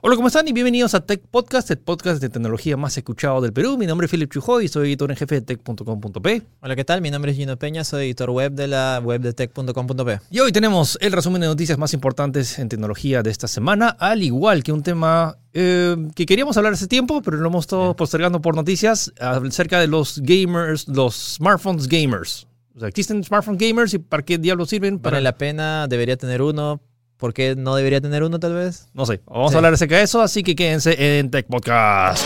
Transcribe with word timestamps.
Hola, 0.00 0.14
¿cómo 0.14 0.28
están? 0.28 0.46
Y 0.46 0.52
bienvenidos 0.52 0.94
a 0.94 1.00
Tech 1.00 1.20
Podcast, 1.28 1.68
el 1.72 1.78
podcast 1.78 2.22
de 2.22 2.28
tecnología 2.28 2.76
más 2.76 2.96
escuchado 2.96 3.40
del 3.40 3.52
Perú. 3.52 3.76
Mi 3.76 3.84
nombre 3.84 4.04
es 4.04 4.10
Philip 4.12 4.30
Chujoy 4.30 4.66
y 4.66 4.68
soy 4.68 4.90
editor 4.90 5.10
en 5.10 5.16
jefe 5.16 5.34
de 5.34 5.40
tech.com.p. 5.40 6.42
Hola, 6.60 6.76
¿qué 6.76 6.84
tal? 6.84 7.00
Mi 7.00 7.10
nombre 7.10 7.32
es 7.32 7.36
Gino 7.36 7.56
Peña, 7.56 7.82
soy 7.82 8.04
editor 8.04 8.30
web 8.30 8.52
de 8.52 8.68
la 8.68 9.00
web 9.02 9.20
de 9.20 9.32
tech.com.p. 9.32 10.20
Y 10.30 10.38
hoy 10.38 10.52
tenemos 10.52 10.98
el 11.00 11.10
resumen 11.10 11.40
de 11.40 11.48
noticias 11.48 11.78
más 11.78 11.94
importantes 11.94 12.60
en 12.60 12.68
tecnología 12.68 13.24
de 13.24 13.30
esta 13.30 13.48
semana, 13.48 13.88
al 13.88 14.22
igual 14.22 14.62
que 14.62 14.70
un 14.70 14.84
tema 14.84 15.36
eh, 15.52 15.96
que 16.14 16.26
queríamos 16.26 16.56
hablar 16.56 16.74
hace 16.74 16.86
tiempo, 16.86 17.20
pero 17.20 17.36
lo 17.38 17.48
hemos 17.48 17.64
estado 17.64 17.96
postergando 17.96 18.40
por 18.40 18.54
noticias 18.54 19.12
acerca 19.18 19.80
de 19.80 19.88
los 19.88 20.20
gamers, 20.22 20.86
los 20.86 21.34
smartphones 21.38 21.88
gamers. 21.88 22.46
O 22.76 22.78
sea, 22.78 22.88
¿existen 22.88 23.24
smartphones 23.24 23.58
gamers 23.60 23.94
y 23.94 23.98
para 23.98 24.22
qué 24.22 24.38
diablos 24.38 24.68
sirven? 24.68 25.02
Vale 25.02 25.20
la 25.20 25.36
pena, 25.36 25.88
debería 25.88 26.16
tener 26.16 26.40
uno. 26.40 26.80
¿Por 27.18 27.34
qué 27.34 27.56
no 27.56 27.74
debería 27.74 28.00
tener 28.00 28.22
uno 28.22 28.38
tal 28.38 28.54
vez? 28.54 28.88
No 28.94 29.04
sé, 29.04 29.20
vamos 29.26 29.50
Sí. 29.50 29.56
a 29.56 29.58
hablar 29.58 29.74
acerca 29.74 29.96
de 29.96 30.04
eso, 30.04 30.22
así 30.22 30.42
que 30.44 30.54
quédense 30.54 31.18
en 31.18 31.30
Tech 31.30 31.46
Podcast. 31.48 32.24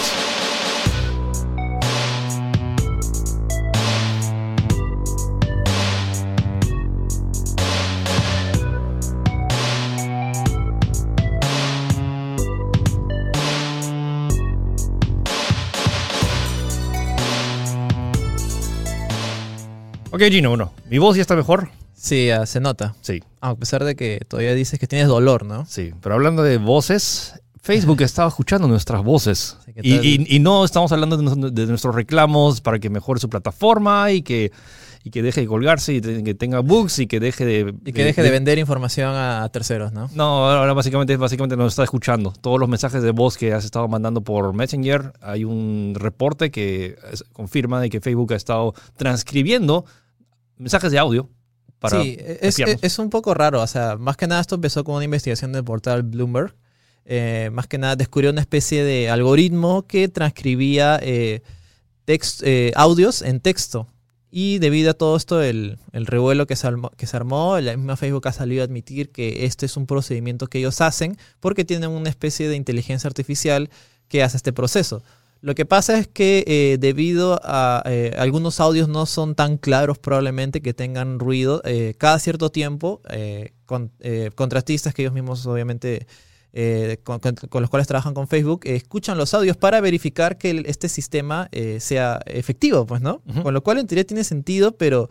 Ok, 20.11 20.21
Gino, 20.31 20.51
bueno, 20.51 20.73
mi 20.91 20.99
voz 20.99 21.17
ya 21.17 21.23
está 21.23 21.35
mejor. 21.35 21.69
Sí, 22.03 22.31
ah, 22.31 22.47
se 22.47 22.59
nota. 22.59 22.97
Sí, 23.01 23.23
A 23.41 23.55
pesar 23.55 23.85
de 23.85 23.95
que 23.95 24.21
todavía 24.27 24.55
dices 24.55 24.79
que 24.81 24.89
tienes 24.89 25.07
dolor, 25.07 25.45
¿no? 25.47 25.65
Sí, 25.67 25.93
pero 26.01 26.17
hablando 26.17 26.43
de 26.43 26.59
voces, 26.59 27.35
Facebook 27.63 28.01
estaba 28.03 28.29
escuchando 28.29 28.67
nuestras 28.67 29.05
voces. 29.05 29.57
Sí, 29.65 29.73
¿qué 29.73 29.81
Y, 29.85 29.97
tal? 29.97 30.05
y- 30.05 30.27
y 30.37 30.39
no 30.41 30.65
estamos 30.65 30.91
hablando 30.91 31.17
de, 31.17 31.51
de 31.53 31.67
nuestros 31.69 31.95
reclamos 31.95 32.61
para 32.61 32.81
que 32.81 32.91
mejore 32.91 33.21
su 33.21 33.29
plataforma 33.31 34.11
y 34.11 34.23
que, 34.23 34.51
y 35.05 35.11
que 35.11 35.23
deje 35.23 35.43
de 35.43 35.47
colgarse 35.47 35.95
y 35.95 36.01
te- 36.01 36.25
que 36.25 36.35
tenga 36.35 36.59
bugs 36.59 36.99
y 36.99 37.07
que 37.07 37.21
deje 37.21 37.45
de... 37.45 37.73
Y 37.87 37.93
que 37.93 38.05
deje 38.05 38.21
de 38.21 38.31
vender 38.31 38.59
información 38.59 39.13
a, 39.15 39.49
terceros, 39.53 39.93
¿no? 39.93 40.11
No, 40.13 40.51
ahora 40.51 40.73
básicamente, 40.73 41.17
básicamente 41.17 41.57
nos 41.57 41.73
está 41.75 41.85
escuchando. 41.85 42.33
Todos 42.33 42.59
los 42.59 42.69
mensajes 42.69 43.05
de 43.05 43.13
voz 43.13 43.37
que 43.37 43.53
has 43.53 43.65
estado 43.65 43.87
mandando 43.87 44.23
por 44.23 44.53
Messenger, 44.55 45.13
hay 45.21 45.45
un 45.45 45.93
reporte 45.97 46.51
que 46.51 46.97
confirma 47.33 47.81
de 47.81 47.91
que 47.91 48.01
Facebook 48.01 48.33
ha 48.33 48.37
estado 48.37 48.75
transcribiendo 48.97 49.85
mensajes 50.59 50.91
de 50.91 50.99
audio 50.99 51.29
para 51.83 52.03
sí, 52.03 52.17
es, 52.19 52.27
es, 52.27 52.43
espiarnos. 52.43 52.79
es 52.83 52.99
un 52.99 53.11
poco 53.11 53.35
raro. 53.35 53.61
O 53.61 53.67
sea, 53.67 53.97
más 53.99 54.17
que 54.17 54.27
nada 54.27 54.41
esto 54.41 54.55
empezó 54.55 54.85
con 54.85 54.95
una 54.95 55.05
investigación 55.05 55.53
del 55.53 55.65
portal 55.65 56.03
Bloomberg. 56.03 56.55
Eh, 57.05 57.51
más 57.53 57.67
que 57.67 57.77
nada 57.79 57.97
descubrió 57.97 58.31
una 58.31 58.41
especie 58.41 58.85
de 58.85 59.11
algoritmo 59.11 59.87
que 59.89 60.09
transcribía 60.09 60.99
eh, 61.03 61.43
text- 62.07 62.43
eh, 62.45 62.73
audios 62.77 63.21
en 63.21 63.41
texto. 63.41 63.89
Y 64.31 64.61
debido 64.61 64.93
a 64.93 64.95
todo 64.95 65.17
esto, 65.17 65.43
el, 65.43 65.79
el 65.93 66.07
revuelo 66.07 66.47
que 66.47 66.57
se, 66.57 66.67
armó, 66.67 66.91
que 66.97 67.07
se 67.07 67.17
armó, 67.17 67.59
la 67.61 67.77
misma 67.77 67.97
Facebook 67.99 68.27
ha 68.29 68.33
salido 68.33 68.63
a 68.63 68.65
admitir 68.65 69.11
que 69.11 69.45
este 69.45 69.67
es 69.67 69.77
un 69.77 69.87
procedimiento 69.87 70.47
que 70.47 70.59
ellos 70.61 70.81
hacen 70.81 71.19
porque 71.39 71.67
tienen 71.67 71.91
una 71.91 72.09
especie 72.09 72.49
de 72.49 72.57
inteligencia 72.57 73.09
artificial 73.09 73.69
que 74.09 74.23
hace 74.23 74.39
este 74.39 74.53
proceso. 74.55 75.03
Lo 75.43 75.55
que 75.57 75.67
pasa 75.67 75.99
es 75.99 76.07
que 76.07 76.45
eh, 76.47 76.79
debido 76.79 77.39
a 77.43 77.83
eh, 77.87 78.15
algunos 78.17 78.61
audios 78.61 78.89
no 78.89 79.07
son 79.07 79.35
tan 79.35 79.59
claros 79.59 79.99
probablemente 79.99 80.63
que 80.63 80.73
tengan 80.73 81.19
ruido, 81.19 81.61
eh, 81.65 81.95
cada 81.99 82.19
cierto 82.21 82.51
tiempo 82.51 83.03
con, 83.67 83.91
contratistas 84.37 84.95
que 84.95 85.03
ellos 85.03 85.13
mismos 85.15 85.45
obviamente 85.47 86.07
con, 87.03 87.19
con- 87.19 87.35
con 87.35 87.61
los 87.63 87.71
cuales 87.71 87.89
trabajan 87.89 88.15
con 88.15 88.29
Facebook 88.29 88.61
escuchan 88.65 89.17
los 89.19 89.35
audios 89.35 89.57
para 89.57 89.81
verificar 89.81 90.39
que 90.39 90.51
el- 90.51 90.67
este 90.67 90.89
sistema 90.89 91.49
sea 91.81 92.21
efectivo, 92.27 92.87
pues, 92.87 93.01
¿no? 93.03 93.23
Con 93.43 93.53
lo 93.55 93.63
cual 93.65 93.79
en 93.79 93.87
teoría 93.89 94.05
tiene 94.07 94.23
sentido, 94.23 94.77
pero 94.77 95.09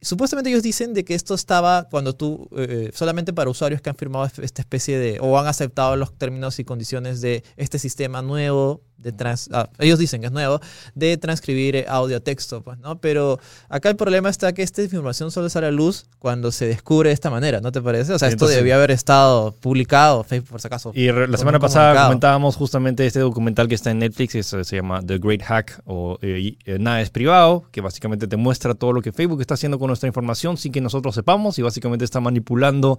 supuestamente 0.00 0.50
ellos 0.50 0.62
dicen 0.62 0.94
de 0.94 1.04
que 1.04 1.14
esto 1.14 1.34
estaba 1.34 1.88
cuando 1.88 2.14
tú, 2.14 2.48
eh, 2.56 2.90
solamente 2.92 3.32
para 3.32 3.48
usuarios 3.50 3.80
que 3.80 3.88
han 3.90 3.96
firmado 3.96 4.24
esta 4.42 4.60
especie 4.62 4.98
de, 4.98 5.18
o 5.20 5.38
han 5.38 5.46
aceptado 5.46 5.96
los 5.96 6.12
términos 6.18 6.58
y 6.58 6.64
condiciones 6.64 7.20
de 7.20 7.44
este 7.56 7.78
sistema 7.78 8.20
nuevo, 8.20 8.82
de 9.02 9.12
trans, 9.12 9.48
ah, 9.52 9.68
ellos 9.78 9.98
dicen 9.98 10.20
que 10.20 10.28
es 10.28 10.32
nuevo, 10.32 10.60
de 10.94 11.16
transcribir 11.16 11.76
eh, 11.76 11.84
audio 11.88 12.16
a 12.16 12.20
texto, 12.20 12.62
pues, 12.62 12.78
¿no? 12.78 12.98
Pero 12.98 13.38
acá 13.68 13.88
el 13.88 13.96
problema 13.96 14.30
está 14.30 14.52
que 14.52 14.62
esta 14.62 14.82
información 14.82 15.30
solo 15.30 15.48
sale 15.48 15.66
a 15.66 15.70
luz 15.70 16.06
cuando 16.18 16.52
se 16.52 16.66
descubre 16.66 17.10
de 17.10 17.14
esta 17.14 17.30
manera, 17.30 17.60
¿no 17.60 17.72
te 17.72 17.82
parece? 17.82 18.12
O 18.12 18.18
sea, 18.18 18.28
esto 18.28 18.46
debía 18.46 18.76
haber 18.76 18.90
estado 18.90 19.52
publicado, 19.52 20.24
Facebook 20.24 20.50
por 20.50 20.60
si 20.60 20.66
acaso. 20.66 20.92
Y 20.94 21.10
la 21.10 21.36
semana 21.36 21.58
pasada 21.58 21.86
comunicado. 21.86 22.08
comentábamos 22.08 22.56
justamente 22.56 23.06
este 23.06 23.20
documental 23.20 23.68
que 23.68 23.74
está 23.74 23.90
en 23.90 23.98
Netflix, 23.98 24.32
que 24.32 24.42
se, 24.42 24.76
llama 24.76 25.02
The 25.02 25.18
Great 25.18 25.42
Hack 25.42 25.82
o 25.86 26.18
eh, 26.22 26.56
eh, 26.64 26.78
Nada 26.78 27.00
es 27.00 27.10
privado, 27.10 27.64
que 27.70 27.80
básicamente 27.80 28.26
te 28.26 28.36
muestra 28.36 28.74
todo 28.74 28.92
lo 28.92 29.02
que 29.02 29.12
Facebook 29.12 29.40
está 29.40 29.54
haciendo 29.54 29.78
con 29.78 29.88
nuestra 29.88 30.06
información 30.06 30.56
sin 30.56 30.72
que 30.72 30.80
nosotros 30.80 31.14
sepamos 31.14 31.58
y 31.58 31.62
básicamente 31.62 32.04
está 32.04 32.20
manipulando 32.20 32.98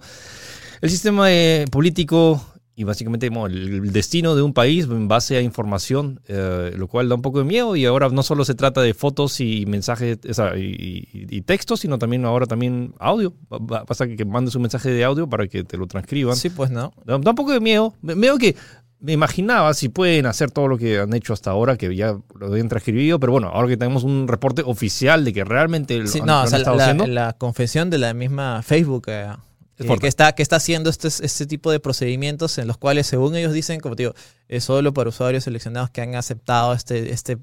el 0.80 0.90
sistema 0.90 1.32
eh, 1.32 1.64
político 1.70 2.44
y 2.76 2.84
básicamente 2.84 3.28
bueno, 3.30 3.46
el 3.46 3.92
destino 3.92 4.34
de 4.34 4.42
un 4.42 4.52
país 4.52 4.84
en 4.86 5.06
base 5.08 5.36
a 5.36 5.40
información, 5.40 6.20
eh, 6.26 6.72
lo 6.76 6.88
cual 6.88 7.08
da 7.08 7.14
un 7.14 7.22
poco 7.22 7.38
de 7.38 7.44
miedo 7.44 7.76
y 7.76 7.84
ahora 7.86 8.08
no 8.08 8.22
solo 8.22 8.44
se 8.44 8.54
trata 8.54 8.80
de 8.82 8.94
fotos 8.94 9.40
y 9.40 9.64
mensajes 9.66 10.18
o 10.28 10.34
sea, 10.34 10.56
y, 10.58 11.08
y- 11.12 11.26
y 11.36 11.40
textos, 11.42 11.80
sino 11.80 11.98
también 11.98 12.24
ahora 12.24 12.46
también 12.46 12.92
audio. 12.98 13.32
Basta 13.48 14.06
que, 14.08 14.16
que 14.16 14.24
mandes 14.24 14.54
un 14.56 14.62
mensaje 14.62 14.90
de 14.90 15.04
audio 15.04 15.28
para 15.28 15.46
que 15.46 15.62
te 15.64 15.76
lo 15.76 15.86
transcriban. 15.86 16.36
Sí, 16.36 16.50
pues, 16.50 16.70
¿no? 16.70 16.92
Da, 17.04 17.18
da 17.18 17.30
un 17.30 17.36
poco 17.36 17.52
de 17.52 17.60
miedo. 17.60 17.94
Veo 18.02 18.38
que 18.38 18.56
me 19.00 19.12
imaginaba 19.12 19.74
si 19.74 19.90
pueden 19.90 20.24
hacer 20.26 20.50
todo 20.50 20.66
lo 20.66 20.78
que 20.78 20.98
han 20.98 21.12
hecho 21.14 21.34
hasta 21.34 21.50
ahora, 21.50 21.76
que 21.76 21.94
ya 21.94 22.16
lo 22.38 22.46
habían 22.46 22.68
transcribido, 22.70 23.20
pero 23.20 23.32
bueno, 23.32 23.48
ahora 23.52 23.68
que 23.68 23.76
tenemos 23.76 24.02
un 24.02 24.26
reporte 24.26 24.62
oficial 24.64 25.24
de 25.26 25.32
que 25.34 25.44
realmente 25.44 25.98
lo, 25.98 26.06
Sí, 26.06 26.20
han, 26.20 26.26
no, 26.26 26.38
lo 26.38 26.44
o 26.44 26.46
sea, 26.46 26.58
estado 26.58 26.76
la, 26.78 26.82
haciendo. 26.84 27.06
la 27.06 27.32
confesión 27.34 27.90
de 27.90 27.98
la 27.98 28.14
misma 28.14 28.62
Facebook 28.62 29.04
eh, 29.08 29.28
Que, 29.76 29.98
que 29.98 30.06
está, 30.06 30.32
que 30.34 30.42
está 30.42 30.56
haciendo 30.56 30.88
este, 30.88 31.08
este 31.08 31.46
tipo 31.46 31.70
de 31.70 31.80
procedimientos 31.80 32.58
en 32.58 32.68
los 32.68 32.78
cuales, 32.78 33.06
según 33.06 33.34
ellos 33.34 33.52
dicen, 33.52 33.80
como 33.80 33.96
te 33.96 34.04
digo, 34.04 34.14
es 34.48 34.64
solo 34.64 34.94
para 34.94 35.08
usuarios 35.08 35.44
seleccionados 35.44 35.90
que 35.90 36.00
han 36.00 36.14
aceptado 36.14 36.74
este, 36.74 37.12
este, 37.12 37.38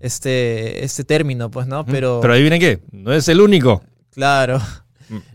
este, 0.00 0.84
este 0.84 1.04
término, 1.04 1.50
pues, 1.50 1.66
¿no? 1.66 1.84
Pero, 1.84 2.20
pero 2.22 2.32
adivinen 2.32 2.60
qué, 2.60 2.80
no 2.92 3.12
es 3.12 3.28
el 3.28 3.40
único. 3.40 3.82
claro. 4.14 4.60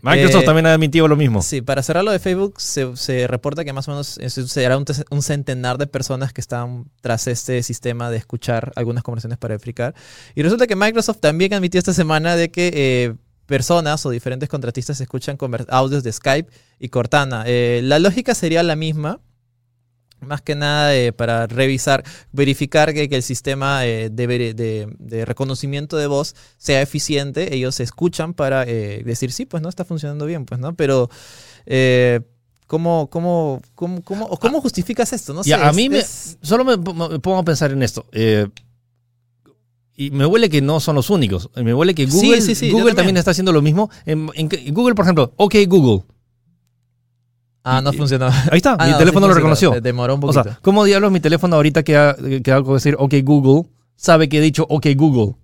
Microsoft 0.02 0.42
Eh, 0.42 0.46
también 0.46 0.66
ha 0.66 0.74
admitido 0.74 1.08
lo 1.08 1.16
mismo. 1.16 1.42
Sí, 1.42 1.62
para 1.62 1.82
cerrar 1.82 2.04
lo 2.04 2.12
de 2.12 2.18
Facebook, 2.18 2.60
se, 2.60 2.94
se 2.96 3.26
reporta 3.26 3.64
que 3.64 3.72
más 3.72 3.88
o 3.88 3.92
menos 3.92 4.18
será 4.28 4.76
un, 4.76 4.84
un 5.10 5.22
centenar 5.22 5.78
de 5.78 5.86
personas 5.86 6.32
que 6.32 6.40
están 6.40 6.90
tras 7.00 7.26
este 7.26 7.62
sistema 7.62 8.10
de 8.10 8.18
escuchar 8.18 8.72
algunas 8.76 9.02
conversaciones 9.02 9.38
para 9.38 9.54
verificar. 9.54 9.94
Y 10.34 10.42
resulta 10.42 10.66
que 10.66 10.76
Microsoft 10.76 11.20
también 11.20 11.54
admitió 11.54 11.78
esta 11.78 11.94
semana 11.94 12.36
de 12.36 12.50
que 12.50 12.70
eh, 12.74 13.14
personas 13.56 14.06
o 14.06 14.10
diferentes 14.10 14.48
contratistas 14.48 14.98
escuchan 15.02 15.36
audios 15.68 16.02
de 16.02 16.10
Skype 16.10 16.50
y 16.78 16.88
Cortana. 16.88 17.44
Eh, 17.46 17.80
la 17.84 17.98
lógica 17.98 18.34
sería 18.34 18.62
la 18.62 18.76
misma. 18.76 19.20
Más 20.20 20.40
que 20.40 20.54
nada 20.54 20.94
eh, 20.96 21.12
para 21.12 21.46
revisar, 21.48 22.02
verificar 22.32 22.94
que, 22.94 23.08
que 23.10 23.16
el 23.16 23.22
sistema 23.22 23.84
eh, 23.84 24.08
de, 24.10 24.26
de- 24.54 24.86
de 24.98 25.24
reconocimiento 25.26 25.98
de 25.98 26.06
voz 26.06 26.34
sea 26.56 26.80
eficiente. 26.80 27.54
Ellos 27.54 27.78
escuchan 27.80 28.32
para 28.32 28.62
eh, 28.66 29.02
decir, 29.04 29.32
sí, 29.32 29.44
pues 29.44 29.62
no 29.62 29.68
está 29.68 29.84
funcionando 29.84 30.24
bien, 30.24 30.46
pues 30.46 30.58
no. 30.60 30.74
Pero, 30.74 31.10
¿cómo, 32.68 33.08
cómo, 33.10 33.60
cómo, 33.74 34.00
cómo, 34.02 34.28
cómo 34.38 34.60
justificas 34.62 35.12
esto? 35.12 35.34
No 35.34 35.42
sé. 35.42 35.50
Ya, 35.50 35.66
a 35.66 35.70
es- 35.70 35.76
mí 35.76 35.88
me- 35.90 35.98
es- 35.98 36.38
Solo 36.40 36.64
me, 36.64 36.76
me 36.78 37.18
pongo 37.18 37.38
a 37.38 37.44
pensar 37.44 37.70
en 37.72 37.82
esto. 37.82 38.06
Eh, 39.96 40.04
y 40.06 40.10
me 40.10 40.26
huele 40.26 40.48
que 40.50 40.60
no 40.62 40.80
son 40.80 40.96
los 40.96 41.10
únicos. 41.10 41.50
Me 41.56 41.72
huele 41.74 41.94
que 41.94 42.06
Google, 42.06 42.40
sí, 42.40 42.54
sí, 42.54 42.66
yo 42.68 42.72
Google 42.72 42.90
también. 42.90 42.96
también. 42.96 43.16
está 43.18 43.30
haciendo 43.32 43.52
lo 43.52 43.62
mismo. 43.62 43.90
En, 44.06 44.28
en 44.34 44.48
que- 44.48 44.70
Google, 44.70 44.94
por 44.94 45.04
ejemplo, 45.04 45.32
OK 45.36 45.54
Google. 45.68 46.04
Ah, 47.64 47.80
no 47.80 47.92
funcionó. 47.92 48.26
Ahí 48.50 48.56
está, 48.56 48.74
Ah, 48.78 48.86
mi 48.86 48.92
no, 48.92 48.98
teléfono 48.98 49.28
lo 49.28 49.34
reconoció. 49.34 49.70
De- 49.70 49.80
Demoró 49.80 50.14
un 50.14 50.18
O 50.18 50.22
poquito. 50.22 50.42
sea, 50.42 50.58
¿cómo 50.62 50.84
diablos 50.84 51.12
mi 51.12 51.20
teléfono 51.20 51.56
ahorita 51.56 51.82
que, 51.84 51.96
ha- 51.96 52.16
que 52.42 52.52
hago 52.52 52.74
decir 52.74 52.96
OK 52.98 53.14
Google 53.22 53.68
sabe 53.96 54.28
que 54.28 54.38
he 54.38 54.40
dicho 54.40 54.66
OK 54.68 54.86
Google? 54.96 55.34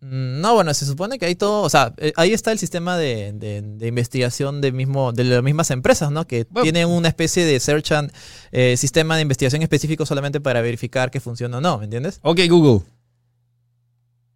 Mm, 0.00 0.40
No, 0.40 0.54
bueno, 0.54 0.72
se 0.72 0.86
supone 0.86 1.18
que 1.18 1.26
hay 1.26 1.34
todo, 1.34 1.60
o 1.62 1.68
sea, 1.68 1.92
eh, 1.98 2.12
ahí 2.16 2.32
está 2.32 2.52
el 2.52 2.58
sistema 2.58 2.96
de, 2.96 3.32
de- 3.34 3.60
de 3.62 3.86
investigación 3.88 4.60
de, 4.62 4.72
mismo, 4.72 5.12
de 5.12 5.24
las 5.24 5.42
mismas 5.42 5.70
empresas, 5.70 6.10
¿no? 6.10 6.26
Que 6.26 6.46
Bueno. 6.48 6.62
tienen 6.62 6.88
una 6.88 7.08
especie 7.08 7.44
de 7.44 7.60
search 7.60 7.92
and 7.92 8.12
eh, 8.52 8.76
sistema 8.78 9.16
de 9.16 9.22
investigación 9.22 9.60
específico 9.60 10.06
solamente 10.06 10.40
para 10.40 10.62
verificar 10.62 11.10
que 11.10 11.20
funciona 11.20 11.58
o 11.58 11.60
no, 11.60 11.78
¿me 11.78 11.84
entiendes? 11.84 12.20
OK 12.22 12.40
Google. 12.48 12.86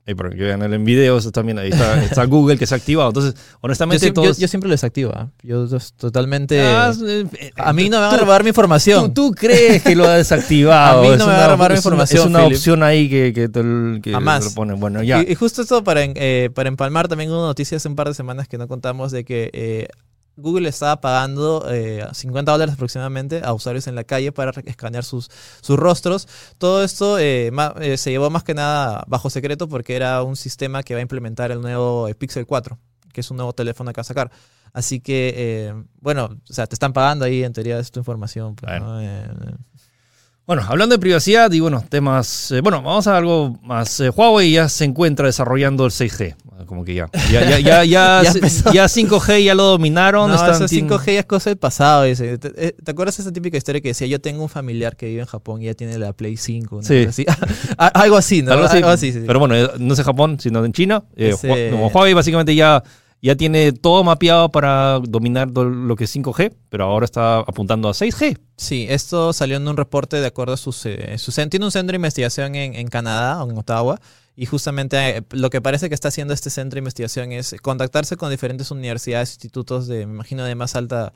Y 0.04 0.14
para 0.14 0.31
que 0.31 0.37
vean 0.37 0.60
en 0.62 0.84
videos 0.84 1.31
también 1.31 1.60
ahí 1.60 1.69
está, 1.70 2.02
está 2.02 2.25
Google 2.25 2.58
que 2.58 2.66
se 2.66 2.75
ha 2.75 2.76
activado. 2.78 3.10
Entonces, 3.10 3.34
Yo, 3.34 3.40
honestamente, 3.60 4.00
siempre- 4.00 4.22
todos. 4.25 4.37
yo- 4.37 4.40
yo 4.43 4.49
siempre 4.49 4.66
lo 4.69 4.72
desactivo, 4.75 5.12
¿ah? 5.14 5.31
Yo 5.44 5.69
totalmente... 5.96 6.60
Ah, 6.60 6.93
eh, 7.06 7.25
eh, 7.38 7.50
a 7.56 7.72
mí 7.72 7.88
no 7.88 7.99
me 8.00 8.06
van 8.06 8.14
a 8.14 8.19
robar 8.19 8.43
mi 8.43 8.49
información. 8.49 9.14
Tú, 9.14 9.31
tú 9.31 9.34
crees 9.37 9.81
que 9.82 9.94
lo 9.94 10.04
ha 10.08 10.16
desactivado. 10.16 10.99
A 11.00 11.02
mí 11.02 11.08
no 11.08 11.14
Es 11.14 11.19
me 11.20 11.25
una- 11.26 11.37
va 11.37 11.44
a 11.44 11.49
robar 11.50 11.70
mi 11.70 11.78
es 11.78 11.84
una- 11.87 11.94
información, 11.94 12.22
Es 12.22 12.26
una 12.26 12.44
opción 12.46 12.82
ahí 12.82 13.08
que, 13.08 13.32
que, 13.32 13.49
te, 13.49 13.62
que 14.02 14.10
Jamás. 14.12 14.44
lo 14.44 14.50
ponen. 14.50 14.81
Bueno, 14.81 15.04
ya. 15.04 15.22
Y, 15.22 15.32
y 15.32 15.34
justo 15.37 15.62
esto 15.62 15.84
para, 15.84 16.00
eh, 16.02 16.50
para 16.52 16.69
empalmar 16.69 17.06
también 17.06 17.31
una 17.31 17.43
noticia 17.43 17.76
hace 17.76 17.87
un 17.88 17.94
par 17.94 18.08
de 18.08 18.14
semanas 18.14 18.48
que 18.48 18.58
no 18.58 18.66
contamos 18.66 19.12
de 19.12 19.25
que 19.25 19.50
eh, 19.52 19.87
Google 20.37 20.69
estaba 20.69 21.00
pagando 21.00 21.67
eh, 21.70 22.06
50 22.12 22.52
dólares 22.52 22.75
aproximadamente 22.75 23.43
a 23.44 23.52
usuarios 23.52 23.87
en 23.87 23.94
la 23.94 24.05
calle 24.05 24.32
para 24.32 24.52
escanear 24.64 25.05
sus, 25.05 25.31
sus 25.61 25.79
rostros. 25.79 26.26
Todo 26.58 26.82
esto 26.82 27.19
eh, 27.19 27.50
ma- 27.52 27.75
eh, 27.81 27.96
se 27.96 28.11
llevó 28.11 28.31
más 28.31 28.43
que 28.43 28.55
nada 28.55 29.05
bajo 29.06 29.29
secreto 29.31 29.69
porque 29.69 29.94
era 29.96 30.23
un 30.23 30.37
sistema 30.37 30.82
que 30.82 30.94
va 30.94 30.99
a 30.99 31.02
implementar 31.02 31.50
el 31.52 31.61
nuevo 31.61 32.08
eh, 32.08 32.14
Pixel 32.14 32.46
4, 32.46 32.79
que 33.12 33.20
es 33.20 33.31
un 33.31 33.37
nuevo 33.37 33.52
teléfono 33.52 33.93
que 33.93 33.99
va 33.99 34.02
a 34.02 34.05
sacar. 34.05 34.31
Así 34.73 35.00
que, 35.00 35.34
eh, 35.37 35.75
bueno, 36.00 36.31
o 36.49 36.52
sea, 36.52 36.67
te 36.67 36.75
están 36.75 36.94
pagando 36.94 37.26
ahí, 37.26 37.44
en 37.44 37.52
teoría 37.52 37.79
es 37.79 37.90
tu 37.90 38.00
información. 38.00 38.55
pues. 38.56 38.73
Bueno, 40.44 40.64
hablando 40.68 40.96
de 40.96 40.98
privacidad 41.00 41.52
y 41.52 41.60
bueno, 41.60 41.84
temas. 41.88 42.50
eh, 42.50 42.60
bueno, 42.60 42.82
vamos 42.82 43.06
a 43.06 43.16
algo 43.16 43.58
más. 43.62 44.00
eh, 44.00 44.10
Huawei 44.10 44.50
ya 44.52 44.68
se 44.68 44.84
encuentra 44.84 45.26
desarrollando 45.26 45.84
el 45.84 45.92
6G. 45.92 46.34
Como 46.66 46.84
que 46.84 46.94
ya. 46.94 47.08
Ya, 47.30 47.48
ya, 47.48 47.58
ya, 47.60 47.84
ya, 47.84 48.22
Ya 48.32 48.72
ya 48.72 48.84
5G 48.88 49.44
ya 49.44 49.54
lo 49.54 49.62
dominaron. 49.64 50.28
No, 50.28 50.34
están- 50.34 50.54
eso 50.56 50.66
tienen- 50.66 50.90
5G 50.90 51.14
ya 51.14 51.20
es 51.20 51.26
cosa 51.26 51.50
del 51.50 51.58
pasado. 51.58 52.02
dice. 52.04 52.38
¿Te, 52.38 52.52
eh, 52.68 52.74
¿te 52.82 52.90
acuerdas 52.90 53.18
esa 53.20 53.32
típica 53.32 53.56
historia 53.56 53.80
que 53.80 53.88
decía, 53.88 54.06
yo 54.08 54.20
tengo 54.20 54.42
un 54.42 54.48
familiar 54.48 54.96
que 54.96 55.06
vive 55.06 55.20
en 55.20 55.26
Japón 55.26 55.62
y 55.62 55.66
ya 55.66 55.74
tiene 55.74 55.96
la 55.98 56.12
Play 56.12 56.36
5? 56.36 56.76
una 56.76 56.86
Sí. 56.88 57.04
así? 57.08 57.24
Algo 57.78 58.16
así, 58.16 58.42
¿no? 58.42 58.52
Algo 58.52 58.64
así. 58.88 59.12
sí, 59.12 59.20
sí. 59.20 59.24
Pero 59.26 59.38
bueno, 59.38 59.54
no 59.78 59.92
es 59.94 59.98
en 59.98 60.04
Japón, 60.04 60.38
sino 60.40 60.64
en 60.64 60.72
China. 60.72 61.04
Eh, 61.16 61.34
Huawei 61.92 62.14
básicamente 62.14 62.54
ya, 62.54 62.82
ya 63.22 63.36
tiene 63.36 63.72
todo 63.72 64.02
mapeado 64.02 64.50
para 64.50 64.98
dominar 64.98 65.48
lo 65.50 65.94
que 65.94 66.04
es 66.04 66.14
5G, 66.14 66.52
pero 66.69 66.84
ahora 66.84 67.04
está 67.04 67.38
apuntando 67.38 67.88
a 67.88 67.92
6G. 67.92 68.38
Sí, 68.56 68.86
esto 68.90 69.32
salió 69.32 69.56
en 69.56 69.69
un 69.69 69.76
reporte 69.76 70.20
de 70.20 70.26
acuerdo 70.26 70.54
a 70.54 70.56
sus... 70.56 70.84
eh, 70.86 71.16
su 71.19 71.32
tiene 71.48 71.64
un 71.64 71.70
centro 71.70 71.92
de 71.92 71.96
investigación 71.96 72.56
en, 72.56 72.74
en 72.74 72.88
Canadá, 72.88 73.42
en 73.48 73.56
Ottawa, 73.56 74.00
y 74.34 74.46
justamente 74.46 75.19
eh, 75.19 75.22
lo 75.30 75.50
que 75.50 75.60
parece 75.60 75.88
que 75.88 75.94
está 75.94 76.08
haciendo 76.08 76.34
este 76.34 76.50
centro 76.50 76.76
de 76.76 76.80
investigación 76.80 77.30
es 77.30 77.54
contactarse 77.62 78.16
con 78.16 78.28
diferentes 78.28 78.72
universidades, 78.72 79.30
institutos 79.30 79.86
de, 79.86 80.04
me 80.06 80.14
imagino, 80.14 80.44
de 80.44 80.54
más 80.56 80.74
alta 80.74 81.12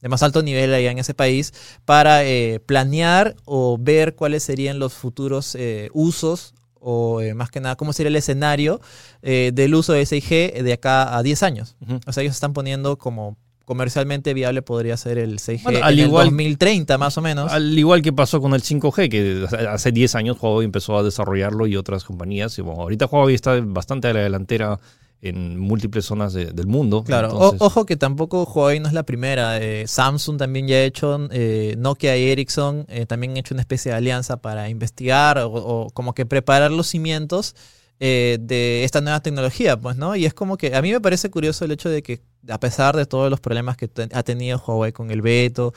de 0.00 0.08
más 0.08 0.22
alto 0.22 0.42
nivel 0.42 0.72
allá 0.72 0.90
en 0.90 0.98
ese 0.98 1.12
país 1.12 1.52
para 1.84 2.24
eh, 2.24 2.58
planear 2.64 3.36
o 3.44 3.76
ver 3.78 4.14
cuáles 4.14 4.42
serían 4.42 4.78
los 4.78 4.94
futuros 4.94 5.54
eh, 5.54 5.90
usos 5.92 6.54
o 6.80 7.20
eh, 7.20 7.34
más 7.34 7.50
que 7.50 7.60
nada 7.60 7.76
cómo 7.76 7.92
sería 7.92 8.08
el 8.08 8.16
escenario 8.16 8.80
eh, 9.22 9.50
del 9.54 9.74
uso 9.74 9.92
de 9.92 10.02
6G 10.02 10.62
de 10.62 10.72
acá 10.72 11.16
a 11.16 11.22
10 11.22 11.42
años. 11.42 11.76
O 12.06 12.12
sea, 12.12 12.22
ellos 12.22 12.34
están 12.34 12.52
poniendo 12.52 12.96
como 12.98 13.36
comercialmente 13.66 14.34
viable 14.34 14.62
podría 14.62 14.96
ser 14.96 15.16
el 15.18 15.38
6G 15.38 15.62
Bueno, 15.62 15.78
en 15.78 15.84
al 15.84 15.92
el 15.92 16.06
igual- 16.06 16.24
2030 16.26 16.98
más 16.98 17.16
o 17.18 17.20
menos. 17.22 17.52
Al 17.52 17.78
igual 17.78 18.02
que 18.02 18.12
pasó 18.12 18.40
con 18.40 18.52
el 18.54 18.62
5G, 18.62 19.08
que 19.08 19.46
hace 19.68 19.92
10 19.92 20.14
años 20.16 20.38
Huawei 20.40 20.64
empezó 20.64 20.98
a 20.98 21.04
desarrollarlo 21.04 21.66
y 21.68 21.76
otras 21.76 22.02
compañías. 22.02 22.58
Y 22.58 22.62
bueno, 22.62 22.80
ahorita 22.82 23.06
Huawei 23.06 23.34
está 23.36 23.60
bastante 23.62 24.08
a 24.08 24.12
la 24.14 24.20
delantera 24.20 24.80
en 25.22 25.58
múltiples 25.58 26.04
zonas 26.06 26.32
de- 26.32 26.46
del 26.52 26.66
mundo. 26.66 27.04
Claro, 27.04 27.28
O- 27.36 27.54
ojo 27.60 27.84
que 27.86 27.96
tampoco 27.96 28.44
Huawei 28.44 28.80
no 28.80 28.88
es 28.88 28.94
la 28.94 29.02
primera. 29.04 29.58
eh, 29.58 29.86
Samsung 29.86 30.38
también 30.38 30.66
ya 30.66 30.76
ha 30.76 30.82
hecho, 30.84 31.28
eh, 31.30 31.74
Nokia 31.78 32.16
y 32.16 32.30
Ericsson 32.30 32.86
eh, 32.88 33.04
también 33.06 33.32
han 33.32 33.36
hecho 33.38 33.54
una 33.54 33.60
especie 33.62 33.92
de 33.92 33.98
alianza 33.98 34.38
para 34.40 34.68
investigar 34.70 35.38
o, 35.38 35.50
o 35.52 35.90
como 35.90 36.14
que 36.14 36.24
preparar 36.26 36.70
los 36.70 36.86
cimientos 36.86 37.54
de 38.00 38.82
esta 38.84 39.02
nueva 39.02 39.20
tecnología, 39.20 39.78
pues, 39.78 39.96
¿no? 39.96 40.16
Y 40.16 40.24
es 40.24 40.32
como 40.32 40.56
que 40.56 40.74
a 40.74 40.80
mí 40.80 40.90
me 40.90 41.00
parece 41.02 41.28
curioso 41.30 41.66
el 41.66 41.72
hecho 41.72 41.90
de 41.90 42.02
que 42.02 42.22
a 42.48 42.58
pesar 42.60 42.96
de 42.96 43.06
todos 43.06 43.30
los 43.30 43.40
problemas 43.40 43.76
que 43.76 43.88
ha 44.12 44.22
tenido 44.22 44.62
Huawei 44.66 44.92
con 44.92 45.10
el 45.10 45.20
veto, 45.22 45.72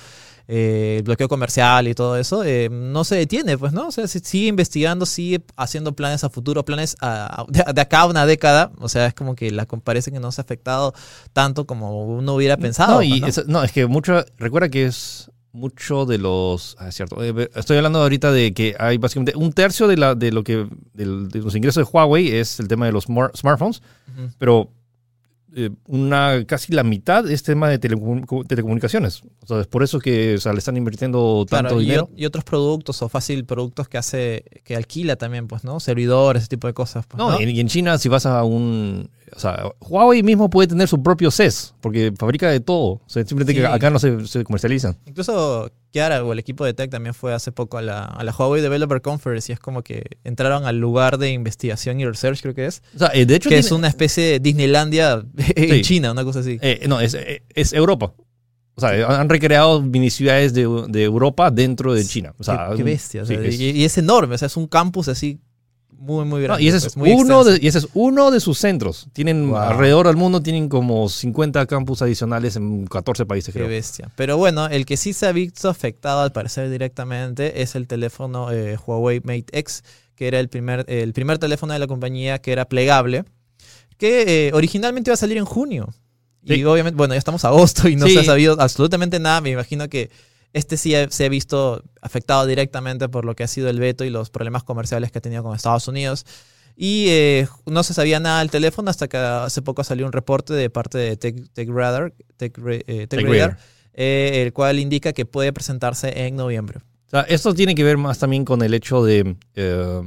eh, 0.47 0.95
el 0.97 1.03
bloqueo 1.03 1.27
comercial 1.29 1.87
y 1.87 1.93
todo 1.93 2.17
eso, 2.17 2.43
eh, 2.43 2.69
no 2.71 3.03
se 3.03 3.15
detiene, 3.15 3.57
pues, 3.57 3.71
¿no? 3.73 3.87
O 3.87 3.91
sea, 3.91 4.07
si- 4.07 4.19
sigue 4.19 4.47
investigando, 4.47 5.05
sigue 5.05 5.41
haciendo 5.55 5.93
planes 5.93 6.23
a 6.23 6.29
futuro, 6.29 6.65
planes 6.65 6.95
a- 6.99 7.41
a- 7.41 7.45
de, 7.47 7.63
de 7.73 7.81
acá 7.81 8.01
a 8.01 8.05
una 8.07 8.25
década. 8.25 8.71
O 8.79 8.89
sea, 8.89 9.05
es 9.07 9.13
como 9.13 9.35
que 9.35 9.51
la 9.51 9.65
parece 9.65 10.11
que 10.11 10.19
no 10.19 10.31
se 10.31 10.41
ha 10.41 10.43
afectado 10.43 10.93
tanto 11.33 11.65
como 11.65 12.03
uno 12.05 12.33
hubiera 12.35 12.57
pensado. 12.57 12.91
No, 12.93 12.97
pues, 12.97 13.07
y 13.09 13.19
¿no? 13.21 13.27
es, 13.27 13.47
no, 13.47 13.63
es 13.63 13.71
que 13.71 13.85
mucho, 13.87 14.23
recuerda 14.37 14.69
que 14.69 14.85
es 14.85 15.29
mucho 15.53 16.05
de 16.05 16.17
los, 16.17 16.75
ah, 16.79 16.87
es 16.89 16.95
cierto, 16.95 17.23
eh, 17.23 17.49
estoy 17.55 17.77
hablando 17.77 18.01
ahorita 18.01 18.31
de 18.31 18.53
que 18.53 18.75
hay 18.79 18.97
básicamente 18.97 19.33
un 19.35 19.53
tercio 19.53 19.87
de, 19.87 19.97
la, 19.97 20.15
de 20.15 20.31
lo 20.31 20.43
que, 20.43 20.67
de 20.93 21.05
los 21.05 21.55
ingresos 21.55 21.85
de 21.85 21.91
Huawei 21.91 22.29
es 22.35 22.59
el 22.59 22.67
tema 22.67 22.85
de 22.87 22.91
los 22.91 23.07
smart- 23.07 23.35
smartphones, 23.37 23.81
pero 24.39 24.71
eh, 25.55 25.69
una 25.87 26.43
casi 26.45 26.73
la 26.73 26.83
mitad 26.83 27.29
es 27.29 27.43
tema 27.43 27.69
de 27.69 27.79
telecomu- 27.79 28.47
telecomunicaciones. 28.47 29.21
O 29.43 29.47
sea, 29.47 29.61
es 29.61 29.67
por 29.67 29.83
eso 29.83 29.99
que 29.99 30.35
o 30.35 30.37
sea, 30.39 30.51
le 30.53 30.59
están 30.59 30.77
invirtiendo 30.77 31.45
tanto 31.49 31.69
Claro, 31.69 31.79
dinero. 31.79 32.09
y 32.15 32.25
otros 32.25 32.43
productos 32.43 33.01
o 33.01 33.09
fácil 33.09 33.45
productos 33.45 33.87
que 33.87 33.97
hace, 33.97 34.43
que 34.63 34.75
alquila 34.75 35.15
también, 35.15 35.47
pues, 35.47 35.63
¿no? 35.63 35.79
Servidores, 35.79 36.43
ese 36.43 36.49
tipo 36.49 36.67
de 36.67 36.73
cosas. 36.73 37.05
Pues, 37.05 37.17
No, 37.17 37.39
y 37.39 37.59
en 37.59 37.67
China 37.67 37.97
si 37.97 38.09
vas 38.09 38.25
a 38.25 38.43
un... 38.43 39.09
O 39.35 39.39
sea, 39.39 39.63
Huawei 39.79 40.21
mismo 40.23 40.49
puede 40.49 40.67
tener 40.67 40.87
su 40.87 41.01
propio 41.01 41.31
CES, 41.31 41.73
porque 41.81 42.13
fabrica 42.17 42.49
de 42.49 42.59
todo. 42.59 42.93
O 42.93 43.01
sea, 43.07 43.25
simplemente 43.25 43.59
que 43.59 43.65
acá 43.65 43.89
no 43.89 43.99
se, 43.99 44.27
se 44.27 44.43
comercializan. 44.43 44.97
Incluso 45.05 45.71
Kiara 45.91 46.23
o 46.23 46.33
el 46.33 46.39
equipo 46.39 46.65
de 46.65 46.73
Tech 46.73 46.89
también 46.91 47.13
fue 47.13 47.33
hace 47.33 47.51
poco 47.51 47.77
a 47.77 47.81
la, 47.81 48.03
a 48.05 48.23
la 48.23 48.31
Huawei 48.31 48.61
Developer 48.61 49.01
Conference 49.01 49.51
y 49.51 49.53
es 49.53 49.59
como 49.59 49.81
que 49.83 50.03
entraron 50.23 50.65
al 50.65 50.79
lugar 50.79 51.17
de 51.17 51.31
investigación 51.31 51.99
y 51.99 52.05
research, 52.05 52.41
creo 52.41 52.53
que 52.53 52.65
es, 52.67 52.81
O 52.95 52.99
sea, 52.99 53.11
eh, 53.13 53.25
de 53.25 53.35
hecho... 53.35 53.49
que 53.49 53.55
tiene- 53.55 53.65
es 53.67 53.71
una 53.71 53.87
especie 53.87 54.23
de 54.23 54.39
Disneylandia 54.39 55.23
en 55.55 55.69
Sí. 55.75 55.81
China, 55.81 56.11
una 56.11 56.23
cosa 56.23 56.39
así. 56.39 56.57
Eh, 56.61 56.85
no, 56.87 56.99
es, 56.99 57.13
eh, 57.15 57.43
es 57.49 57.73
Europa. 57.73 58.13
O 58.75 58.81
sea, 58.81 58.89
han 59.19 59.29
recreado 59.29 59.81
mini 59.83 60.09
ciudades 60.09 60.53
de, 60.55 60.67
de 60.89 61.03
Europa 61.03 61.51
dentro 61.51 61.93
de 61.93 62.03
China. 62.05 62.33
O 62.39 62.43
sea, 62.43 62.71
qué, 62.75 62.81
bestia. 62.81 63.21
o 63.21 63.25
sí, 63.25 63.35
sea, 63.35 63.43
es- 63.43 63.59
y, 63.59 63.69
y 63.71 63.83
es 63.85 63.97
enorme, 63.99 64.33
o 64.33 64.37
sea, 64.37 64.47
es 64.47 64.57
un 64.57 64.65
campus 64.67 65.07
así 65.09 65.39
muy, 65.97 66.25
muy 66.25 66.39
no, 66.41 66.43
grande. 66.47 66.63
y, 66.63 66.67
ese 66.67 66.77
pues, 66.79 66.85
es 66.87 66.97
muy 66.97 67.11
uno 67.11 67.43
de, 67.43 67.59
y 67.61 67.67
ese 67.67 67.77
es 67.79 67.87
uno 67.93 68.31
de 68.31 68.39
sus 68.39 68.57
centros. 68.59 69.07
Tienen 69.13 69.49
Wow. 69.49 69.57
alrededor 69.57 70.07
del 70.07 70.15
mundo, 70.17 70.41
tienen 70.41 70.69
como 70.69 71.07
50 71.09 71.65
campus 71.65 72.01
adicionales 72.01 72.55
en 72.55 72.85
14 72.87 73.25
países, 73.25 73.53
Qué 73.53 73.59
creo. 73.59 73.69
bestia. 73.69 74.11
Pero 74.15 74.37
bueno, 74.37 74.67
el 74.67 74.85
que 74.85 74.97
sí 74.97 75.13
se 75.13 75.25
ha 75.27 75.31
visto 75.31 75.69
afectado 75.69 76.21
al 76.21 76.31
parecer 76.31 76.69
directamente 76.69 77.61
es 77.61 77.75
el 77.75 77.87
teléfono 77.87 78.51
eh, 78.51 78.77
Huawei 78.85 79.21
Mate 79.23 79.45
X, 79.59 79.83
que 80.15 80.27
era 80.27 80.39
el 80.39 80.49
primer, 80.49 80.85
el 80.87 81.13
primer 81.13 81.39
teléfono 81.39 81.73
de 81.73 81.79
la 81.79 81.87
compañía 81.87 82.39
que 82.39 82.51
era 82.51 82.65
plegable, 82.65 83.25
que 83.97 84.47
eh, 84.47 84.51
originalmente 84.53 85.09
iba 85.09 85.13
a 85.13 85.17
salir 85.17 85.37
en 85.37 85.45
junio. 85.45 85.93
Y 86.45 86.63
obviamente, 86.65 86.97
bueno, 86.97 87.13
ya 87.13 87.19
estamos 87.19 87.45
a 87.45 87.47
agosto 87.47 87.87
y 87.87 87.95
no 87.95 88.05
Sí. 88.05 88.15
se 88.15 88.19
ha 88.19 88.23
sabido 88.25 88.59
absolutamente 88.59 89.17
nada. 89.19 89.39
Me 89.39 89.51
imagino 89.51 89.87
que 89.87 90.11
este 90.53 90.77
sí 90.77 90.93
se 91.09 91.25
ha 91.25 91.29
visto 91.29 91.83
afectado 92.01 92.45
directamente 92.45 93.09
por 93.09 93.25
lo 93.25 93.35
que 93.35 93.43
ha 93.43 93.47
sido 93.47 93.69
el 93.69 93.79
veto 93.79 94.05
y 94.05 94.09
los 94.09 94.29
problemas 94.29 94.63
comerciales 94.63 95.11
que 95.11 95.17
ha 95.17 95.21
tenido 95.21 95.43
con 95.43 95.55
Estados 95.55 95.87
Unidos. 95.87 96.25
Y 96.75 97.05
eh, 97.09 97.47
no 97.65 97.83
se 97.83 97.93
sabía 97.93 98.19
nada 98.19 98.39
del 98.39 98.49
teléfono 98.49 98.89
hasta 98.89 99.07
que 99.07 99.17
hace 99.17 99.61
poco 99.61 99.83
salió 99.83 100.05
un 100.05 100.11
reporte 100.11 100.53
de 100.53 100.69
parte 100.69 100.97
de 100.97 101.17
Tech, 101.17 101.35
TechRadar, 101.53 102.13
Tech, 102.37 102.57
eh, 102.65 102.83
Tech 102.85 103.09
TechRadar, 103.09 103.49
Radar. 103.51 103.59
eh, 103.93 104.41
el 104.43 104.53
cual 104.53 104.79
indica 104.79 105.13
que 105.13 105.25
puede 105.25 105.53
presentarse 105.53 106.25
en 106.25 106.35
noviembre. 106.35 106.79
O 107.07 107.09
sea, 107.09 107.21
esto 107.21 107.53
tiene 107.53 107.75
que 107.75 107.83
ver 107.83 107.97
más 107.97 108.17
también 108.17 108.43
con 108.43 108.61
el 108.63 108.73
hecho 108.73 109.03
de. 109.03 109.35
eh, 109.55 110.01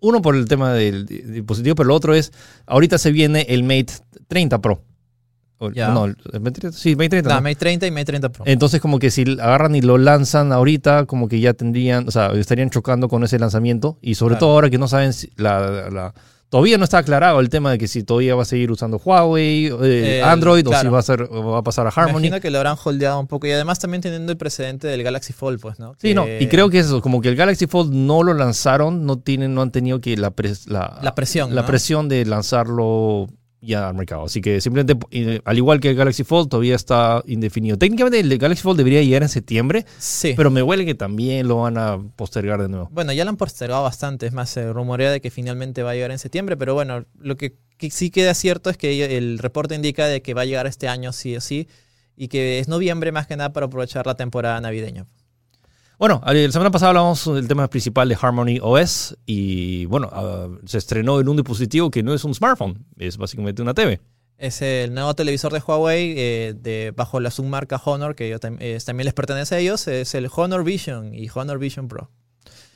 uno 0.00 0.22
por 0.22 0.36
el 0.36 0.46
tema 0.46 0.72
del 0.74 1.06
dispositivo, 1.06 1.74
pero 1.74 1.88
lo 1.88 1.94
otro 1.94 2.14
es. 2.14 2.32
Ahorita 2.66 2.98
se 2.98 3.10
viene 3.10 3.46
el 3.48 3.64
Mate 3.64 3.94
30 4.28 4.60
Pro. 4.60 4.82
O-. 5.58 5.70
No, 5.70 6.04
el 6.04 6.16
Mate 6.40 6.60
30, 6.60 6.76
sí, 6.76 6.96
Mate 6.96 7.08
30. 7.10 7.28
No, 7.30 7.36
¿no? 7.36 7.40
Mate 7.42 7.54
30 7.56 7.86
y 7.86 7.90
Mate 7.90 8.04
30 8.06 8.28
Pro. 8.30 8.44
Entonces, 8.46 8.80
como 8.80 8.98
que 8.98 9.10
si 9.10 9.22
agarran 9.40 9.74
y 9.74 9.80
lo 9.80 9.96
lanzan 9.98 10.52
ahorita, 10.52 11.06
como 11.06 11.28
que 11.28 11.40
ya 11.40 11.54
tendrían, 11.54 12.06
o 12.08 12.10
sea, 12.10 12.32
estarían 12.32 12.70
chocando 12.70 13.08
con 13.08 13.24
ese 13.24 13.38
lanzamiento. 13.38 13.98
Y 14.02 14.16
sobre 14.16 14.32
Claro. 14.34 14.40
todo 14.46 14.50
ahora 14.52 14.70
que 14.70 14.78
no 14.78 14.86
saben 14.88 15.12
si 15.12 15.30
la, 15.36 15.88
la- 15.90 16.14
todavía 16.48 16.78
no 16.78 16.84
está 16.84 16.98
aclarado 16.98 17.40
el 17.40 17.48
tema 17.48 17.72
de 17.72 17.78
que 17.78 17.88
si 17.88 18.04
todavía 18.04 18.34
va 18.36 18.42
a 18.42 18.44
seguir 18.44 18.70
usando 18.70 18.98
Huawei, 19.04 19.66
eh, 19.66 19.72
Eh, 19.82 20.22
Android, 20.22 20.64
o 20.68 20.72
si 20.78 20.86
va 20.88 20.98
a 21.00 21.02
ser, 21.02 21.22
va 21.24 21.58
a 21.58 21.62
pasar 21.62 21.86
a 21.86 21.90
Harmony. 21.90 22.18
imagino 22.26 22.40
que 22.40 22.50
lo 22.50 22.58
habrán 22.58 22.76
holdeado 22.82 23.18
un 23.18 23.26
poco 23.26 23.46
y 23.48 23.50
además 23.50 23.78
también 23.80 24.00
teniendo 24.00 24.30
el 24.30 24.38
precedente 24.38 24.86
del 24.86 25.02
Galaxy 25.02 25.32
Fold, 25.32 25.58
pues, 25.60 25.80
¿no? 25.80 25.94
Sí, 25.94 26.08
Que- 26.08 26.14
no, 26.14 26.24
y 26.28 26.46
creo 26.46 26.70
que 26.70 26.78
es 26.78 26.86
eso, 26.86 27.00
como 27.02 27.20
que 27.20 27.30
el 27.30 27.36
Galaxy 27.36 27.66
Fold 27.66 27.92
no 27.92 28.22
lo 28.22 28.32
lanzaron, 28.34 29.06
no 29.06 29.18
tienen, 29.18 29.54
no 29.54 29.62
han 29.62 29.72
tenido 29.72 30.00
que 30.00 30.16
la, 30.16 30.30
pres- 30.36 30.68
la, 30.68 30.98
La 31.02 31.14
presión, 31.16 31.52
la 31.54 31.62
¿no? 31.62 31.66
presión 31.66 32.08
de 32.08 32.24
lanzarlo 32.26 33.26
ya 33.60 33.88
al 33.88 33.94
mercado. 33.94 34.24
Así 34.24 34.40
que 34.40 34.60
simplemente, 34.60 34.98
al 35.44 35.56
igual 35.56 35.80
que 35.80 35.90
el 35.90 35.96
Galaxy 35.96 36.24
Fold, 36.24 36.48
todavía 36.48 36.76
está 36.76 37.22
indefinido. 37.26 37.76
Técnicamente 37.78 38.20
el 38.20 38.38
Galaxy 38.38 38.62
Fold 38.62 38.76
debería 38.78 39.02
llegar 39.02 39.22
en 39.22 39.28
septiembre, 39.28 39.84
Sí. 39.98 40.34
pero 40.36 40.50
me 40.50 40.62
huele 40.62 40.84
que 40.84 40.94
también 40.94 41.48
lo 41.48 41.56
van 41.62 41.78
a 41.78 41.98
postergar 42.16 42.60
de 42.62 42.68
nuevo. 42.68 42.88
Bueno, 42.92 43.12
ya 43.12 43.24
lo 43.24 43.30
han 43.30 43.36
postergado 43.36 43.82
bastante, 43.82 44.26
es 44.26 44.32
más, 44.32 44.50
se 44.50 44.72
rumorea 44.72 45.10
de 45.10 45.20
que 45.20 45.30
finalmente 45.30 45.82
va 45.82 45.90
a 45.92 45.94
llegar 45.94 46.10
en 46.10 46.18
septiembre, 46.18 46.56
pero 46.56 46.74
bueno, 46.74 47.04
lo 47.18 47.36
que, 47.36 47.56
que 47.78 47.90
sí 47.90 48.10
queda 48.10 48.34
cierto 48.34 48.70
es 48.70 48.76
que 48.76 49.16
el 49.16 49.38
reporte 49.38 49.74
indica 49.74 50.06
de 50.06 50.22
que 50.22 50.34
va 50.34 50.42
a 50.42 50.44
llegar 50.44 50.66
este 50.66 50.88
año 50.88 51.12
sí 51.12 51.36
o 51.36 51.40
sí, 51.40 51.68
y 52.16 52.28
que 52.28 52.58
es 52.60 52.68
noviembre 52.68 53.12
más 53.12 53.26
que 53.26 53.36
nada 53.36 53.52
para 53.52 53.66
aprovechar 53.66 54.06
la 54.06 54.14
temporada 54.14 54.60
navideña. 54.60 55.06
Bueno, 55.98 56.20
la 56.26 56.52
semana 56.52 56.70
pasada 56.70 56.90
hablamos 56.90 57.24
del 57.34 57.48
tema 57.48 57.68
principal 57.68 58.08
de 58.08 58.18
Harmony 58.20 58.58
OS 58.60 59.16
y 59.24 59.86
bueno, 59.86 60.10
ah, 60.12 60.48
se 60.66 60.76
estrenó 60.76 61.20
en 61.20 61.28
un 61.28 61.36
dispositivo 61.36 61.90
que 61.90 62.02
no 62.02 62.12
es 62.12 62.22
un 62.24 62.34
smartphone, 62.34 62.84
es 62.98 63.16
básicamente 63.16 63.62
una 63.62 63.72
TV. 63.72 64.00
Es 64.36 64.60
el 64.60 64.92
nuevo 64.92 65.14
televisor 65.14 65.50
de 65.54 65.62
Huawei 65.66 66.14
eh, 66.18 66.54
de, 66.54 66.92
bajo 66.94 67.18
la 67.20 67.30
submarca 67.30 67.80
Honor, 67.82 68.14
que 68.14 68.28
yo 68.28 68.38
tam- 68.38 68.58
eh, 68.60 68.78
también 68.84 69.06
les 69.06 69.14
pertenece 69.14 69.54
a 69.54 69.58
ellos, 69.58 69.88
es 69.88 70.14
el 70.14 70.28
Honor 70.36 70.64
Vision 70.64 71.14
y 71.14 71.30
Honor 71.34 71.58
Vision 71.58 71.88
Pro. 71.88 72.10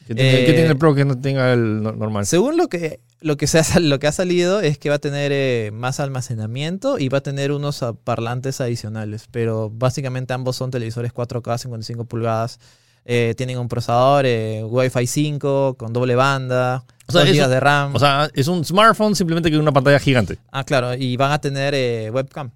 ¿Qué 0.07 0.15
tiene, 0.15 0.43
Eh, 0.43 0.47
qué 0.47 0.53
tiene 0.55 0.69
el 0.71 0.79
Pro 0.79 0.95
que 0.95 1.05
no 1.05 1.21
tenga 1.21 1.53
el 1.53 1.83
no- 1.83 1.93
normal? 1.93 2.25
Según 2.25 2.57
lo 2.57 2.69
que, 2.69 3.01
lo, 3.21 3.37
que 3.37 3.47
se 3.47 3.59
ha, 3.59 3.81
lo 3.81 3.99
que 3.99 4.07
ha 4.07 4.13
salido 4.13 4.63
es 4.63 4.79
que 4.79 4.89
va 4.89 4.95
a 4.95 4.99
tener 4.99 5.31
eh, 5.35 5.71
más 5.75 6.01
almacenamiento 6.01 6.99
y 6.99 7.11
va 7.11 7.19
a 7.19 7.23
tener 7.23 7.53
unos 7.53 7.85
parlantes 8.05 8.63
adicionales. 8.63 9.27
Pero 9.31 9.69
básicamente 9.69 10.33
ambos 10.33 10.57
son 10.57 10.71
televisores 10.71 11.13
4K 11.13 11.59
55 11.59 12.07
pulgadas. 12.07 12.59
Eh, 13.05 13.35
tienen 13.37 13.59
un 13.59 13.67
procesador 13.69 14.25
eh, 14.27 14.63
Wi-Fi 14.65 15.07
5 15.07 15.75
con 15.79 15.93
doble 15.93 16.15
banda, 16.15 16.85
O 17.09 17.13
sea, 17.13 17.23
2 17.23 17.31
eso- 17.31 17.43
GB 17.45 17.49
de 17.51 17.61
RAM. 17.61 17.95
O 17.95 17.99
sea, 17.99 18.29
es 18.35 18.47
un 18.49 18.65
smartphone 18.65 19.17
simplemente 19.17 19.51
que 19.51 19.59
una 19.59 19.73
pantalla 19.73 19.99
gigante. 19.99 20.39
ah, 20.53 20.65
claro, 20.65 20.95
y 20.95 21.17
van 21.17 21.33
a 21.33 21.41
tener 21.41 21.75
eh, 21.75 22.11
webcam. 22.11 22.51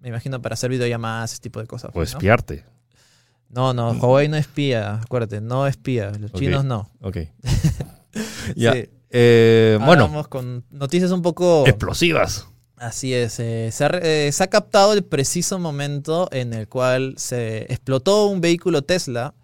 Me 0.00 0.08
imagino 0.08 0.40
para 0.40 0.54
hacer 0.54 0.70
videollamadas, 0.70 1.32
ese 1.32 1.40
tipo 1.42 1.60
de 1.60 1.66
cosas. 1.66 1.90
Pues 1.92 2.12
¿no? 2.12 2.18
espiarte. 2.18 2.64
No, 3.48 3.74
no, 3.74 3.90
Huawei 3.92 4.28
no 4.28 4.36
espía, 4.36 5.00
acuérdate, 5.02 5.40
no 5.40 5.66
espía. 5.66 6.12
Los 6.18 6.32
chinos 6.32 6.64
no. 6.64 6.88
Ok. 7.00 7.16
ya. 8.56 8.72
Sí. 8.74 8.88
Eh, 9.10 9.76
bueno, 9.84 10.04
Vamos 10.06 10.28
con 10.28 10.64
noticias 10.70 11.10
un 11.10 11.20
poco. 11.22 11.66
explosivas. 11.66 12.46
Así 12.76 13.12
es, 13.12 13.38
eh, 13.40 13.68
se, 13.72 13.84
ha, 13.84 13.88
re- 13.88 14.28
eh, 14.28 14.32
se 14.32 14.42
ha 14.42 14.46
captado 14.46 14.92
el 14.94 15.02
preciso 15.04 15.58
momento 15.58 16.28
en 16.32 16.54
el 16.54 16.66
cual 16.68 17.14
se 17.18 17.62
explotó 17.70 18.26
un 18.26 18.40
vehículo 18.40 18.80
Tesla 18.82 19.34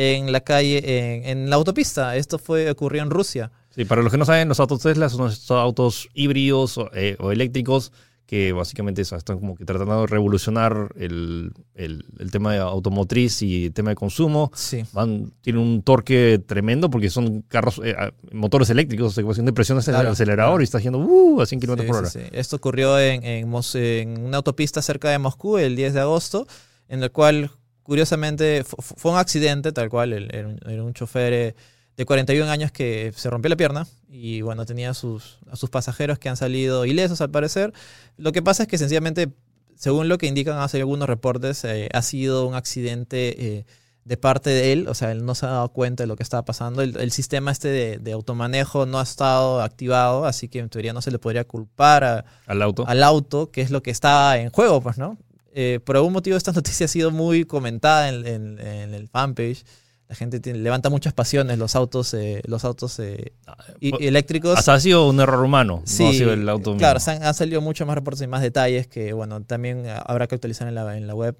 en 0.00 0.32
la 0.32 0.40
calle, 0.40 0.78
en, 1.18 1.24
en 1.40 1.50
la 1.50 1.56
autopista. 1.56 2.16
Esto 2.16 2.38
fue 2.38 2.70
ocurrió 2.70 3.02
en 3.02 3.10
Rusia. 3.10 3.50
Sí, 3.74 3.84
para 3.84 4.02
los 4.02 4.10
que 4.10 4.18
no 4.18 4.24
saben, 4.24 4.48
los 4.48 4.58
autos 4.60 4.80
Tesla 4.80 5.08
son 5.08 5.30
estos 5.30 5.50
autos 5.52 6.08
híbridos 6.14 6.76
o, 6.78 6.90
eh, 6.94 7.16
o 7.20 7.30
eléctricos 7.32 7.92
que 8.26 8.52
básicamente 8.52 9.02
eso, 9.02 9.16
están 9.16 9.40
como 9.40 9.56
que 9.56 9.64
tratando 9.64 10.02
de 10.02 10.06
revolucionar 10.06 10.90
el, 10.94 11.52
el- 11.74 12.04
el 12.20 12.30
tema 12.30 12.52
de 12.52 12.60
automotriz 12.60 13.42
y 13.42 13.66
el 13.66 13.72
tema 13.72 13.90
de 13.90 13.96
consumo. 13.96 14.52
Sí. 14.54 14.84
Van, 14.92 15.32
tienen 15.40 15.60
un 15.60 15.82
torque 15.82 16.40
tremendo 16.46 16.90
porque 16.90 17.10
son 17.10 17.42
carros, 17.42 17.80
eh, 17.84 17.92
motores 18.30 18.70
eléctricos, 18.70 19.18
ecuación 19.18 19.46
de 19.46 19.52
presión 19.52 19.78
hacia 19.78 19.90
el 19.90 19.96
Claro, 19.96 20.10
acelerador 20.12 20.52
claro. 20.52 20.62
y 20.62 20.64
está 20.64 20.78
haciendo 20.78 20.98
uh, 21.00 21.40
a 21.42 21.46
100 21.46 21.60
kilómetros 21.60 21.86
por 21.88 21.96
hora. 21.96 22.08
Sí, 22.08 22.20
sí, 22.20 22.24
sí. 22.26 22.30
Esto 22.38 22.54
ocurrió 22.54 23.00
en, 23.00 23.24
en 23.24 23.52
en 23.74 24.24
una 24.24 24.36
autopista 24.36 24.80
cerca 24.80 25.10
de 25.10 25.18
Moscú 25.18 25.58
el 25.58 25.74
10 25.74 25.94
de 25.94 26.00
agosto, 26.00 26.46
en 26.88 27.02
el 27.02 27.10
cual, 27.10 27.50
curiosamente, 27.90 28.62
fu- 28.62 28.76
fu- 28.80 28.94
fue 28.96 29.10
un 29.10 29.18
accidente, 29.18 29.72
tal 29.72 29.90
cual, 29.90 30.12
era 30.32 30.48
un, 30.84 30.94
chofer 30.94 31.32
eh, 31.32 31.54
de 31.96 32.04
41 32.06 32.48
años 32.48 32.70
que 32.70 33.12
se 33.16 33.28
rompió 33.28 33.48
la 33.48 33.56
pierna 33.56 33.84
y, 34.08 34.42
bueno, 34.42 34.64
tenía 34.64 34.90
a 34.90 34.94
sus, 34.94 35.40
a 35.50 35.56
sus 35.56 35.70
pasajeros 35.70 36.16
que 36.20 36.28
han 36.28 36.36
salido 36.36 36.86
ilesos, 36.86 37.20
al 37.20 37.30
parecer. 37.32 37.72
Lo 38.16 38.30
que 38.30 38.42
pasa 38.42 38.62
es 38.62 38.68
que, 38.68 38.78
sencillamente, 38.78 39.30
según 39.74 40.08
lo 40.08 40.18
que 40.18 40.28
indican 40.28 40.58
hace 40.58 40.78
algunos 40.78 41.08
reportes, 41.08 41.64
eh, 41.64 41.88
ha 41.92 42.02
sido 42.02 42.46
un 42.46 42.54
accidente... 42.54 43.18
eh, 43.58 43.64
de 44.02 44.16
parte 44.16 44.48
de 44.48 44.72
él, 44.72 44.88
o 44.88 44.94
sea, 44.94 45.12
él 45.12 45.26
no 45.26 45.34
se 45.34 45.44
ha 45.44 45.50
dado 45.50 45.68
cuenta 45.68 46.02
de 46.02 46.06
lo 46.06 46.16
que 46.16 46.22
estaba 46.22 46.42
pasando. 46.44 46.80
El, 46.80 46.96
el 46.96 47.12
sistema 47.12 47.50
este 47.52 47.68
de, 47.68 47.98
de 47.98 48.12
automanejo 48.12 48.86
no 48.86 48.98
ha 48.98 49.02
estado 49.02 49.60
activado, 49.60 50.24
así 50.24 50.48
que 50.48 50.58
en 50.58 50.70
teoría 50.70 50.94
no 50.94 51.02
se 51.02 51.10
le 51.10 51.18
podría 51.18 51.44
culpar 51.44 52.02
a- 52.04 52.24
Al 52.46 52.62
auto. 52.62 52.84
al 52.88 53.02
auto, 53.02 53.50
que 53.52 53.60
es 53.60 53.70
lo 53.70 53.82
que 53.82 53.90
está 53.90 54.38
en 54.38 54.48
juego, 54.50 54.80
pues, 54.80 54.96
¿no? 54.96 55.18
Eh, 55.52 55.80
por 55.84 55.96
algún 55.96 56.12
motivo 56.12 56.36
esta 56.36 56.52
noticia 56.52 56.86
ha 56.86 56.88
sido 56.88 57.10
muy 57.10 57.44
comentada 57.44 58.08
en, 58.08 58.26
en- 58.26 58.58
en 58.60 58.94
el 58.94 59.08
fanpage. 59.08 59.64
La 60.08 60.16
gente 60.16 60.40
tiene- 60.40 60.58
levanta 60.58 60.90
muchas 60.90 61.12
pasiones 61.12 61.56
los 61.58 61.76
autos, 61.76 62.14
eh, 62.14 62.42
los 62.46 62.64
autos 62.64 62.98
eh, 62.98 63.32
y- 63.78 63.90
Pues, 63.90 64.02
eléctricos. 64.02 64.58
Hasta 64.58 64.74
ha 64.74 64.80
sido 64.80 65.08
un 65.08 65.20
error 65.20 65.44
humano, 65.44 65.82
Sí, 65.84 66.02
no 66.02 66.08
ha 66.08 66.12
sido 66.12 66.32
el 66.32 66.48
auto 66.48 66.76
claro, 66.76 66.98
han, 67.06 67.22
han 67.22 67.34
salido 67.34 67.60
muchos 67.60 67.86
más 67.86 67.94
reportes 67.94 68.22
y 68.22 68.26
más 68.26 68.42
detalles 68.42 68.88
que, 68.88 69.12
bueno, 69.12 69.40
también 69.44 69.84
habrá 70.04 70.26
que 70.26 70.34
actualizar 70.34 70.66
en 70.66 70.74
la, 70.74 70.96
en 70.96 71.06
la 71.06 71.14
web. 71.14 71.36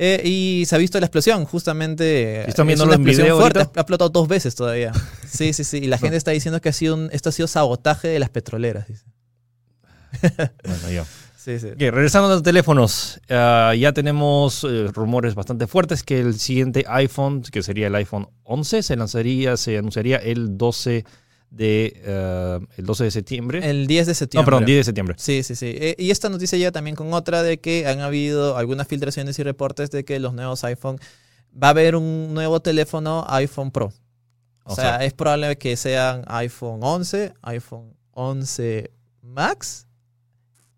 Eh, 0.00 0.20
y 0.24 0.64
se 0.66 0.76
ha 0.76 0.78
visto 0.78 0.98
la 1.00 1.06
explosión, 1.06 1.44
justamente. 1.44 2.44
¿Y 2.46 2.50
están 2.50 2.64
es 2.66 2.68
viéndolo 2.68 2.90
una 2.90 2.96
explosión 2.96 3.24
video 3.24 3.38
fuerte, 3.40 3.58
ahorita? 3.60 3.80
ha 3.80 3.82
explotado 3.82 4.10
dos 4.10 4.28
veces 4.28 4.54
todavía. 4.54 4.92
Sí, 5.28 5.52
sí, 5.52 5.62
sí. 5.64 5.78
Y 5.78 5.86
la 5.88 5.98
gente 5.98 6.16
está 6.16 6.30
diciendo 6.30 6.60
que 6.60 6.68
ha 6.70 6.72
sido 6.72 6.94
un- 6.94 7.10
esto 7.12 7.28
ha 7.28 7.32
sido 7.32 7.46
sabotaje 7.48 8.08
de 8.08 8.18
las 8.20 8.30
petroleras. 8.30 8.86
dice. 8.88 9.04
Bueno, 10.64 10.90
ya. 10.90 11.04
Sí, 11.38 11.56
regresando 11.56 12.26
a 12.28 12.32
los 12.34 12.42
teléfonos, 12.42 13.20
ah, 13.30 13.72
ya 13.78 13.92
tenemos 13.92 14.64
eh, 14.64 14.88
rumores 14.92 15.36
bastante 15.36 15.68
fuertes 15.68 16.02
que 16.02 16.18
el 16.18 16.38
siguiente 16.38 16.84
iPhone, 16.88 17.42
que 17.42 17.62
sería 17.62 17.86
el 17.86 17.94
iPhone 17.94 18.28
11, 18.42 18.82
se 18.82 18.96
lanzaría, 18.96 19.56
se 19.56 19.78
anunciaría 19.78 20.16
el 20.16 20.58
12 20.58 21.04
de, 21.50 21.92
eh, 22.04 22.58
el 22.76 22.84
12 22.84 23.04
de 23.04 23.10
septiembre. 23.12 23.70
El 23.70 23.86
10 23.86 24.06
de 24.06 24.10
no, 24.10 24.14
septiembre. 24.16 24.44
perdón, 24.50 24.66
10 24.66 24.78
de 24.78 24.84
septiembre. 24.84 25.14
Sí, 25.18 25.42
sí, 25.44 25.54
sí. 25.54 25.66
Eh, 25.78 25.94
y 25.98 26.10
esta 26.10 26.28
noticia 26.28 26.58
llega 26.58 26.72
también 26.72 26.96
con 26.96 27.12
otra 27.14 27.42
de 27.42 27.58
que 27.60 27.86
han 27.86 28.00
habido 28.00 28.56
algunas 28.56 28.88
filtraciones 28.88 29.38
y 29.38 29.42
reportes 29.44 29.90
de 29.90 30.04
que 30.04 30.18
los 30.18 30.34
nuevos 30.34 30.64
iPhone 30.64 30.98
va 31.54 31.68
a 31.68 31.70
haber 31.70 31.94
un 31.96 32.34
nuevo 32.34 32.60
teléfono 32.60 33.24
iPhone 33.28 33.70
Pro. 33.70 33.92
O, 34.64 34.72
O 34.72 34.74
sea, 34.74 34.98
sea- 34.98 35.04
es 35.06 35.14
probable 35.14 35.56
que 35.56 35.76
sean 35.76 36.24
iPhone 36.26 36.80
11, 36.82 37.32
iPhone 37.42 37.94
11 38.10 38.90
Max 39.22 39.86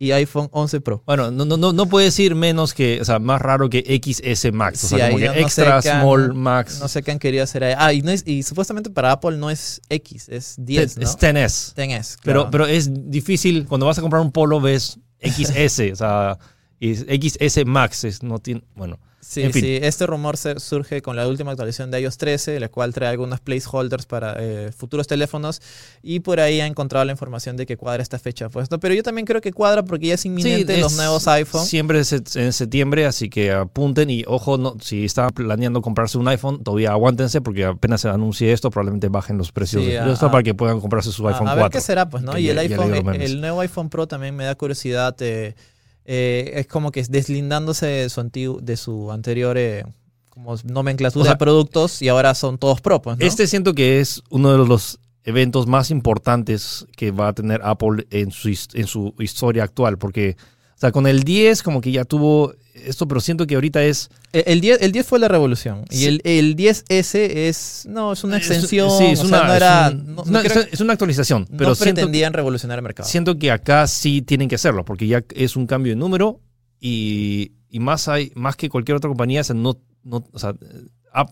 y 0.03 0.13
iPhone 0.13 0.49
11 0.51 0.81
Pro. 0.81 1.03
Bueno, 1.07 1.31
no, 1.31 1.45
no, 1.45 1.59
no, 1.59 1.75
no 1.75 1.87
puede 1.87 2.07
decir 2.07 2.35
menos 2.35 2.73
que, 2.73 3.01
o 3.03 3.05
sea, 3.05 3.19
más 3.19 3.41
raro 3.41 3.69
que 3.69 3.85
XS 4.03 4.51
Max. 4.51 4.83
O 4.85 4.89
Sí, 4.89 4.97
sea, 4.97 5.09
como 5.09 5.19
que 5.19 5.27
no- 5.27 5.33
no 5.33 5.37
sé 5.37 5.43
extra 5.43 5.77
han- 5.77 5.83
small 6.01 6.35
Max. 6.35 6.79
No 6.81 6.89
sé 6.89 7.03
qué 7.03 7.11
han 7.11 7.19
querido 7.19 7.45
hacer 7.45 7.63
ahí. 7.65 7.75
Ah, 7.77 7.93
y, 7.93 8.01
no 8.01 8.11
es- 8.11 8.27
y 8.27 8.43
supuestamente 8.43 8.89
para 8.89 9.13
Apple 9.13 9.37
no 9.37 9.51
es 9.51 9.83
X, 9.91 10.29
es 10.31 10.55
10, 10.59 10.97
¿no? 10.97 11.03
Es 11.05 11.17
10S. 11.19 11.75
10S, 11.77 12.17
Pero, 12.25 12.41
claro. 12.41 12.51
pero 12.51 12.67
es 12.67 12.91
difícil, 13.11 13.67
cuando 13.67 13.85
vas 13.87 13.99
a 13.99 14.01
comprar 14.01 14.23
un 14.23 14.33
polo 14.33 14.59
ves 14.61 14.99
XS, 15.21 15.93
o 15.93 15.97
sea, 15.97 16.39
y 16.81 16.95
XS 16.97 17.67
Max, 17.67 18.05
es, 18.05 18.23
no 18.23 18.39
tiene, 18.39 18.63
bueno. 18.75 18.99
Sí, 19.23 19.43
En 19.43 19.53
fin. 19.53 19.63
sí, 19.63 19.79
este 19.83 20.07
rumor 20.07 20.37
surge 20.39 21.03
con 21.03 21.15
la 21.15 21.29
última 21.29 21.51
actualización 21.51 21.91
de 21.91 22.01
iOS 22.01 22.17
13, 22.17 22.59
la 22.59 22.69
cual 22.71 22.95
trae 22.95 23.11
algunos 23.11 23.39
placeholders 23.41 24.07
para 24.07 24.35
eh, 24.39 24.71
futuros 24.75 25.07
teléfonos 25.07 25.61
y 26.03 26.21
por 26.21 26.41
ahí 26.41 26.61
ha 26.61 26.67
encontrado 26.67 27.05
la 27.05 27.13
información 27.13 27.57
de 27.59 27.67
que 27.67 27.77
cuadra 27.77 28.03
esta 28.03 28.19
fecha. 28.19 28.49
Pues, 28.49 28.71
no, 28.71 28.81
pero 28.81 28.95
yo 28.95 29.03
también 29.03 29.27
creo 29.27 29.43
que 29.43 29.53
cuadra 29.53 29.85
porque 29.85 30.07
ya 30.07 30.15
es 30.15 30.25
inminente 30.25 30.75
Sí, 30.75 30.81
los 30.81 30.93
es- 30.93 30.97
nuevos 30.99 31.29
iPhone. 31.29 31.65
Siempre 31.67 32.01
es 32.01 32.13
en 32.35 32.53
septiembre, 32.55 33.05
así 33.05 33.29
que 33.29 33.53
apunten 33.53 34.09
y 34.09 34.25
ojo, 34.27 34.57
no, 34.57 34.77
si 34.81 35.05
están 35.05 35.29
planeando 35.31 35.83
comprarse 35.83 36.17
un 36.17 36.27
iPhone, 36.29 36.63
todavía 36.65 36.93
aguántense 36.93 37.43
porque 37.43 37.67
apenas 37.67 38.01
se 38.01 38.09
anuncie 38.09 38.53
esto, 38.53 38.71
probablemente 38.71 39.09
bajen 39.11 39.37
los 39.37 39.53
precios 39.53 39.83
Sí, 39.85 39.91
de 39.91 40.13
esto 40.13 40.31
para 40.31 40.43
que 40.43 40.55
puedan 40.55 40.81
comprarse 40.81 41.13
su 41.13 41.29
iPhone 41.29 41.47
a, 41.47 41.55
ver 41.55 41.63
4. 41.65 41.79
qué 41.79 41.85
será, 41.85 42.09
pues, 42.09 42.23
¿no? 42.23 42.39
Y 42.39 42.49
el 42.49 42.57
ya 42.57 42.63
iPhone, 42.63 42.91
los 42.91 43.15
el 43.17 43.41
nuevo 43.43 43.61
iPhone 43.61 43.91
Pro 43.91 44.09
también 44.09 44.35
me 44.35 44.45
da 44.45 44.55
curiosidad. 44.55 45.15
eh, 45.21 45.55
eh, 46.05 46.53
es 46.55 46.67
como 46.67 46.93
que 46.93 47.01
es 47.01 47.11
deslindándose 47.11 47.87
de 47.87 48.09
su, 48.09 48.21
antiguo, 48.21 48.61
de 48.61 48.77
su 48.77 49.13
anterior 49.13 49.57
eh, 49.59 49.85
como 50.29 50.57
nomenclatura 50.65 51.23
O 51.23 51.25
sea, 51.25 51.35
de 51.35 51.39
productos 51.39 52.03
y 52.03 52.09
ahora 52.09 52.35
son 52.35 52.59
todos 52.59 52.81
Pro, 52.81 53.03
¿no? 53.05 53.17
Este 53.19 53.47
siento 53.47 53.75
que 53.75 54.01
es 54.01 54.23
uno 54.31 54.53
de 54.53 54.67
los 54.67 54.99
eventos 55.25 55.67
más 55.67 55.91
importantes 55.91 56.87
que 56.97 57.11
va 57.11 57.29
a 57.29 57.33
tener 57.33 57.61
Apple 57.63 58.07
en 58.11 58.31
su, 58.31 58.49
en 58.49 58.87
su 58.87 59.15
historia 59.19 59.65
actual, 59.65 59.99
porque, 59.99 60.37
sea, 60.81 60.93
con 60.93 61.07
el 61.07 61.23
10 61.25 61.63
como 61.63 61.81
que 61.81 61.93
ya 61.93 62.05
tuvo 62.05 62.55
esto, 62.75 63.07
pero 63.07 63.21
siento 63.21 63.47
que 63.47 63.55
ahorita 63.57 63.83
es... 63.85 64.09
El, 64.33 64.45
el 64.47 64.61
10, 64.63 64.83
el 64.83 64.93
10 64.93 65.07
fue 65.07 65.19
la 65.19 65.29
revolución. 65.29 65.85
Y 65.91 66.07
el, 66.07 66.21
el 66.25 66.57
10S 66.57 67.15
es. 67.15 67.87
No, 67.89 68.13
es 68.13 68.25
una 68.25 68.39
es- 68.39 68.47
extensión. 68.49 68.91
sí, 68.97 69.05
es 69.07 69.21
o 69.21 69.27
una, 69.27 69.39
sea, 69.39 69.47
no 69.47 69.53
es 69.53 69.57
era. 69.57 69.91
un- 69.91 70.15
no, 70.15 70.23
es 70.23 70.29
una- 70.29 70.43
no 70.43 70.49
creo- 70.49 70.65
es 70.73 70.81
una 70.81 70.93
actualización, 70.95 71.47
no 71.51 71.57
pero 71.59 71.75
siento, 71.75 71.97
pretendían 71.97 72.33
revolucionar 72.33 72.79
el 72.79 72.83
mercado. 72.83 73.09
siento 73.09 73.39
que 73.39 73.51
acá 73.51 73.87
sí 73.87 74.23
tienen 74.23 74.49
que 74.49 74.55
hacerlo, 74.55 74.85
porque 74.85 75.07
ya 75.07 75.23
es 75.35 75.57
un 75.57 75.67
cambio 75.67 75.93
de 75.93 75.97
número 75.97 76.41
y, 76.81 77.53
y 77.69 77.81
más, 77.81 78.09
hay, 78.09 78.33
más 78.35 78.57
que 78.57 78.69
cualquier 78.71 78.97
otra 78.97 79.09
compañía, 79.09 79.43
o 79.43 79.45
sea, 79.45 79.55
no, 79.57 79.77
no, 80.05 80.25
o 80.33 80.39
sea, 80.39 80.55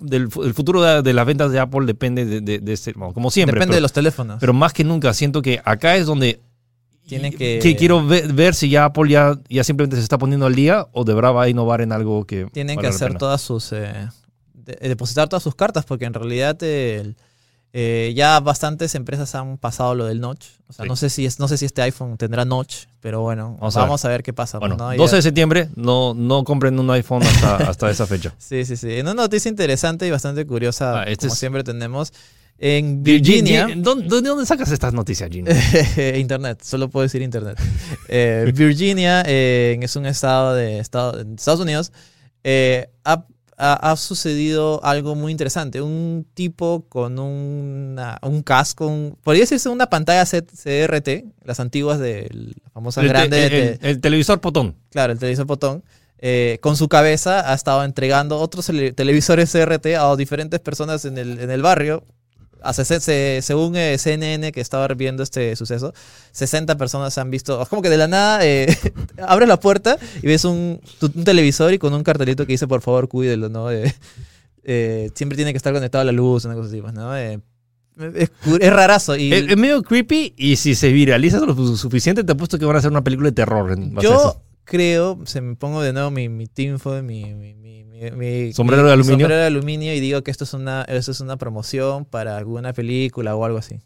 del, 0.01 0.29
el 0.45 0.55
futuro 0.55 0.83
de, 0.83 1.03
de 1.03 1.15
las 1.15 1.25
ventas 1.25 1.53
de 1.53 1.61
Apple 1.61 1.87
depende 1.87 2.25
de, 2.27 2.41
de, 2.41 2.59
de 2.59 2.73
este, 2.73 2.93
como 2.95 3.31
siempre. 3.31 3.55
Depende 3.55 3.71
pero, 3.73 3.77
de 3.77 3.81
los 3.83 3.93
teléfonos. 3.93 4.39
pero 4.41 4.53
más 4.53 4.73
que 4.73 4.85
nunca 4.85 5.15
siento 5.15 5.41
que 5.41 5.61
acá 5.65 5.97
es 5.97 6.05
donde 6.05 6.41
Tienen 7.09 7.33
que- 7.33 7.77
quiero 7.79 8.07
ver, 8.07 8.33
ver 8.33 8.55
si 8.55 8.69
ya 8.71 8.85
Apple 8.85 9.11
ya, 9.11 9.39
ya 9.49 9.65
simplemente 9.65 9.97
se 9.97 10.03
está 10.03 10.19
poniendo 10.19 10.47
al 10.47 10.55
día 10.55 10.87
o 10.93 11.05
de 11.05 11.15
verdad 11.15 11.33
va 11.35 11.43
a 11.45 11.49
innovar 11.49 11.81
en 11.81 11.93
algo 11.93 12.25
que 12.25 12.47
Tienen 12.53 12.77
vale 12.77 12.89
que 12.89 12.95
hacer 12.95 13.17
todas 13.19 13.41
sus. 13.41 13.73
eh, 13.73 14.09
de- 14.55 14.89
depositar 14.89 15.29
todas 15.29 15.43
sus 15.43 15.55
cartas, 15.55 15.85
porque 15.85 16.05
en 16.05 16.15
realidad 16.15 16.63
el- 16.63 17.17
eh, 17.75 18.13
ya 18.17 18.41
bastantes 18.41 18.95
empresas 18.95 19.35
han 19.35 19.59
pasado 19.59 19.95
lo 19.95 20.07
del 20.07 20.21
notch. 20.21 20.47
O 20.69 20.73
sea, 20.73 20.85
Sí. 20.85 20.89
no, 20.89 20.97
sé 20.97 21.11
si 21.11 21.27
es, 21.27 21.39
no 21.39 21.49
sé 21.49 21.59
si 21.59 21.67
este 21.67 21.83
iPhone 21.83 22.17
tendrá 22.17 22.45
notch, 22.47 22.85
pero 23.01 23.21
bueno, 23.21 23.57
Vamos 23.61 23.75
vamos, 23.75 24.05
a 24.05 24.09
a, 24.09 24.11
ver. 24.11 24.23
qué 24.23 24.33
pasa. 24.33 24.59
Bueno, 24.59 24.77
¿no? 24.77 24.91
Ya- 24.93 24.97
12 24.99 25.17
de 25.17 25.23
septiembre, 25.23 25.69
no, 25.77 26.15
no 26.15 26.45
compren 26.45 26.79
un 26.79 26.91
iPhone 26.91 27.23
hasta, 27.23 27.57
hasta 27.57 27.91
esa 27.91 28.07
fecha. 28.07 28.35
Sí, 28.39 28.65
sí, 28.65 28.77
sí. 28.77 29.01
Una 29.01 29.13
noticia 29.15 29.49
interesante 29.51 30.07
y 30.07 30.11
bastante 30.11 30.47
curiosa, 30.47 31.01
Ah, 31.01 31.05
este 31.05 31.27
como 31.27 31.33
es- 31.35 31.39
siempre 31.39 31.63
tenemos. 31.65 32.13
En 32.61 33.03
Virginia. 33.05 33.67
Virginia. 33.67 33.83
¿Dónde, 33.85 34.09
dónde- 34.21 34.45
sacas 34.47 34.71
estas 34.73 34.93
noticias, 34.93 35.31
Gino? 35.31 35.51
internet, 36.17 36.61
solo 36.63 36.89
puedo 36.89 37.05
decir 37.05 37.23
internet. 37.23 37.57
Eh, 38.09 38.51
Virginia 38.55 39.23
eh, 39.27 39.79
es 39.81 39.95
un 39.97 40.07
estado 40.07 40.55
de 40.55 40.79
estado, 40.81 41.21
Estados 41.37 41.61
Unidos. 41.61 41.93
eh, 42.43 42.89
ha, 43.05 43.25
ha- 43.57 43.91
ha 43.93 43.97
sucedido 43.97 44.81
algo 44.85 45.15
muy 45.15 45.31
interesante. 45.33 45.81
Un 45.83 46.27
tipo 46.35 46.87
con 46.89 47.19
una- 47.21 48.19
un 48.23 48.43
casco, 48.43 48.87
un- 48.89 49.17
podría 49.23 49.43
decirse 49.43 49.69
una 49.69 49.89
pantalla 49.89 50.25
CRT, 50.27 51.27
las 51.45 51.61
antiguas 51.61 51.99
de 52.01 52.29
la 52.33 52.71
famosa 52.71 53.01
el, 53.03 53.07
te- 53.07 53.13
grande, 53.13 53.45
el- 53.45 53.51
de- 53.51 53.69
el- 53.73 53.79
el 53.83 54.01
televisor 54.01 54.41
potón. 54.41 54.75
claro, 54.91 55.13
el 55.13 55.19
televisor 55.21 55.47
botón. 55.47 55.85
eh, 56.21 56.59
con 56.63 56.77
su 56.77 56.89
cabeza 56.89 57.49
ha 57.53 57.55
estado 57.55 57.85
entregando 57.85 58.39
otros 58.41 58.67
tele- 58.67 58.93
televisores 58.93 59.53
CRT 59.53 59.95
a 59.97 60.17
diferentes 60.17 60.59
personas 60.59 61.05
en 61.05 61.17
el, 61.17 61.39
en 61.39 61.53
el 61.53 61.63
barrio 61.63 62.03
se- 63.01 63.41
según 63.43 63.77
eh, 63.77 63.97
CNN 63.99 64.53
que 64.53 64.61
estaba 64.61 64.87
viendo 64.89 65.23
este 65.23 65.55
suceso, 65.57 65.93
60 66.33 66.77
personas 66.77 67.17
han 67.19 67.31
visto, 67.31 67.65
como 67.71 67.83
que 67.83 67.89
de 67.91 67.97
la 67.97 68.09
nada 68.09 68.45
eh, 68.45 68.67
abres 69.27 69.49
la 69.49 69.59
puerta 69.61 69.99
y 70.23 70.27
ves 70.27 70.45
un, 70.45 70.81
tu- 70.99 71.13
un 71.15 71.25
televisor 71.25 71.73
y 71.73 71.79
con 71.79 71.93
un 71.95 72.03
cartelito 72.03 72.47
que 72.47 72.53
dice 72.53 72.67
por 72.67 72.81
favor 72.83 73.09
cuídelo, 73.09 73.49
¿no? 73.49 73.71
Eh, 73.71 73.95
eh, 74.65 75.11
siempre 75.15 75.37
tiene 75.37 75.53
que 75.53 75.57
estar 75.59 75.73
conectado 75.73 76.03
a 76.03 76.05
la 76.05 76.13
luz, 76.13 76.45
una 76.45 76.55
cosa 76.55 76.69
así, 76.69 76.81
pues, 76.81 76.93
¿no? 76.95 77.17
Eh, 77.17 77.41
es, 78.15 78.31
es 78.61 78.73
rarazo 78.73 79.17
y 79.17 79.33
Es, 79.33 79.49
es 79.49 79.57
medio 79.57 79.83
creepy 79.83 80.33
y 80.37 80.55
si 80.57 80.75
se 80.77 80.93
viraliza 80.93 81.41
lo 81.41 81.55
su- 81.55 81.77
suficiente, 81.77 82.23
te 82.23 82.33
apuesto 82.33 82.57
que 82.59 82.65
van 82.65 82.77
a 82.77 82.79
hacer 82.79 82.91
una 82.93 83.03
película 83.03 83.29
de 83.31 83.35
terror. 83.35 83.73
en 83.73 83.93
base 83.95 84.07
a 84.07 84.11
yo 84.11 84.17
eso. 84.17 84.43
Creo, 84.69 85.19
se 85.25 85.41
me 85.41 85.57
pongo 85.57 85.81
de 85.83 85.93
nuevo 85.93 86.11
mi, 86.11 86.29
mi 86.29 86.47
tinfo, 86.47 87.03
mi, 87.03 87.35
mi, 87.35 87.55
mi, 87.55 87.85
mi- 87.85 88.11
mi- 88.13 88.53
Sombrero 88.53 88.83
de 88.83 88.89
mi 88.89 88.93
aluminio. 88.93 89.15
sombrero 89.25 89.41
de 89.41 89.47
aluminio 89.47 89.95
y 89.95 90.01
digo 90.01 90.23
que 90.23 90.31
esto 90.31 90.45
es 90.45 90.53
una, 90.55 90.83
esto 90.83 91.11
es 91.11 91.21
una 91.21 91.37
promoción 91.37 92.05
para 92.05 92.37
alguna 92.37 92.73
película 92.73 93.35
o 93.35 93.45
algo 93.45 93.59
así. 93.59 93.81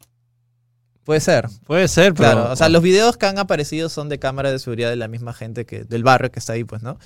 Puede 1.05 1.21
ser. 1.21 1.49
Puede 1.67 1.89
ser, 1.89 2.15
pero. 2.15 2.31
Claro, 2.33 2.53
o 2.53 2.57
sea, 2.57 2.69
los 2.69 2.83
videos 2.83 3.17
que 3.17 3.27
han 3.27 3.39
aparecido 3.39 3.89
son 3.89 4.09
de 4.09 4.19
cámara 4.19 4.51
de 4.53 4.59
seguridad 4.59 4.91
de 4.91 4.97
la 4.97 5.09
misma 5.09 5.33
gente 5.33 5.65
que 5.67 5.85
del 5.85 6.03
barrio 6.05 6.31
que 6.31 6.39
está 6.39 6.53
ahí, 6.53 6.65
pues, 6.65 6.83
¿no? 6.83 6.99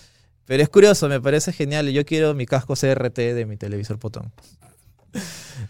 Pero 0.44 0.62
es 0.62 0.68
curioso, 0.68 1.08
me 1.08 1.20
parece 1.20 1.52
genial. 1.52 1.88
Yo 1.90 2.04
quiero 2.04 2.34
mi 2.34 2.46
casco 2.46 2.74
CRT 2.74 3.16
de 3.18 3.46
mi 3.46 3.56
televisor 3.56 3.98
potón. 3.98 4.32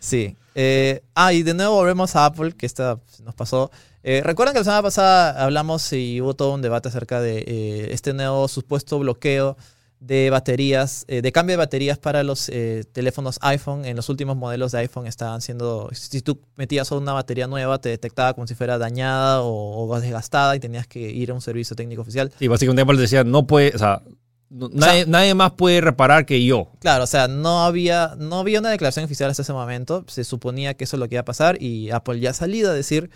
Sí. 0.00 0.36
Eh, 0.54 1.02
ah, 1.14 1.32
y 1.32 1.42
de 1.42 1.54
nuevo 1.54 1.74
volvemos 1.76 2.16
a 2.16 2.26
Apple, 2.26 2.52
que 2.52 2.66
esta 2.66 2.98
nos 3.24 3.34
pasó. 3.34 3.70
Eh, 4.08 4.22
Recuerdan 4.22 4.54
que 4.54 4.60
la 4.60 4.64
semana 4.64 4.82
pasada 4.84 5.44
hablamos 5.44 5.92
y 5.92 6.20
hubo 6.20 6.34
todo 6.34 6.54
un 6.54 6.62
debate 6.62 6.88
acerca 6.88 7.20
de 7.20 7.38
eh, 7.38 7.88
este 7.90 8.12
nuevo 8.12 8.46
supuesto 8.46 9.00
bloqueo 9.00 9.56
de 9.98 10.30
baterías, 10.30 11.04
eh, 11.08 11.22
de 11.22 11.32
cambio 11.32 11.54
de 11.54 11.56
baterías 11.56 11.98
para 11.98 12.22
los 12.22 12.48
eh, 12.50 12.84
teléfonos 12.92 13.40
iPhone. 13.42 13.84
En 13.84 13.96
los 13.96 14.08
últimos 14.08 14.36
modelos 14.36 14.70
de 14.70 14.78
iPhone 14.78 15.08
estaban 15.08 15.40
siendo, 15.40 15.90
si 15.92 16.20
tú 16.22 16.40
metías 16.54 16.92
una 16.92 17.14
batería 17.14 17.48
nueva, 17.48 17.80
te 17.80 17.88
detectaba 17.88 18.32
como 18.34 18.46
si 18.46 18.54
fuera 18.54 18.78
dañada 18.78 19.42
o, 19.42 19.88
o 19.88 20.00
desgastada 20.00 20.54
y 20.54 20.60
tenías 20.60 20.86
que 20.86 21.00
ir 21.00 21.32
a 21.32 21.34
un 21.34 21.40
servicio 21.40 21.74
técnico 21.74 22.02
oficial. 22.02 22.30
Sí, 22.38 22.46
básicamente 22.46 22.82
Apple 22.82 22.98
decía, 22.98 23.24
no 23.24 23.48
puede. 23.48 23.74
O 23.74 23.78
sea, 23.78 24.02
nadie, 24.50 25.04
nadie 25.06 25.34
más 25.34 25.50
puede 25.50 25.80
reparar 25.80 26.26
que 26.26 26.44
yo. 26.44 26.70
Claro, 26.78 27.02
o 27.02 27.08
sea, 27.08 27.26
no 27.26 27.64
había, 27.64 28.14
no 28.16 28.38
había 28.38 28.60
una 28.60 28.70
declaración 28.70 29.04
oficial 29.04 29.30
hasta 29.30 29.42
ese 29.42 29.52
momento. 29.52 30.04
Se 30.06 30.22
suponía 30.22 30.74
que 30.74 30.84
eso 30.84 30.94
es 30.94 31.00
lo 31.00 31.08
que 31.08 31.16
iba 31.16 31.22
a 31.22 31.24
pasar 31.24 31.60
y 31.60 31.90
Apple 31.90 32.20
ya 32.20 32.30
ha 32.30 32.34
salido 32.34 32.70
a 32.70 32.74
decir 32.74 33.10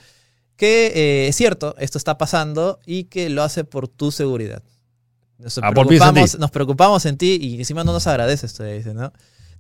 que 0.61 0.93
eh, 0.95 1.29
es 1.29 1.37
cierto, 1.37 1.75
esto 1.79 1.97
está 1.97 2.19
pasando 2.19 2.81
y 2.85 3.05
que 3.05 3.31
lo 3.31 3.43
hace 3.43 3.64
por 3.64 3.88
tu 3.88 4.12
seguridad. 4.12 4.62
Nos 5.38 5.55
preocupamos, 5.55 6.33
ti. 6.33 6.38
nos 6.38 6.50
preocupamos 6.50 7.07
en 7.07 7.17
ti 7.17 7.38
y 7.40 7.57
encima 7.57 7.83
no 7.83 7.95
nos 7.95 8.07
agradeces, 8.07 8.52
todavía 8.52 8.76
dice, 8.76 8.93
¿no? 8.93 9.11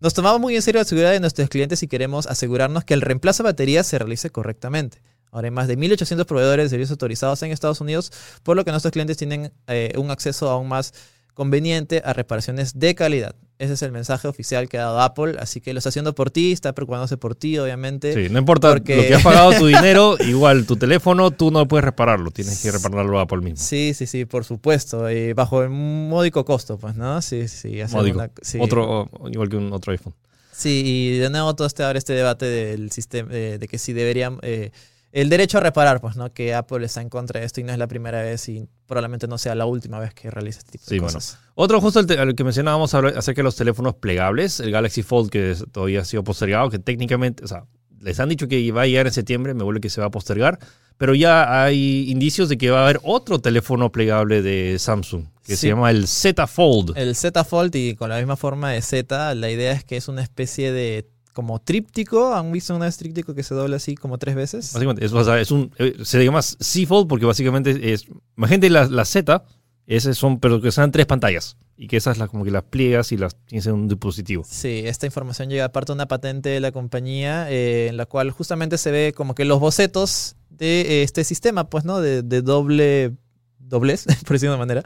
Nos 0.00 0.12
tomamos 0.12 0.42
muy 0.42 0.54
en 0.56 0.60
serio 0.60 0.78
la 0.78 0.84
seguridad 0.84 1.12
de 1.12 1.20
nuestros 1.20 1.48
clientes 1.48 1.82
y 1.82 1.88
queremos 1.88 2.26
asegurarnos 2.26 2.84
que 2.84 2.92
el 2.92 3.00
reemplazo 3.00 3.42
de 3.42 3.48
baterías 3.48 3.86
se 3.86 3.98
realice 3.98 4.28
correctamente. 4.28 5.00
Ahora 5.30 5.46
hay 5.46 5.52
más 5.52 5.68
de 5.68 5.78
1.800 5.78 6.26
proveedores 6.26 6.66
de 6.66 6.68
servicios 6.68 6.90
autorizados 6.90 7.42
en 7.44 7.50
Estados 7.50 7.80
Unidos, 7.80 8.12
por 8.42 8.58
lo 8.58 8.66
que 8.66 8.70
nuestros 8.70 8.92
clientes 8.92 9.16
tienen 9.16 9.54
eh, 9.68 9.94
un 9.96 10.10
acceso 10.10 10.50
aún 10.50 10.68
más 10.68 10.92
conveniente 11.32 12.02
a 12.04 12.12
reparaciones 12.12 12.78
de 12.78 12.94
calidad. 12.94 13.34
Ese 13.60 13.74
es 13.74 13.82
el 13.82 13.92
mensaje 13.92 14.26
oficial 14.26 14.68
que 14.70 14.78
ha 14.78 14.84
dado 14.84 15.00
Apple, 15.00 15.36
así 15.38 15.60
que 15.60 15.72
lo 15.74 15.78
está 15.78 15.90
haciendo 15.90 16.14
por 16.14 16.30
ti, 16.30 16.50
está 16.50 16.72
preocupándose 16.72 17.18
por 17.18 17.34
ti, 17.34 17.58
obviamente. 17.58 18.14
Sí, 18.14 18.32
no 18.32 18.38
importa 18.38 18.70
Porque- 18.70 18.96
lo 18.96 19.02
que 19.02 19.14
has 19.14 19.22
pagado 19.22 19.52
tu 19.52 19.66
dinero, 19.66 20.16
igual 20.26 20.64
tu 20.66 20.76
teléfono, 20.76 21.30
tú 21.30 21.50
no 21.50 21.68
puedes 21.68 21.84
repararlo. 21.84 22.30
Tienes 22.30 22.62
que 22.62 22.72
repararlo 22.72 23.18
a 23.18 23.22
Apple 23.22 23.40
mismo. 23.42 23.58
Sí, 23.64 23.92
sí, 23.94 24.06
sí, 24.06 24.24
por 24.24 24.44
supuesto, 24.46 25.10
y 25.10 25.34
bajo 25.34 25.58
un 25.58 26.08
módico 26.08 26.44
costo, 26.46 26.78
pues, 26.78 26.96
¿no? 26.96 27.20
Sí, 27.20 27.48
sí, 27.48 27.78
Módico. 27.92 28.18
una- 28.18 28.30
sí. 28.40 28.58
Otro, 28.60 29.10
igual 29.30 29.48
que 29.50 29.56
un 29.56 29.72
otro 29.74 29.92
iPhone. 29.92 30.14
Sí, 30.52 30.82
y 30.84 31.18
de 31.18 31.30
nuevo 31.30 31.54
todo 31.54 31.66
este, 31.66 31.82
ahora 31.84 31.98
este 31.98 32.12
debate 32.14 32.46
del 32.46 32.90
sistema, 32.92 33.28
eh, 33.32 33.58
de 33.58 33.68
que 33.68 33.78
si 33.78 33.92
deberían, 33.92 34.38
eh, 34.42 34.70
el 35.12 35.28
derecho 35.28 35.58
a 35.58 35.60
reparar, 35.60 36.00
pues, 36.00 36.16
¿no? 36.16 36.32
Que 36.32 36.54
Apple 36.54 36.84
está 36.86 37.00
en 37.02 37.08
contra 37.08 37.40
de 37.40 37.46
esto 37.46 37.60
y 37.60 37.64
no 37.64 37.72
es 37.72 37.78
la 37.78 37.88
primera 37.88 38.22
vez 38.22 38.48
y 38.48 38.66
probablemente 38.86 39.26
no 39.26 39.38
sea 39.38 39.54
la 39.54 39.66
última 39.66 39.98
vez 39.98 40.14
que 40.14 40.30
realiza 40.30 40.58
este 40.60 40.72
tipo 40.72 40.84
Sí, 40.84 40.94
de 40.94 41.00
bueno. 41.00 41.14
cosas. 41.14 41.38
Otro 41.54 41.80
justo 41.80 42.00
el, 42.00 42.10
el 42.10 42.34
que 42.34 42.44
mencionábamos 42.44 42.94
acerca 42.94 43.40
de 43.40 43.44
los 43.44 43.56
teléfonos 43.56 43.94
plegables, 43.96 44.60
el 44.60 44.70
Galaxy 44.70 45.02
Fold 45.02 45.30
que 45.30 45.56
todavía 45.72 46.00
ha 46.00 46.04
sido 46.04 46.22
postergado, 46.24 46.70
que 46.70 46.78
técnicamente, 46.78 47.44
o 47.44 47.48
sea, 47.48 47.64
les 48.00 48.18
han 48.20 48.28
dicho 48.28 48.48
que 48.48 48.70
va 48.72 48.82
a 48.82 48.86
llegar 48.86 49.06
en 49.06 49.12
septiembre, 49.12 49.52
me 49.54 49.62
vuelve 49.64 49.80
que 49.80 49.90
se 49.90 50.00
va 50.00 50.06
a 50.06 50.10
postergar, 50.10 50.58
pero 50.96 51.14
ya 51.14 51.64
hay 51.64 52.08
indicios 52.10 52.48
de 52.48 52.56
que 52.58 52.70
va 52.70 52.80
a 52.80 52.84
haber 52.84 53.00
otro 53.02 53.40
teléfono 53.40 53.90
plegable 53.92 54.42
de 54.42 54.78
Samsung, 54.78 55.24
que 55.44 55.56
Sí. 55.56 55.62
se 55.62 55.68
llama 55.68 55.90
el 55.90 56.06
Z 56.06 56.46
Fold. 56.46 56.96
El 56.96 57.14
Z 57.16 57.42
Fold 57.44 57.74
y 57.74 57.94
con 57.96 58.08
la 58.10 58.18
misma 58.18 58.36
forma 58.36 58.70
de 58.70 58.80
Z, 58.80 59.34
la 59.34 59.50
idea 59.50 59.72
es 59.72 59.84
que 59.84 59.96
es 59.96 60.08
una 60.08 60.22
especie 60.22 60.72
de 60.72 61.08
como 61.40 61.58
tríptico. 61.58 62.34
¿Han 62.34 62.52
visto 62.52 62.76
un 62.76 62.86
tríptico 62.90 63.34
que 63.34 63.42
se 63.42 63.54
dobla 63.54 63.76
así 63.76 63.94
como 63.94 64.18
tres 64.18 64.34
veces? 64.34 64.74
Básicamente, 64.74 65.06
es, 65.06 65.12
o 65.14 65.24
sea, 65.24 65.40
es 65.40 65.50
un, 65.50 65.72
eh, 65.78 65.96
se 66.02 66.22
llama 66.22 66.42
C 66.42 66.84
Fold 66.84 67.08
porque 67.08 67.24
básicamente 67.24 67.94
es, 67.94 68.04
imagínate 68.36 68.68
la, 68.68 68.86
la 68.86 69.06
Z, 69.06 69.42
esas 69.86 70.18
son, 70.18 70.38
pero 70.38 70.60
que 70.60 70.70
sean 70.70 70.92
tres 70.92 71.06
pantallas, 71.06 71.56
y 71.78 71.88
que 71.88 71.96
esas 71.96 72.18
las, 72.18 72.28
como 72.28 72.44
que 72.44 72.50
las 72.50 72.64
pliegas 72.64 73.10
y 73.12 73.16
las 73.16 73.36
tienes 73.46 73.66
en 73.66 73.72
un 73.72 73.88
dispositivo. 73.88 74.44
Sí, 74.46 74.82
esta 74.84 75.06
información 75.06 75.48
llega 75.48 75.64
aparte 75.64 75.92
de 75.92 75.94
una 75.94 76.08
patente 76.08 76.50
de 76.50 76.60
la 76.60 76.72
compañía 76.72 77.50
eh, 77.50 77.88
en 77.88 77.96
la 77.96 78.04
cual 78.04 78.30
justamente 78.32 78.76
se 78.76 78.90
ve 78.90 79.14
como 79.16 79.34
que 79.34 79.46
los 79.46 79.60
bocetos 79.60 80.36
de 80.50 80.82
eh, 80.82 81.02
este 81.04 81.24
sistema, 81.24 81.70
pues, 81.70 81.86
¿no? 81.86 82.00
De, 82.00 82.22
de 82.22 82.42
doble 82.42 83.16
doblez, 83.60 84.04
por 84.26 84.32
decirlo 84.34 84.52
de 84.52 84.56
una 84.56 84.66
manera. 84.66 84.82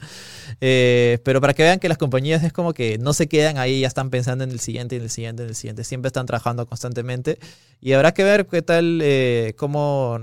Eh, 0.61 1.19
pero 1.25 1.41
para 1.41 1.55
que 1.55 1.63
vean 1.63 1.79
que 1.79 1.89
las 1.89 1.99
compañías 1.99 2.43
es 2.45 2.53
como 2.53 2.75
que 2.75 2.99
no 2.99 3.13
se 3.13 3.29
quedan 3.29 3.59
ahí, 3.59 3.81
ya 3.81 3.87
están 3.89 4.11
pensando 4.11 4.45
en 4.45 4.51
el 4.51 4.61
siguiente, 4.61 4.97
en 4.97 5.03
el 5.03 5.11
siguiente, 5.11 5.43
en 5.43 5.49
el 5.49 5.55
siguiente. 5.55 5.85
Siempre 5.85 6.09
están 6.09 6.27
trabajando 6.27 6.67
constantemente. 6.67 7.39
Y 7.81 7.93
habrá 7.93 8.13
que 8.13 8.25
ver 8.25 8.47
qué 8.47 8.63
tal, 8.63 9.01
eh, 9.03 9.55
cómo, 9.57 10.19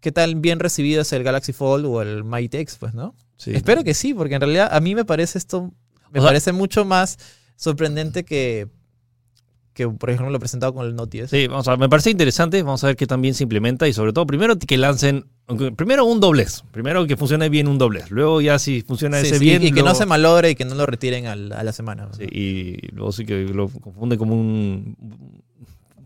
qué 0.00 0.12
tal 0.12 0.34
bien 0.36 0.58
recibido 0.60 1.02
es 1.02 1.12
el 1.12 1.22
Galaxy 1.24 1.52
Fold 1.52 1.84
o 1.86 2.02
el 2.02 2.24
Mate 2.24 2.60
X, 2.60 2.76
pues, 2.80 2.94
¿no? 2.94 3.14
Sí. 3.36 3.52
Espero 3.54 3.84
que 3.84 3.92
sí, 3.94 4.14
porque 4.14 4.34
en 4.36 4.40
realidad 4.40 4.68
a 4.72 4.80
mí 4.80 4.94
me 4.94 5.04
parece 5.04 5.36
esto, 5.38 5.72
me 6.10 6.20
O 6.20 6.22
sea- 6.22 6.30
parece 6.30 6.52
mucho 6.52 6.84
más 6.84 7.18
sorprendente 7.56 8.24
que, 8.24 8.68
que 9.76 9.86
por 9.88 10.08
ejemplo, 10.08 10.30
lo 10.30 10.38
presentado 10.40 10.72
con 10.72 10.86
el 10.86 10.96
Note 10.96 11.18
10. 11.18 11.30
Sí, 11.30 11.46
vamos 11.48 11.68
a 11.68 11.72
ver, 11.72 11.78
me 11.78 11.88
parece 11.90 12.10
interesante. 12.10 12.62
Vamos 12.62 12.82
a 12.82 12.86
ver 12.88 12.96
qué 12.96 13.06
también 13.06 13.34
se 13.34 13.42
implementa 13.44 13.86
y 13.86 13.92
sobre 13.92 14.14
todo, 14.14 14.26
primero 14.26 14.58
que 14.58 14.78
lancen, 14.78 15.26
primero 15.76 16.06
un 16.06 16.18
doblez. 16.18 16.64
Primero 16.72 17.06
que 17.06 17.16
funcione 17.18 17.50
bien 17.50 17.68
un 17.68 17.76
doblez. 17.76 18.10
Luego 18.10 18.40
ya 18.40 18.58
si 18.58 18.80
funciona 18.80 19.20
Sí, 19.20 19.26
ese 19.26 19.38
sí, 19.38 19.44
bien. 19.44 19.62
y 19.62 19.72
que 19.72 19.82
no 19.82 19.94
se 19.94 20.06
malogre 20.06 20.50
y 20.50 20.54
que 20.54 20.64
no 20.64 20.74
lo 20.74 20.86
retiren 20.86 21.26
al- 21.26 21.52
a 21.52 21.62
la 21.62 21.72
semana. 21.72 22.08
Sí, 22.16 22.24
y 22.24 22.88
luego 22.94 23.12
sí 23.12 23.26
que 23.26 23.44
lo 23.44 23.68
confunde 23.68 24.16
como 24.16 24.34
un... 24.34 24.96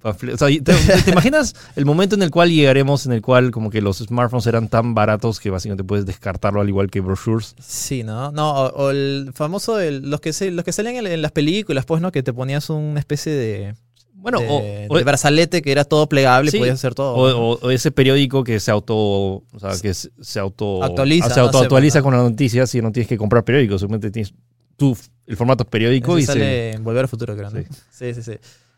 panfle- 0.02 0.34
o 0.34 0.36
sea, 0.36 0.48
¿te, 0.48 1.10
imaginas 1.10 1.54
el 1.76 1.84
momento 1.84 2.14
en 2.16 2.22
el 2.22 2.30
cual 2.30 2.50
llegaremos, 2.50 3.06
en 3.06 3.12
el 3.12 3.22
cual 3.22 3.50
como 3.50 3.70
que 3.70 3.80
los 3.80 3.98
smartphones 3.98 4.46
eran 4.46 4.68
tan 4.68 4.94
baratos 4.94 5.40
que 5.40 5.50
básicamente 5.50 5.84
puedes 5.84 6.06
descartarlo 6.06 6.60
al 6.60 6.68
igual 6.68 6.90
que 6.90 7.00
brochures? 7.00 7.54
Sí, 7.60 8.02
¿no? 8.02 8.32
No, 8.32 8.50
o, 8.52 8.86
o 8.86 8.90
el 8.90 9.30
famoso, 9.34 9.78
el- 9.80 10.08
los, 10.10 10.20
que 10.20 10.32
se, 10.32 10.50
los 10.50 10.64
que 10.64 10.72
salen 10.72 10.96
en, 10.96 11.06
en 11.06 11.22
las 11.22 11.32
películas, 11.32 11.84
pues, 11.86 12.00
¿no? 12.02 12.10
Que 12.12 12.22
te 12.22 12.32
ponías 12.32 12.70
una 12.70 12.98
especie 13.00 13.32
de, 13.32 13.74
Bueno, 14.14 14.40
de, 14.40 14.46
o, 14.88 14.94
o- 14.94 14.98
de 14.98 15.04
brazalete 15.04 15.62
que 15.62 15.72
era 15.72 15.84
todo 15.84 16.08
plegable, 16.08 16.50
Sí, 16.50 16.58
podías 16.58 16.74
hacer 16.74 16.94
todo. 16.94 17.14
o- 17.16 17.70
ese 17.70 17.90
periódico 17.90 18.42
que 18.44 18.60
se 18.60 18.70
auto, 18.70 18.94
o 18.96 19.44
sea, 19.58 19.70
que 19.80 19.94
se, 19.94 20.10
se 20.20 20.38
auto 20.40 20.82
Actualiza, 20.84 21.30
se 21.30 21.40
no 21.40 21.46
auto 21.46 21.58
actualiza 21.58 22.00
bueno. 22.00 22.16
con 22.18 22.24
las 22.24 22.30
noticias 22.32 22.74
y 22.74 22.82
no 22.82 22.92
tienes 22.92 23.08
que 23.08 23.16
comprar 23.18 23.44
periódicos, 23.44 23.80
simplemente 23.80 24.10
tienes 24.10 24.32
tú 24.76 24.96
el 25.26 25.36
formato 25.36 25.64
periódico 25.64 26.18
y 26.18 26.22
se, 26.22 26.26
sale 26.28 26.72
en 26.72 26.82
Volver 26.82 27.02
al 27.04 27.08
Futuro, 27.08 27.36
creo, 27.36 27.50
¿no? 27.50 27.60
Sí, 27.92 28.14
sí, 28.14 28.22
sí. 28.22 28.32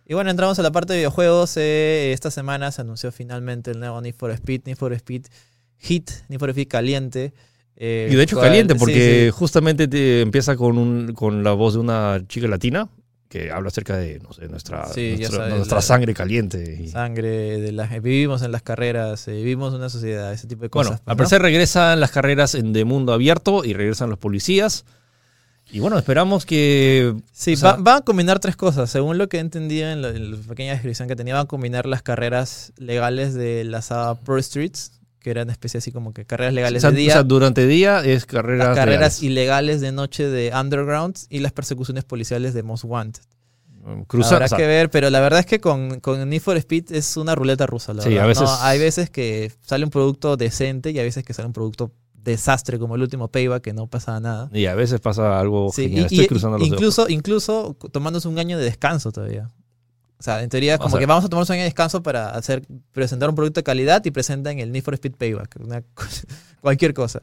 Y 0.06 0.14
bueno, 0.14 0.30
entramos 0.30 0.58
a 0.58 0.62
la 0.62 0.72
parte 0.72 0.92
de 0.94 1.00
videojuegos. 1.00 1.56
eh, 1.56 2.12
esta 2.12 2.30
semana 2.30 2.70
se 2.72 2.80
anunció 2.80 3.12
finalmente 3.12 3.70
el 3.70 3.80
nuevo 3.80 4.00
Need 4.00 4.14
for 4.16 4.30
Speed, 4.32 4.62
Need 4.66 4.76
for 4.76 4.92
Speed 4.94 5.26
Hit, 5.78 6.10
Need 6.28 6.38
for 6.40 6.50
Speed 6.50 6.68
Caliente. 6.68 7.32
eh, 7.76 8.08
y 8.10 8.14
de 8.14 8.22
hecho 8.22 8.36
cual- 8.36 8.48
caliente 8.48 8.74
sí, 8.74 8.78
porque 8.80 9.24
sí. 9.26 9.30
justamente 9.30 9.88
te 9.88 10.20
empieza 10.20 10.56
con 10.56 10.76
un 10.76 11.12
con 11.14 11.42
la 11.42 11.52
voz 11.52 11.74
de 11.74 11.80
una 11.80 12.20
chica 12.28 12.46
latina 12.46 12.88
que 13.30 13.50
habla 13.50 13.68
acerca 13.68 13.96
de 13.96 14.18
no 14.20 14.30
sé 14.34 14.46
nuestra 14.48 14.86
Sí, 14.92 15.14
nuestra, 15.16 15.38
sabes, 15.38 15.54
nuestra 15.56 15.76
la- 15.76 15.82
sangre 15.82 16.12
caliente 16.12 16.86
Sangre, 16.88 17.60
de 17.62 17.72
las, 17.72 17.90
vivimos 18.02 18.42
en 18.42 18.52
las 18.52 18.60
carreras, 18.62 19.26
eh, 19.28 19.32
vivimos 19.32 19.70
en 19.72 19.78
una 19.78 19.88
sociedad, 19.88 20.32
ese 20.34 20.46
tipo 20.46 20.62
de 20.64 20.68
cosas. 20.68 20.90
bueno 20.90 20.98
pues, 21.04 21.08
al 21.08 21.14
¿no? 21.14 21.16
parecer 21.16 21.42
regresan 21.42 21.98
las 22.00 22.10
carreras 22.10 22.54
en 22.54 22.74
de 22.74 22.84
mundo 22.84 23.14
abierto 23.14 23.64
y 23.64 23.72
regresan 23.72 24.10
los 24.10 24.18
policías 24.18 24.84
y 25.70 25.80
bueno 25.80 25.96
esperamos 25.98 26.44
que 26.44 27.14
Sí, 27.32 27.54
o 27.54 27.56
sea- 27.56 27.76
va- 27.76 27.96
a 27.96 28.00
combinar 28.02 28.38
tres 28.40 28.56
cosas. 28.56 28.90
Según 28.90 29.16
lo 29.18 29.28
que 29.28 29.38
he 29.38 29.40
entendido 29.40 29.88
en 29.90 30.02
la, 30.02 30.08
en 30.10 30.30
la 30.32 30.36
pequeña 30.36 30.72
descripción 30.72 31.08
que 31.08 31.16
tenía, 31.16 31.34
van 31.34 31.44
a 31.44 31.48
combinar 31.48 31.86
las 31.86 32.02
carreras 32.02 32.72
legales 32.76 33.34
de 33.34 33.64
la 33.64 33.80
saga 33.82 34.14
Pro 34.16 34.40
Streets, 34.42 34.92
que 35.20 35.30
eran 35.30 35.50
especie 35.50 35.78
así 35.78 35.92
como 35.92 36.12
que 36.12 36.24
carreras 36.24 36.52
legales 36.52 36.80
o 36.80 36.88
sea, 36.88 36.90
de 36.90 36.96
o 36.96 36.98
día, 36.98 37.12
sea, 37.14 37.22
durante 37.22 37.66
día 37.66 38.00
es 38.04 38.26
carreras 38.26 38.66
las 38.68 38.76
carreras 38.76 38.98
legales. 39.00 39.22
ilegales 39.22 39.80
de 39.80 39.92
noche 39.92 40.28
de 40.28 40.52
Underground 40.54 41.16
y 41.30 41.38
las 41.38 41.52
persecuciones 41.52 42.04
policiales 42.04 42.54
de 42.54 42.62
Most 42.62 42.84
Wanted. 42.84 43.22
Cruza- 44.06 44.34
Habrá 44.34 44.46
o 44.46 44.48
sea, 44.48 44.58
que 44.58 44.66
ver, 44.66 44.90
pero 44.90 45.10
la 45.10 45.18
verdad 45.20 45.40
es 45.40 45.46
que 45.46 45.58
con, 45.60 45.98
con 45.98 46.28
Need 46.28 46.40
for 46.40 46.56
Speed 46.56 46.92
es 46.92 47.16
una 47.16 47.34
ruleta 47.34 47.66
rusa. 47.66 47.92
La 47.92 48.02
Sí, 48.02 48.10
verdad, 48.10 48.24
a 48.24 48.26
veces- 48.28 48.42
¿no? 48.44 48.56
Hay 48.62 48.78
veces 48.78 49.10
que 49.10 49.50
sale 49.64 49.84
un 49.84 49.90
producto 49.90 50.36
decente 50.36 50.90
y 50.92 50.98
hay 51.00 51.04
veces 51.04 51.24
que 51.24 51.32
sale 51.34 51.46
un 51.46 51.52
producto 51.52 51.90
desastre, 52.24 52.78
como 52.78 52.94
el 52.96 53.02
último 53.02 53.28
Payback, 53.28 53.62
que 53.62 53.72
no 53.72 53.86
pasaba 53.86 54.20
nada. 54.20 54.48
y 54.52 54.66
a 54.66 54.74
veces 54.74 55.00
pasa 55.00 55.38
algo 55.40 55.70
Sí, 55.72 55.82
genial. 55.84 56.02
y- 56.02 56.04
Estoy 56.06 56.24
y- 56.24 56.28
cruzando 56.28 56.58
los 56.58 56.66
dedos. 56.68 56.78
incluso, 56.80 57.08
incluso 57.08 57.76
tomándose 57.90 58.28
un 58.28 58.38
año 58.38 58.58
de 58.58 58.64
descanso 58.64 59.10
todavía. 59.12 59.50
O 60.18 60.22
sea, 60.24 60.40
en 60.44 60.48
teoría, 60.50 60.78
como 60.78 60.90
sea- 60.90 61.00
que 61.00 61.06
vamos 61.06 61.24
a 61.24 61.28
tomarnos 61.28 61.48
un 61.50 61.54
año 61.54 61.62
de 61.62 61.66
descanso 61.66 62.00
para 62.00 62.30
hacer, 62.30 62.62
presentar 62.92 63.28
un 63.28 63.34
producto 63.34 63.58
de 63.58 63.64
calidad 63.64 64.04
y 64.04 64.12
presentan 64.12 64.60
el 64.60 64.70
Need 64.70 64.84
for 64.84 64.94
Speed 64.94 65.16
Payback. 65.16 65.56
una 65.60 65.82
cualquier 66.60 66.94
cosa. 66.94 67.22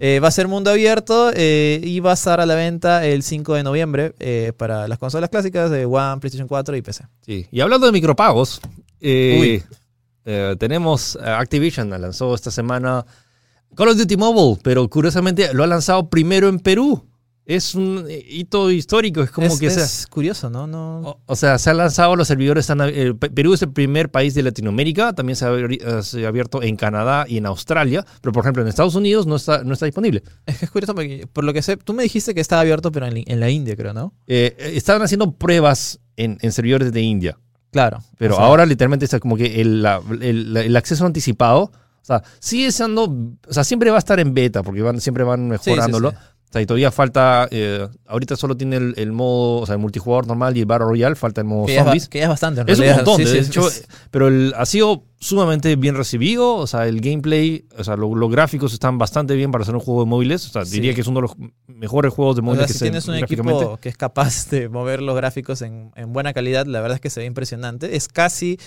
Eh, 0.00 0.18
va 0.18 0.28
a 0.28 0.30
ser 0.32 0.48
mundo 0.48 0.70
abierto 0.70 1.30
eh, 1.32 1.80
y 1.84 2.00
va 2.00 2.10
a 2.10 2.14
estar 2.14 2.40
a 2.40 2.46
la 2.46 2.56
venta 2.56 3.06
el 3.06 3.22
5 3.22 3.54
de 3.54 3.62
noviembre 3.62 4.14
eh, 4.18 4.52
para 4.56 4.88
las 4.88 4.98
consolas 4.98 5.30
clásicas 5.30 5.70
de 5.70 5.84
One, 5.86 6.18
PlayStation 6.20 6.48
4 6.48 6.74
y 6.76 6.82
PC. 6.82 7.04
Sí. 7.24 7.46
Y 7.52 7.60
hablando 7.60 7.86
de 7.86 7.92
micropagos, 7.92 8.60
Uy. 9.00 9.62
tenemos 10.58 11.16
Activision, 11.22 11.90
lanzó 11.90 12.34
esta 12.34 12.50
semana 12.50 13.04
Call 13.76 13.88
of 13.88 13.96
Duty 13.96 14.16
Mobile, 14.16 14.60
pero 14.62 14.88
curiosamente 14.88 15.52
lo 15.54 15.64
ha 15.64 15.66
lanzado 15.66 16.08
primero 16.10 16.48
en 16.48 16.58
Perú. 16.58 17.06
Es 17.46 17.74
un 17.74 18.06
hito 18.08 18.70
histórico, 18.70 19.22
es 19.22 19.30
como 19.32 19.48
es, 19.48 19.58
que 19.58 19.70
sea. 19.70 19.82
es 19.82 20.06
curioso, 20.06 20.50
¿no? 20.50 20.68
no 20.68 21.00
O, 21.00 21.20
o 21.26 21.34
sea, 21.36 21.58
se 21.58 21.70
ha 21.70 21.74
lanzado, 21.74 22.14
los 22.14 22.28
servidores 22.28 22.62
están... 22.62 22.80
eh, 22.82 23.12
Pe- 23.18 23.30
Perú 23.30 23.54
es 23.54 23.62
el 23.62 23.72
primer 23.72 24.08
país 24.08 24.34
de 24.34 24.44
Latinoamérica, 24.44 25.14
también 25.14 25.34
se 25.34 25.46
ha, 25.46 25.50
abri- 25.50 25.80
eh, 25.82 26.02
se 26.04 26.24
ha 26.24 26.28
abierto 26.28 26.62
en 26.62 26.76
Canadá 26.76 27.24
y 27.26 27.38
en 27.38 27.46
Australia, 27.46 28.04
pero 28.20 28.32
por 28.32 28.44
ejemplo 28.44 28.62
en 28.62 28.68
Estados 28.68 28.94
Unidos 28.94 29.26
no 29.26 29.34
está, 29.34 29.64
no 29.64 29.72
está 29.72 29.86
disponible. 29.86 30.22
Es 30.46 30.58
que 30.58 30.66
es 30.66 30.70
curioso 30.70 30.94
porque, 30.94 31.26
por 31.32 31.42
lo 31.42 31.52
que 31.52 31.62
sé, 31.62 31.76
tú 31.76 31.92
me 31.92 32.04
dijiste 32.04 32.34
que 32.34 32.40
estaba 32.40 32.60
abierto, 32.60 32.92
pero 32.92 33.06
en, 33.06 33.24
en 33.26 33.40
la 33.40 33.50
India, 33.50 33.74
creo, 33.74 33.94
¿no? 33.94 34.12
Eh, 34.28 34.54
eh, 34.56 34.72
estaban 34.76 35.02
haciendo 35.02 35.32
pruebas 35.32 35.98
en, 36.16 36.38
en 36.42 36.52
servidores 36.52 36.92
de 36.92 37.00
India, 37.00 37.36
Claro. 37.72 37.98
pero 38.16 38.34
O 38.34 38.36
sea, 38.36 38.46
ahora 38.46 38.64
literalmente 38.64 39.06
está 39.06 39.18
como 39.18 39.36
que 39.36 39.60
el, 39.60 39.82
la- 39.82 40.00
el- 40.20 40.54
la- 40.54 40.60
el 40.62 40.76
acceso 40.76 41.04
anticipado, 41.04 41.72
o 42.02 42.04
sea, 42.04 42.22
sigue 42.38 42.72
siendo, 42.72 43.04
o 43.04 43.52
sea, 43.52 43.64
siempre 43.64 43.90
va 43.90 43.96
a 43.96 44.00
estar 44.00 44.18
en 44.20 44.34
beta 44.34 44.62
porque 44.62 44.82
van, 44.82 45.00
siempre 45.00 45.24
van 45.24 45.50
sí, 45.58 45.58
sí, 45.64 45.70
mejorándolo. 45.70 46.10
sí. 46.10 46.16
O 46.16 46.52
sea, 46.52 46.62
y 46.62 46.66
todavía 46.66 46.90
falta, 46.90 47.46
eh, 47.52 47.86
ahorita 48.08 48.34
solo 48.34 48.56
tiene 48.56 48.74
el, 48.74 48.94
el 48.96 49.12
modo, 49.12 49.58
o 49.60 49.66
sea, 49.66 49.76
el 49.76 49.80
multijugador 49.80 50.26
normal 50.26 50.56
y 50.56 50.60
el 50.60 50.66
Battle 50.66 50.86
Royale, 50.86 51.14
falta 51.14 51.40
el 51.42 51.46
modo 51.46 51.66
Que 51.66 51.74
ya, 51.74 51.78
es, 51.78 51.84
zombies. 51.84 52.08
que 52.08 52.18
ya 52.18 52.24
es 52.24 52.28
bastante, 52.28 52.62
en 52.62 52.68
Es 52.68 52.76
un 52.80 52.84
realidad. 52.86 53.06
montón, 53.06 53.24
Sí, 53.24 53.32
de 53.32 53.44
sí, 53.44 53.50
hecho, 53.50 53.68
pero 54.10 54.26
el, 54.26 54.52
ha 54.56 54.66
sido 54.66 55.04
sumamente 55.20 55.76
bien 55.76 55.94
recibido, 55.94 56.56
o 56.56 56.66
sea, 56.66 56.88
el 56.88 57.00
gameplay, 57.00 57.66
o 57.78 57.84
sea, 57.84 57.94
lo- 57.94 58.16
los 58.16 58.28
gráficos 58.32 58.72
están 58.72 58.98
bastante 58.98 59.36
bien 59.36 59.52
para 59.52 59.62
hacer 59.62 59.76
un 59.76 59.80
juego 59.80 60.00
de 60.02 60.06
móviles, 60.10 60.44
o 60.44 60.50
sea, 60.50 60.64
Sí. 60.64 60.72
diría 60.72 60.92
que 60.92 61.02
es 61.02 61.06
uno 61.06 61.18
de 61.20 61.28
los 61.28 61.36
mejores 61.68 62.12
juegos 62.12 62.34
de 62.34 62.40
O 62.40 62.42
móviles 62.42 62.62
sea, 62.62 62.66
que 62.66 62.72
si 62.72 62.78
se 62.80 62.84
tienes 62.86 63.06
un 63.06 63.14
equipo 63.14 63.76
que 63.80 63.88
es 63.88 63.96
capaz 63.96 64.50
de 64.50 64.68
mover 64.68 65.02
los 65.02 65.14
gráficos 65.14 65.62
en, 65.62 65.92
en 65.94 66.12
buena 66.12 66.32
calidad, 66.32 66.66
la 66.66 66.80
verdad 66.80 66.96
es 66.96 67.00
que 67.00 67.10
se 67.10 67.20
ve 67.20 67.26
impresionante. 67.26 67.94
Es 67.94 68.08
casi, 68.08 68.58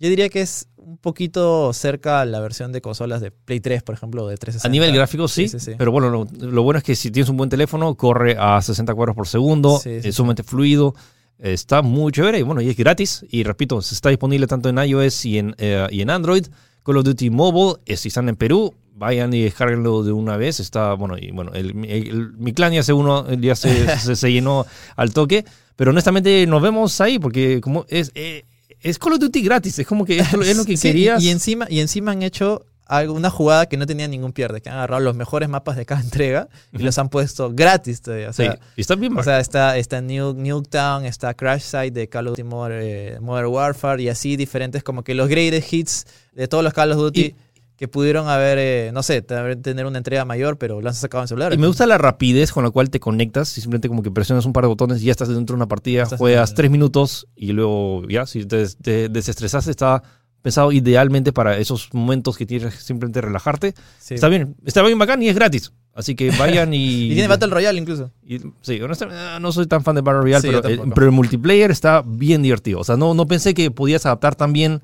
yo 0.00 0.08
diría 0.08 0.28
que 0.28 0.40
es 0.42 0.68
un 0.76 0.98
poquito 0.98 1.72
cerca 1.72 2.20
a 2.20 2.24
la 2.26 2.40
versión 2.40 2.72
de 2.72 2.80
consolas 2.80 3.20
de 3.20 3.30
Play 3.30 3.60
3, 3.60 3.82
por 3.82 3.94
ejemplo, 3.94 4.26
de 4.28 4.36
360. 4.36 4.68
A 4.68 4.70
nivel 4.70 4.94
gráfico 4.94 5.28
sí, 5.28 5.48
Sí, 5.48 5.58
sí, 5.58 5.72
sí. 5.72 5.76
pero 5.78 5.90
bueno, 5.92 6.10
lo, 6.10 6.26
lo 6.40 6.62
bueno 6.62 6.78
es 6.78 6.84
que 6.84 6.94
si 6.94 7.10
tienes 7.10 7.28
un 7.30 7.36
buen 7.36 7.48
teléfono, 7.50 7.94
corre 7.94 8.36
a 8.38 8.60
60 8.60 8.94
cuadros 8.94 9.16
por 9.16 9.26
segundo, 9.26 9.80
es 9.84 10.14
sumamente 10.14 10.42
fluido, 10.42 10.94
está 11.38 11.82
muy 11.82 12.12
chévere 12.12 12.38
y 12.38 12.42
bueno, 12.42 12.60
y 12.60 12.68
es 12.68 12.76
gratis. 12.76 13.24
Y 13.30 13.44
repito, 13.44 13.78
está 13.78 14.08
disponible 14.10 14.46
tanto 14.46 14.68
en 14.68 14.78
iOS 14.78 15.24
y 15.24 15.38
en, 15.38 15.54
eh, 15.58 15.86
y 15.90 16.00
en 16.02 16.10
Android. 16.10 16.46
Call 16.84 16.98
of 16.98 17.04
Duty 17.04 17.30
Mobile, 17.30 17.80
eh, 17.86 17.96
si 17.96 18.08
están 18.08 18.28
en 18.28 18.36
Perú, 18.36 18.74
vayan 18.94 19.32
y 19.32 19.42
descarguenlo 19.42 20.02
de 20.02 20.12
una 20.12 20.36
vez. 20.36 20.60
Está, 20.60 20.92
bueno, 20.94 21.16
y 21.18 21.30
bueno, 21.30 21.52
el, 21.54 21.70
el- 21.86 22.08
el- 22.08 22.32
mi 22.34 22.52
clan 22.52 22.72
ya 22.74 22.82
se 22.82 22.92
uno, 22.92 23.26
ya 23.32 23.56
se, 23.56 23.68
se, 23.98 24.14
se 24.16 24.32
llenó 24.32 24.66
al 24.96 25.12
toque. 25.14 25.46
Pero 25.76 25.92
honestamente 25.92 26.46
nos 26.46 26.60
vemos 26.62 27.00
ahí 27.00 27.18
porque 27.18 27.60
como 27.62 27.86
es, 27.88 28.12
eh, 28.14 28.44
es 28.84 28.98
Call 28.98 29.14
of 29.14 29.18
Duty 29.18 29.42
gratis, 29.42 29.78
es 29.80 29.86
como 29.86 30.04
que 30.04 30.18
es, 30.20 30.32
lo- 30.32 30.42
es 30.42 30.56
lo 30.56 30.64
que 30.66 30.76
Sí, 30.76 30.88
querías. 30.88 31.20
Y 31.22 31.30
encima, 31.30 31.66
y 31.68 31.80
encima 31.80 32.12
han 32.12 32.22
hecho 32.22 32.66
una 33.08 33.30
jugada 33.30 33.66
que 33.66 33.78
no 33.78 33.86
tenía 33.86 34.06
ningún 34.06 34.32
pierde, 34.32 34.60
que 34.60 34.68
han 34.68 34.76
agarrado 34.76 35.00
los 35.02 35.16
mejores 35.16 35.48
mapas 35.48 35.76
de 35.76 35.86
cada 35.86 36.00
entrega 36.02 36.48
y 36.72 36.78
los 36.82 36.96
han 36.98 37.08
puesto 37.08 37.50
gratis 37.52 38.02
todavía. 38.02 38.28
O 38.28 38.32
Sí, 38.32 38.44
sea, 38.44 38.58
y 38.76 38.80
está 38.82 38.94
bien. 38.94 39.18
O 39.18 39.22
sea, 39.22 39.40
está, 39.40 39.76
está 39.78 40.00
New, 40.02 40.34
Nuketown, 40.34 41.04
está 41.06 41.32
Crash 41.34 41.62
Site 41.62 41.90
de 41.92 42.08
Call 42.08 42.28
of 42.28 42.32
Duty 42.32 42.42
Modern, 42.44 42.80
eh, 42.84 43.18
Modern 43.20 43.48
Warfare 43.48 44.02
y 44.02 44.08
así 44.10 44.36
diferentes 44.36 44.82
como 44.84 45.02
que 45.02 45.14
los 45.14 45.28
greatest 45.28 45.72
hits 45.72 46.06
de 46.34 46.46
todos 46.46 46.62
los 46.62 46.72
Call 46.74 46.92
of 46.92 46.98
Duty 46.98 47.20
Y- 47.22 47.34
que 47.76 47.88
pudieron 47.88 48.28
haber, 48.28 48.58
eh, 48.58 48.90
no 48.92 49.02
sé, 49.02 49.20
te- 49.22 49.56
tener 49.56 49.86
una 49.86 49.98
entrega 49.98 50.24
mayor, 50.24 50.58
pero 50.58 50.80
lo 50.80 50.88
han 50.88 50.94
sacado 50.94 51.22
en 51.24 51.28
celular. 51.28 51.52
Y 51.52 51.58
me 51.58 51.66
gusta 51.66 51.86
la 51.86 51.98
rapidez 51.98 52.52
con 52.52 52.62
la 52.64 52.70
cual 52.70 52.88
te 52.90 53.00
conectas 53.00 53.56
y 53.58 53.60
simplemente 53.60 53.88
como 53.88 54.02
que 54.02 54.10
presionas 54.12 54.46
un 54.46 54.52
par 54.52 54.62
de 54.64 54.68
botones 54.68 55.02
y 55.02 55.06
ya 55.06 55.10
estás 55.10 55.28
dentro 55.28 55.54
de 55.54 55.58
una 55.58 55.66
partida, 55.68 56.04
Estás 56.04 56.18
juegas 56.18 56.50
en- 56.50 56.56
tres 56.56 56.70
minutos 56.70 57.26
y 57.34 57.52
luego 57.52 58.06
ya, 58.08 58.26
si 58.26 58.44
te, 58.44 58.68
te 58.68 59.08
desestresaste, 59.08 59.70
está 59.72 60.02
pensado 60.40 60.72
idealmente 60.72 61.32
para 61.32 61.56
esos 61.58 61.88
momentos 61.94 62.36
que 62.36 62.44
tienes 62.46 62.74
que 62.74 62.80
simplemente 62.80 63.20
relajarte. 63.22 63.74
Sí. 63.98 64.14
Está 64.14 64.28
bien, 64.28 64.54
está 64.64 64.82
bien 64.82 64.98
bacán 64.98 65.22
y 65.22 65.28
es 65.28 65.34
gratis. 65.34 65.72
Así 65.94 66.14
que 66.14 66.30
vayan 66.38 66.74
y... 66.74 66.76
Y 67.10 67.14
tiene 67.14 67.28
Battle 67.28 67.48
Royale 67.48 67.80
incluso. 67.80 68.10
y- 68.24 68.40
sí, 68.60 68.80
honestamente 68.80 69.18
eh, 69.20 69.38
no 69.40 69.50
soy 69.52 69.66
tan 69.66 69.82
fan 69.82 69.94
de 69.96 70.02
Battle 70.02 70.20
Royale, 70.20 70.42
Sí, 70.42 70.48
pero, 70.54 70.68
el, 70.84 70.92
pero 70.92 71.06
el 71.06 71.12
multiplayer 71.12 71.70
está 71.70 72.02
bien 72.06 72.42
divertido. 72.42 72.78
O 72.80 72.84
sea, 72.84 72.96
no, 72.96 73.14
no 73.14 73.26
pensé 73.26 73.54
que 73.54 73.70
podías 73.70 74.04
adaptar 74.06 74.34
tan 74.36 74.52
bien 74.52 74.82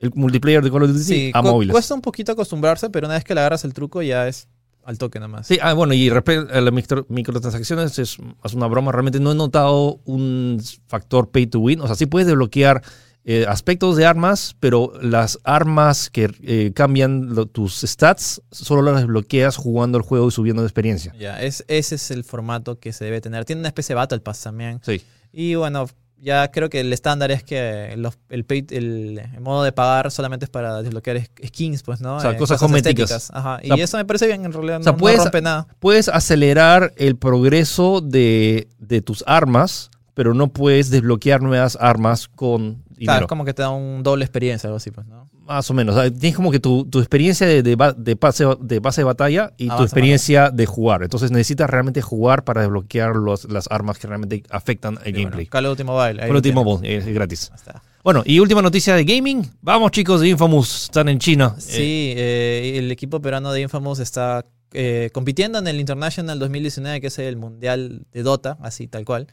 el 0.00 0.10
multiplayer 0.14 0.62
de 0.64 0.70
Call 0.70 0.82
of 0.82 0.90
Duty 0.90 1.02
Sí, 1.04 1.30
a 1.34 1.42
móviles. 1.42 1.72
cuesta 1.72 1.94
un 1.94 2.00
poquito 2.00 2.32
acostumbrarse, 2.32 2.90
pero 2.90 3.06
una 3.06 3.14
vez 3.14 3.24
que 3.24 3.34
le 3.34 3.40
agarras 3.40 3.64
el 3.64 3.72
truco 3.74 4.02
ya 4.02 4.26
es 4.26 4.48
al 4.82 4.96
toque 4.98 5.20
nomás. 5.20 5.46
Sí, 5.46 5.58
ah, 5.62 5.74
bueno, 5.74 5.92
y 5.94 6.08
respecto 6.10 6.52
a 6.52 6.60
las 6.60 6.72
micro- 6.72 7.06
microtransacciones, 7.08 7.98
es, 7.98 8.16
es 8.44 8.54
una 8.54 8.66
broma. 8.66 8.90
Realmente 8.92 9.20
no 9.20 9.32
he 9.32 9.34
notado 9.34 10.00
un 10.06 10.60
factor 10.88 11.30
pay 11.30 11.46
to 11.46 11.60
win. 11.60 11.80
O 11.80 11.86
sea, 11.86 11.94
sí 11.96 12.06
puedes 12.06 12.26
desbloquear 12.26 12.82
eh, 13.26 13.44
aspectos 13.46 13.96
de 13.98 14.06
armas, 14.06 14.56
pero 14.58 14.94
las 15.02 15.38
armas 15.44 16.08
que 16.08 16.30
eh, 16.42 16.72
cambian 16.74 17.34
lo- 17.34 17.44
tus 17.46 17.82
stats 17.82 18.40
solo 18.50 18.80
las 18.80 18.96
desbloqueas 18.96 19.56
jugando 19.56 19.98
el 19.98 20.02
juego 20.02 20.28
y 20.28 20.30
subiendo 20.30 20.62
de 20.62 20.66
experiencia. 20.68 21.14
Ya, 21.20 21.40
es, 21.42 21.62
ese 21.68 21.96
es 21.96 22.10
el 22.10 22.24
formato 22.24 22.78
que 22.80 22.94
se 22.94 23.04
debe 23.04 23.20
tener. 23.20 23.44
Tiene 23.44 23.60
una 23.60 23.68
especie 23.68 23.92
de 23.92 23.96
Battle 23.98 24.20
Pass 24.20 24.40
también. 24.40 24.80
Sí. 24.82 25.02
Y 25.32 25.54
bueno, 25.56 25.86
ya 26.20 26.50
creo 26.50 26.68
que 26.68 26.80
el 26.80 26.92
estándar 26.92 27.30
es 27.30 27.42
que 27.42 27.94
los- 27.96 28.18
el, 28.28 28.44
pay- 28.44 28.66
el, 28.70 29.18
el 29.34 29.40
modo 29.40 29.62
de 29.64 29.72
pagar 29.72 30.10
solamente 30.10 30.44
es 30.44 30.50
para 30.50 30.82
desbloquear 30.82 31.16
es- 31.16 31.30
skins, 31.46 31.82
pues, 31.82 32.00
¿no? 32.00 32.16
O 32.16 32.20
sea, 32.20 32.36
cosas 32.36 32.60
estéticas. 32.62 33.10
cosméticas. 33.10 33.30
Ajá. 33.32 33.60
Y 33.62 33.70
O 33.72 33.76
sea, 33.76 33.84
eso 33.84 33.96
me 33.96 34.04
parece 34.04 34.26
bien, 34.26 34.44
en 34.44 34.52
realidad. 34.52 34.80
o 34.80 34.82
sea, 34.82 34.92
no, 34.92 34.96
no 34.96 35.00
puedes- 35.00 35.18
rompe 35.22 35.40
nada. 35.42 35.66
Puedes 35.78 36.08
acelerar 36.08 36.92
el 36.96 37.16
progreso 37.16 38.00
de, 38.00 38.68
de 38.78 39.00
tus 39.02 39.24
armas, 39.26 39.90
pero 40.14 40.34
no 40.34 40.48
puedes 40.48 40.90
desbloquear 40.90 41.40
nuevas 41.42 41.78
armas 41.80 42.28
con 42.28 42.82
dinero. 42.90 42.98
Claro, 42.98 43.24
es 43.24 43.28
como 43.28 43.44
que 43.44 43.54
te 43.54 43.62
da 43.62 43.70
un 43.70 44.02
doble 44.02 44.24
experiencia, 44.24 44.66
algo 44.68 44.76
así, 44.76 44.90
pues, 44.90 45.06
¿no? 45.06 45.28
Más 45.50 45.68
o 45.68 45.74
menos. 45.74 45.96
O 45.96 46.00
sea, 46.00 46.08
tienes 46.12 46.36
como 46.36 46.52
que 46.52 46.60
tu, 46.60 46.84
tu 46.84 47.00
experiencia 47.00 47.44
de, 47.44 47.64
de, 47.64 48.16
pase, 48.16 48.44
de 48.60 48.78
base 48.78 49.00
de 49.00 49.04
batalla 49.04 49.52
y 49.58 49.68
Ah, 49.68 49.76
tu 49.78 49.82
experiencia 49.82 50.50
de 50.50 50.64
jugar. 50.64 51.02
Entonces 51.02 51.32
necesitas 51.32 51.68
realmente 51.68 52.00
jugar 52.02 52.44
para 52.44 52.60
desbloquear 52.60 53.16
los- 53.16 53.50
las 53.50 53.66
armas 53.68 53.98
que 53.98 54.06
realmente 54.06 54.44
afectan 54.50 54.94
el 55.04 55.12
bueno, 55.12 55.18
gameplay. 55.18 55.46
Call 55.46 55.66
of 55.66 55.72
Duty 55.76 55.82
Mobile. 55.84 56.22
ahí 56.22 56.28
Call 56.28 56.36
of 56.36 56.42
Duty 56.42 56.42
tienen. 56.42 56.64
Mobile 56.64 56.96
es, 56.98 57.06
gratis. 57.06 57.50
Está. 57.52 57.82
Bueno, 58.04 58.22
y 58.24 58.38
última 58.38 58.62
noticia 58.62 58.94
de 58.94 59.02
gaming. 59.04 59.44
Vamos 59.60 59.90
chicos 59.90 60.20
de 60.20 60.28
Infamous, 60.28 60.84
están 60.84 61.08
en 61.08 61.18
China. 61.18 61.56
Sí, 61.58 62.14
eh, 62.16 62.74
el 62.76 62.92
equipo 62.92 63.20
peruano 63.20 63.52
de 63.52 63.60
Infamous 63.62 63.98
está 63.98 64.46
eh, 64.72 65.10
compitiendo 65.12 65.58
en 65.58 65.66
el 65.66 65.80
International 65.80 66.38
2019, 66.38 67.00
que 67.00 67.08
es 67.08 67.18
el 67.18 67.36
Mundial 67.36 68.06
de 68.12 68.22
Dota, 68.22 68.56
así 68.62 68.86
tal 68.86 69.04
cual, 69.04 69.26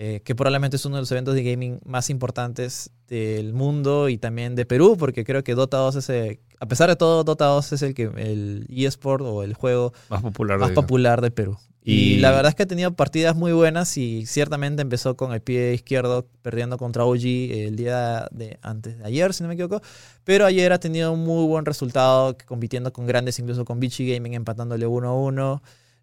eh, 0.00 0.20
que 0.24 0.36
probablemente 0.36 0.76
es 0.76 0.84
uno 0.84 0.94
de 0.94 1.02
los 1.02 1.10
eventos 1.10 1.34
de 1.34 1.42
gaming 1.42 1.80
más 1.84 2.08
importantes 2.08 2.90
del 3.08 3.52
mundo 3.52 4.08
y 4.08 4.16
también 4.16 4.54
de 4.54 4.64
Perú, 4.64 4.96
porque 4.96 5.24
creo 5.24 5.42
que 5.42 5.56
Dota 5.56 5.78
2 5.78 5.96
es, 5.96 6.08
eh, 6.10 6.40
a 6.60 6.66
pesar 6.66 6.88
de 6.88 6.94
todo, 6.94 7.24
Dota 7.24 7.46
2 7.46 7.72
es 7.72 7.82
el, 7.82 7.94
que, 7.94 8.04
el 8.04 8.66
eSport 8.70 9.24
o 9.24 9.42
el 9.42 9.54
juego 9.54 9.92
más 10.08 10.22
popular. 10.22 10.58
más 10.58 10.68
de- 10.68 10.74
popular 10.76 11.20
de 11.20 11.30
Perú. 11.32 11.58
Y, 11.82 11.94
Y- 11.94 12.18
la 12.18 12.30
verdad 12.30 12.50
es 12.50 12.54
que 12.54 12.62
ha 12.64 12.66
tenido 12.66 12.92
partidas 12.94 13.34
muy 13.34 13.50
buenas 13.52 13.96
y 13.96 14.24
ciertamente 14.26 14.82
empezó 14.82 15.16
con 15.16 15.32
el 15.32 15.40
pie 15.40 15.72
izquierdo 15.74 16.28
perdiendo 16.42 16.76
contra 16.78 17.04
OG 17.04 17.50
el 17.66 17.74
día 17.76 18.28
de 18.30 18.58
antes 18.62 18.98
de 18.98 19.04
ayer, 19.04 19.32
si 19.34 19.42
no 19.42 19.48
me 19.48 19.54
equivoco. 19.54 19.80
Pero 20.22 20.44
ayer 20.46 20.72
ha 20.72 20.78
tenido 20.78 21.10
un 21.12 21.24
muy 21.24 21.46
buen 21.48 21.64
resultado 21.64 22.36
compitiendo 22.46 22.92
con 22.92 23.06
grandes, 23.06 23.38
incluso 23.40 23.64
con 23.64 23.80
Vichy 23.80 24.12
Gaming 24.12 24.34
empatándole 24.34 24.86
1-1. 24.86 25.60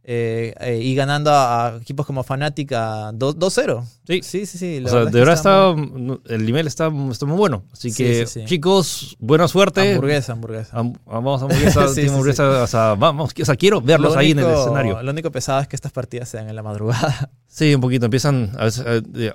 Eh, 0.07 0.53
eh, 0.59 0.77
y 0.83 0.93
ganando 0.93 1.31
a, 1.31 1.67
a 1.69 1.77
equipos 1.77 2.05
como 2.05 2.23
Fnatic 2.23 2.71
a 2.73 3.11
2- 3.11 3.37
2-0. 3.37 3.83
Sí. 4.07 4.19
sí, 4.21 4.45
sí. 4.45 4.57
sí, 4.59 4.79
la 4.79 4.87
O 4.87 4.91
sea, 4.91 5.05
de 5.05 5.19
verdad 5.19 5.33
está 5.33 5.73
muy- 5.73 6.13
está, 6.15 6.33
el 6.35 6.45
nivel 6.45 6.67
está, 6.67 6.91
está 7.11 7.25
muy 7.25 7.37
bueno. 7.37 7.63
Así 7.73 7.89
Sí, 7.89 8.03
que, 8.03 8.27
sí, 8.27 8.41
sí. 8.41 8.45
chicos, 8.45 9.17
buena 9.19 9.47
suerte. 9.47 9.93
Hamburguesa, 9.93 10.33
hamburguesa. 10.33 10.77
Ham- 10.77 10.95
Vamos 11.05 11.41
a 11.41 11.45
hamburguesa, 11.45 11.87
Sí, 11.93 12.03
sí, 12.03 12.07
hamburguesa, 12.09 12.63
O 12.63 12.67
sea, 12.67 12.93
vamos, 12.93 13.33
o 13.41 13.45
sea, 13.45 13.55
quiero 13.55 13.81
verlos 13.81 14.13
Lo 14.13 14.19
ahí 14.19 14.31
en 14.31 14.39
el 14.39 14.51
escenario. 14.51 15.01
Lo 15.01 15.11
único 15.11 15.31
pesado 15.31 15.59
es 15.61 15.67
que 15.67 15.75
estas 15.75 15.91
partidas 15.91 16.29
se 16.29 16.37
dan 16.37 16.49
en 16.49 16.55
la 16.55 16.63
madrugada. 16.63 17.31
Sí, 17.47 17.73
un 17.73 17.79
poquito. 17.81 18.05
Empiezan. 18.05 18.51
A 18.59 18.65
veces, 18.65 18.83
eh, 19.15 19.31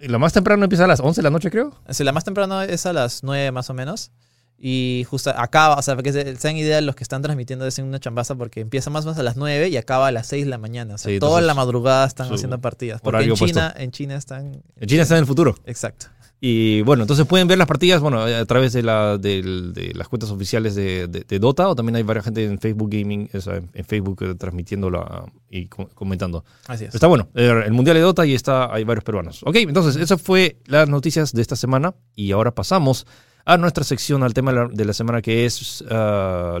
lo 0.00 0.18
más 0.20 0.32
temprano 0.32 0.62
empieza 0.64 0.84
a 0.84 0.86
las 0.86 1.00
11 1.00 1.18
de 1.20 1.22
la 1.24 1.30
noche, 1.30 1.50
creo. 1.50 1.72
Sea, 1.90 2.04
la 2.04 2.12
más 2.12 2.22
temprano 2.24 2.62
es 2.62 2.86
a 2.86 2.92
las 2.92 3.22
9 3.24 3.50
más 3.50 3.68
o 3.70 3.74
menos. 3.74 4.12
Y 4.58 5.04
justo 5.10 5.30
acaba, 5.36 5.76
o 5.76 5.82
sea, 5.82 5.94
para 5.96 6.02
que 6.02 6.12
se, 6.12 6.36
se 6.36 6.48
den 6.48 6.56
idea, 6.56 6.80
los 6.80 6.96
que 6.96 7.04
están 7.04 7.20
transmitiendo 7.22 7.66
es 7.66 7.78
en 7.78 7.84
una 7.84 8.00
chambaza 8.00 8.34
porque 8.36 8.60
empieza 8.60 8.88
más 8.90 9.04
o 9.04 9.08
menos 9.08 9.18
a 9.18 9.22
las 9.22 9.36
9 9.36 9.68
y 9.68 9.76
acaba 9.76 10.06
a 10.08 10.12
las 10.12 10.26
6 10.28 10.44
de 10.44 10.50
la 10.50 10.58
mañana. 10.58 10.94
O 10.94 10.98
sea, 10.98 11.12
Sí, 11.12 11.18
toda 11.18 11.40
la 11.42 11.52
madrugada 11.54 12.06
están 12.06 12.32
haciendo 12.32 12.58
partidas. 12.60 13.00
Porque 13.02 13.24
en 13.24 13.34
China, 13.34 13.74
en 13.76 13.90
China 13.90 14.16
están. 14.16 14.62
En 14.80 14.88
China 14.88 15.02
está 15.02 15.14
en 15.16 15.20
el 15.20 15.26
futuro. 15.26 15.54
Exacto. 15.66 16.06
Y 16.38 16.82
bueno, 16.82 17.02
entonces 17.04 17.24
pueden 17.26 17.48
ver 17.48 17.56
las 17.56 17.66
partidas 17.66 18.00
bueno, 18.02 18.20
a 18.20 18.44
través 18.44 18.74
de, 18.74 18.82
la, 18.82 19.16
de 19.16 19.92
las 19.94 20.06
cuentas 20.06 20.30
oficiales 20.30 20.74
de, 20.74 21.08
Dota 21.40 21.66
o 21.68 21.74
también 21.74 21.96
hay 21.96 22.02
varias 22.02 22.26
gente 22.26 22.44
en 22.44 22.58
Facebook 22.58 22.90
Gaming, 22.90 23.30
o 23.32 23.40
sea, 23.40 23.56
en 23.56 23.84
Facebook 23.86 24.22
eh, 24.22 24.34
transmitiéndolo 24.34 25.30
y 25.48 25.66
co- 25.66 25.88
comentando. 25.94 26.44
Así 26.66 26.84
es. 26.84 26.94
Está 26.94 27.06
bueno, 27.06 27.28
el 27.34 27.72
Mundial 27.72 27.96
de 27.96 28.02
Dota 28.02 28.26
y 28.26 28.34
está, 28.34 28.72
hay 28.72 28.84
varios 28.84 29.02
peruanos. 29.02 29.42
Ok, 29.44 29.56
entonces, 29.56 29.96
esas 29.96 30.20
fue 30.20 30.58
las 30.66 30.90
noticias 30.90 31.32
de 31.32 31.40
esta 31.40 31.56
semana 31.56 31.94
y 32.14 32.32
ahora 32.32 32.54
pasamos 32.54 33.06
a 33.46 33.56
nuestra 33.56 33.84
sección, 33.84 34.24
al 34.24 34.34
tema 34.34 34.52
de 34.52 34.84
la, 34.84 34.92
semana 34.92 35.22
que 35.22 35.46
es 35.46 35.82
ah, 35.88 36.58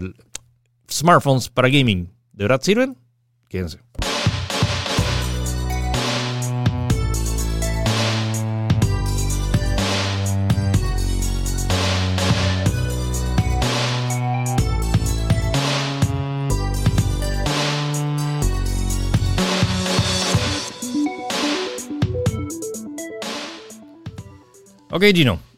smartphones 0.88 1.50
para 1.50 1.68
gaming. 1.68 2.08
¿De 2.32 2.44
verdad 2.44 2.60
sirven? 2.62 2.96
Quédense. 3.48 3.80
Ok, 24.88 25.02
Gino. 25.12 25.55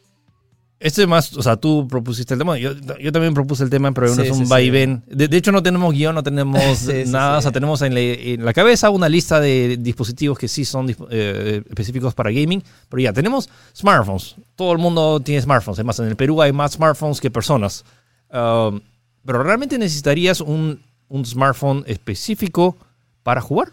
Este 0.80 1.08
más, 1.08 1.34
o 1.36 1.42
sea, 1.42 1.56
tú 1.56 1.88
propusiste 1.88 2.34
el 2.34 2.38
tema, 2.38 2.56
yo, 2.56 2.72
yo 3.00 3.10
también 3.10 3.34
propuse 3.34 3.64
el 3.64 3.70
tema, 3.70 3.90
pero 3.90 4.08
no 4.08 4.14
Sí, 4.14 4.22
es 4.22 4.30
un 4.30 4.38
sí, 4.38 4.44
sí. 4.44 4.50
vaivén. 4.50 5.02
De, 5.08 5.26
de 5.26 5.36
hecho, 5.36 5.50
no 5.50 5.60
tenemos 5.60 5.92
guion, 5.92 6.14
no 6.14 6.22
tenemos 6.22 6.84
nada, 7.08 7.38
o 7.38 7.42
sea, 7.42 7.50
tenemos 7.50 7.82
en, 7.82 7.94
le- 7.94 8.34
en 8.34 8.44
la 8.44 8.52
cabeza 8.52 8.88
una 8.90 9.08
lista 9.08 9.40
de 9.40 9.76
dispositivos 9.80 10.38
que 10.38 10.46
sí 10.46 10.64
son 10.64 10.94
eh, 11.10 11.62
específicos 11.68 12.14
para 12.14 12.30
gaming, 12.30 12.62
pero 12.88 13.02
ya, 13.02 13.12
tenemos 13.12 13.48
smartphones. 13.76 14.36
Todo 14.54 14.70
el 14.70 14.78
mundo 14.78 15.18
tiene 15.18 15.42
smartphones, 15.42 15.80
además 15.80 15.98
en 15.98 16.06
el 16.06 16.16
Perú 16.16 16.40
hay 16.40 16.52
más 16.52 16.72
smartphones 16.74 17.20
que 17.20 17.30
personas. 17.30 17.84
Um, 18.32 18.80
pero 19.24 19.42
realmente 19.42 19.78
necesitarías 19.78 20.40
un, 20.40 20.80
un 21.08 21.26
smartphone 21.26 21.82
específico 21.88 22.76
para 23.24 23.40
jugar. 23.40 23.72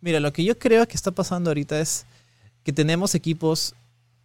Mira, 0.00 0.18
lo 0.18 0.32
que 0.32 0.44
yo 0.44 0.58
creo 0.58 0.88
que 0.88 0.96
está 0.96 1.10
pasando 1.10 1.50
ahorita 1.50 1.78
es 1.78 2.06
que 2.64 2.72
tenemos 2.72 3.14
equipos 3.14 3.74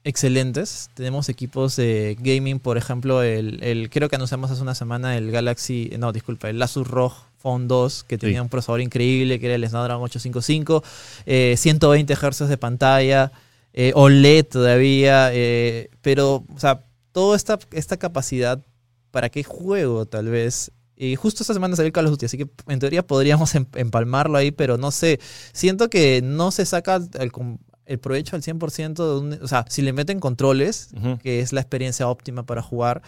excelentes. 0.04 0.90
Tenemos 0.94 1.30
equipos 1.30 1.76
de 1.76 2.18
gaming, 2.20 2.60
por 2.60 2.78
ejemplo, 2.78 3.22
el, 3.24 3.64
el- 3.64 3.90
creo 3.90 4.10
que 4.10 4.16
anunciamos 4.16 4.52
hace 4.52 4.62
una 4.62 4.76
semana 4.76 5.18
el 5.18 5.32
Galaxy, 5.32 5.92
no, 5.98 6.12
disculpa, 6.12 6.50
el 6.50 6.62
Asus 6.62 6.88
ROG 6.88 7.14
Phone 7.40 7.68
2, 7.68 8.04
que 8.06 8.18
tenía 8.18 8.38
Sí. 8.38 8.42
un 8.42 8.50
procesador 8.50 8.82
increíble, 8.82 9.40
que 9.40 9.46
era 9.48 9.56
el 9.56 9.68
Snapdragon 9.68 10.04
855, 10.04 10.84
eh, 11.26 11.56
120 11.58 12.16
Hz 12.16 12.48
de 12.48 12.58
pantalla, 12.58 13.32
eh, 13.74 13.92
OLED 13.96 14.46
todavía, 14.46 15.30
eh, 15.34 15.90
pero, 16.02 16.46
o 16.54 16.60
sea, 16.60 16.84
toda 17.12 17.36
esta, 17.36 17.60
esta 17.72 17.98
capacidad, 17.98 18.60
¿para 19.12 19.30
qué 19.30 19.44
juego 19.44 20.06
tal 20.06 20.28
vez? 20.30 20.72
Y 20.96 21.16
justo 21.16 21.44
esta 21.44 21.54
semana 21.54 21.76
salió 21.76 21.88
el 21.88 21.94
Call 21.94 22.06
of 22.06 22.12
Duty, 22.12 22.26
así 22.28 22.38
que 22.38 22.48
en 22.68 22.80
teoría 22.80 23.06
podríamos 23.06 23.56
em- 23.56 23.66
empalmarlo 23.76 24.38
ahí, 24.38 24.52
pero 24.52 24.78
no 24.78 24.92
sé. 24.92 25.20
Siento 25.52 25.90
que 25.90 26.22
no 26.24 26.52
se 26.52 26.66
saca 26.66 27.02
com- 27.32 27.58
el 27.86 28.00
provecho 28.00 28.36
al 28.36 28.42
100% 28.42 28.94
de 28.94 29.20
un... 29.20 29.44
O 29.44 29.48
sea, 29.48 29.66
si 29.70 29.82
le 29.82 29.94
meten 29.94 30.20
controles, 30.20 30.90
que 31.22 31.40
es 31.40 31.54
la 31.54 31.62
experiencia 31.62 32.08
óptima 32.08 32.46
para 32.46 32.62
jugar, 32.62 33.02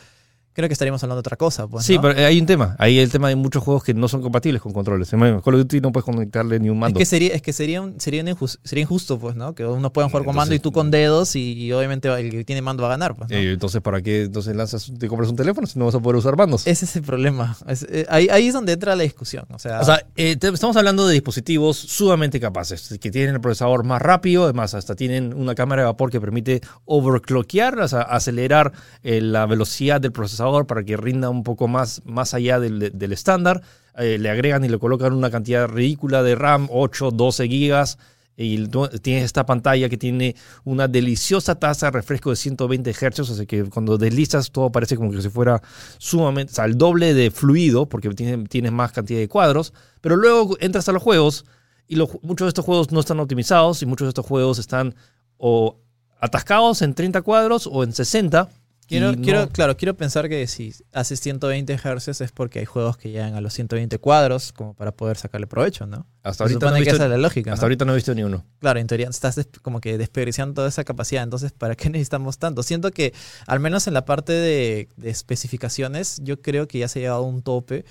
creo 0.56 0.68
que 0.70 0.74
estaríamos 0.74 1.04
hablando 1.04 1.18
de 1.18 1.20
otra 1.20 1.38
cosa. 1.38 1.68
Pues, 1.68 1.86
sí, 1.86 1.96
¿no? 1.98 2.02
pero 2.02 2.26
hay 2.26 2.40
un 2.40 2.46
tema. 2.48 2.76
Hay 2.80 2.98
el 2.98 3.12
tema 3.12 3.30
de 3.30 3.36
muchos 3.36 3.62
juegos 3.64 3.84
que 3.84 3.94
no 3.94 4.08
son 4.08 4.22
compatibles 4.22 4.62
con 4.62 4.74
controles. 4.74 5.12
En 5.14 5.20
Call 5.20 5.54
of 5.54 5.60
Duty 5.60 5.82
no 5.82 5.92
puedes 5.92 6.06
conectarle 6.06 6.60
ni 6.60 6.70
un 6.70 6.78
Es 6.78 6.80
mando. 6.82 6.98
que 6.98 7.06
sería, 7.06 7.34
es 7.36 7.42
que 7.42 7.54
sería, 7.54 7.82
un- 7.82 8.00
sería, 8.00 8.22
un 8.24 8.30
injus- 8.30 8.58
sería 8.64 8.82
injusto, 8.84 9.20
pues, 9.20 9.36
¿no? 9.36 9.54
Que 9.54 9.66
uno 9.66 9.92
pueda 9.94 10.08
jugar 10.10 10.24
con 10.26 10.36
mando 10.36 10.56
y 10.56 10.60
tú 10.60 10.72
con 10.72 10.90
dedos 10.90 11.36
y, 11.36 11.52
y 11.54 11.72
obviamente 11.74 12.08
el 12.08 12.32
que 12.32 12.44
tiene 12.46 12.62
mando 12.62 12.84
va 12.84 12.90
a 12.90 12.92
ganar, 12.92 13.16
pues, 13.16 13.30
¿no? 13.30 13.36
Eh, 13.36 13.52
entonces, 13.54 13.82
¿para 13.82 14.02
qué 14.02 14.24
entonces 14.24 14.56
lanzas, 14.56 14.92
te 14.98 15.08
compras 15.08 15.30
un 15.30 15.36
teléfono 15.36 15.68
si 15.68 15.78
no 15.78 15.86
vas 15.86 15.96
a 15.96 16.00
poder 16.00 16.16
usar 16.16 16.38
mandos? 16.38 16.66
Ese 16.66 16.86
es 16.86 16.96
el 16.96 17.04
problema. 17.04 17.56
Es- 17.68 17.86
eh, 17.90 18.06
ahí, 18.10 18.28
ahí 18.32 18.48
es 18.48 18.54
donde 18.54 18.72
entra 18.74 18.96
la 18.96 19.04
discusión. 19.04 19.46
O 19.54 19.60
sea, 19.60 19.82
O 19.82 19.84
sea, 19.84 20.06
eh, 20.16 20.38
te- 20.38 20.48
estamos 20.48 20.78
hablando 20.78 21.06
de 21.08 21.14
dispositivos 21.14 21.76
sumamente 21.78 22.40
capaces, 22.40 22.98
que 23.00 23.12
tienen 23.12 23.36
el 23.36 23.42
procesador 23.42 23.84
más 23.84 24.02
rápido, 24.02 24.46
además 24.46 24.74
hasta 24.74 24.96
tienen 24.96 25.34
una 25.34 25.54
cámara 25.54 25.82
de 25.82 25.86
vapor 25.88 26.10
que 26.12 26.22
permite 26.22 26.62
overclockear, 26.86 27.78
o 27.80 27.88
sea, 27.88 28.02
acelerar 28.02 28.72
eh, 29.04 29.20
la 29.22 29.46
velocidad 29.46 30.00
del 30.00 30.12
procesador 30.12 30.45
para 30.68 30.84
que 30.84 30.98
rinda 30.98 31.30
un 31.30 31.44
poco 31.44 31.68
más, 31.68 32.02
más 32.06 32.34
allá 32.34 32.60
del, 32.60 33.12
estándar. 33.12 33.62
Eh, 33.98 34.18
le 34.20 34.30
agregan 34.30 34.64
y 34.66 34.70
le 34.70 34.78
colocan 34.78 35.14
una 35.14 35.32
cantidad 35.32 35.68
ridícula 35.68 36.24
de 36.24 36.36
RAM, 36.36 36.68
8, 36.72 37.12
12 37.12 37.48
gigas. 37.48 37.98
Y 38.38 38.68
tienes 39.02 39.24
esta 39.24 39.46
pantalla 39.46 39.88
que 39.88 39.98
tiene 39.98 40.36
una 40.66 40.90
deliciosa 40.90 41.56
tasa 41.56 41.86
de 41.86 41.92
refresco 41.92 42.32
de 42.32 42.36
120 42.36 42.92
Hz, 42.92 43.28
sea 43.28 43.46
que 43.46 43.64
cuando 43.66 43.98
deslizas 43.98 44.52
todo 44.52 44.72
parece 44.74 44.98
como 44.98 45.12
que 45.12 45.22
si 45.22 45.30
fuera 45.30 45.62
sumamente, 46.00 46.52
o 46.52 46.56
sea, 46.56 46.66
el 46.66 46.78
doble 46.78 47.14
de 47.14 47.32
fluido, 47.32 47.88
porque 47.88 48.10
tiene, 48.10 48.46
tienes 48.50 48.74
más 48.74 48.92
cantidad 48.92 49.20
de 49.20 49.30
cuadros. 49.30 49.74
Pero 50.02 50.18
luego 50.18 50.58
entras 50.60 50.90
a 50.90 50.92
los 50.92 51.02
juegos 51.02 51.46
y 51.88 51.96
muchos 51.96 52.46
de 52.46 52.50
estos 52.50 52.66
juegos 52.66 52.92
no 52.92 53.00
están 53.00 53.20
optimizados 53.20 53.82
y 53.82 53.86
muchos 53.86 54.08
de 54.08 54.10
estos 54.10 54.26
juegos 54.26 54.60
están 54.60 54.96
o 55.38 55.78
atascados 56.20 56.82
en 56.82 56.94
30 56.94 57.22
cuadros 57.22 57.70
o 57.72 57.84
en 57.84 57.94
60. 57.94 58.50
Quiero, 58.88 59.14
no- 59.14 59.22
quiero, 59.22 59.50
claro, 59.50 59.76
quiero 59.78 59.96
pensar 59.98 60.30
que 60.30 60.46
si 60.48 60.74
haces 60.94 61.20
120 61.20 61.76
Hz 61.78 62.22
es 62.22 62.32
porque 62.32 62.60
hay 62.60 62.66
juegos 62.66 62.98
que 62.98 63.10
llegan 63.10 63.34
a 63.34 63.42
los 63.42 63.54
120 63.54 63.98
cuadros 63.98 64.54
como 64.54 64.76
para 64.76 64.92
poder 64.92 65.18
sacarle 65.18 65.48
provecho, 65.48 65.88
¿no? 65.88 66.06
hasta 66.22 66.44
Se 66.48 66.54
ahorita, 66.54 66.70
no 66.70 66.76
he 66.76 66.80
que 66.80 66.84
visto, 66.86 66.96
esa 66.96 67.06
es 67.06 67.10
la 67.12 67.18
lógica, 67.18 67.52
hasta 67.54 67.64
¿no? 67.64 67.66
ahorita 67.66 67.86
no 67.86 67.92
he 67.94 67.96
visto 67.96 68.14
ni 68.14 68.24
uno. 68.24 68.46
Claro, 68.60 68.80
en 68.80 68.88
teoría 68.88 69.10
estás 69.10 69.48
como 69.64 69.82
que 69.82 69.98
desperdiciando 69.98 70.54
toda 70.54 70.68
esa 70.70 70.84
capacidad. 70.84 71.24
Entonces, 71.24 71.52
¿para 71.52 71.76
qué 71.76 71.90
necesitamos 71.90 72.38
tanto? 72.38 72.62
Siento 72.64 72.92
que, 72.92 73.14
al 73.48 73.60
menos 73.60 73.88
en 73.88 73.94
la 73.96 74.06
parte 74.06 74.34
de, 74.34 74.90
de 74.98 75.10
especificaciones, 75.10 76.20
yo 76.24 76.42
creo 76.42 76.68
que 76.68 76.80
ya 76.80 76.88
se 76.88 77.00
ha 77.00 77.02
llegado 77.02 77.20
a 77.20 77.28
un 77.28 77.42
tope. 77.42 77.86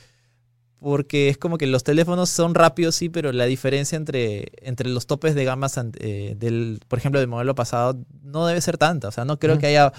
Porque 0.85 1.31
es 1.31 1.39
como 1.39 1.57
que 1.57 1.67
los 1.67 1.83
teléfonos 1.83 2.29
son 2.29 2.55
rápidos, 2.55 2.95
sí, 2.95 3.09
pero 3.09 3.33
la 3.33 3.47
diferencia 3.47 3.97
entre, 3.97 4.49
entre 4.61 4.91
los 4.91 5.07
topes 5.07 5.35
de 5.35 5.43
gamas 5.47 5.81
eh, 5.99 6.37
del, 6.39 6.79
por 6.89 6.99
ejemplo, 6.99 7.21
del 7.21 7.29
modelo 7.29 7.55
pasado 7.55 7.97
no 8.23 8.47
debe 8.47 8.61
ser 8.61 8.77
tanta. 8.77 9.09
O 9.09 9.11
sea, 9.11 9.25
no 9.25 9.39
creo 9.39 9.59
que 9.59 9.67
haya 9.67 9.95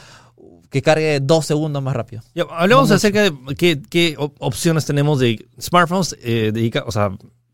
que 0.70 0.84
cargue 0.84 1.20
dos 1.22 1.48
segundos 1.48 1.82
más 1.82 1.96
rápido. 1.96 2.22
Ya, 2.36 2.44
hablemos 2.44 2.84
No 2.84 2.94
mucho. 2.94 2.94
acerca 2.96 3.24
de 3.24 3.34
qué, 3.58 3.82
qué 3.90 4.14
op- 4.20 4.36
opciones 4.40 4.86
tenemos 4.86 5.20
de 5.20 5.48
smartphones 5.60 6.16
eh, 6.22 6.72
o 6.86 6.92
sea, 6.92 7.10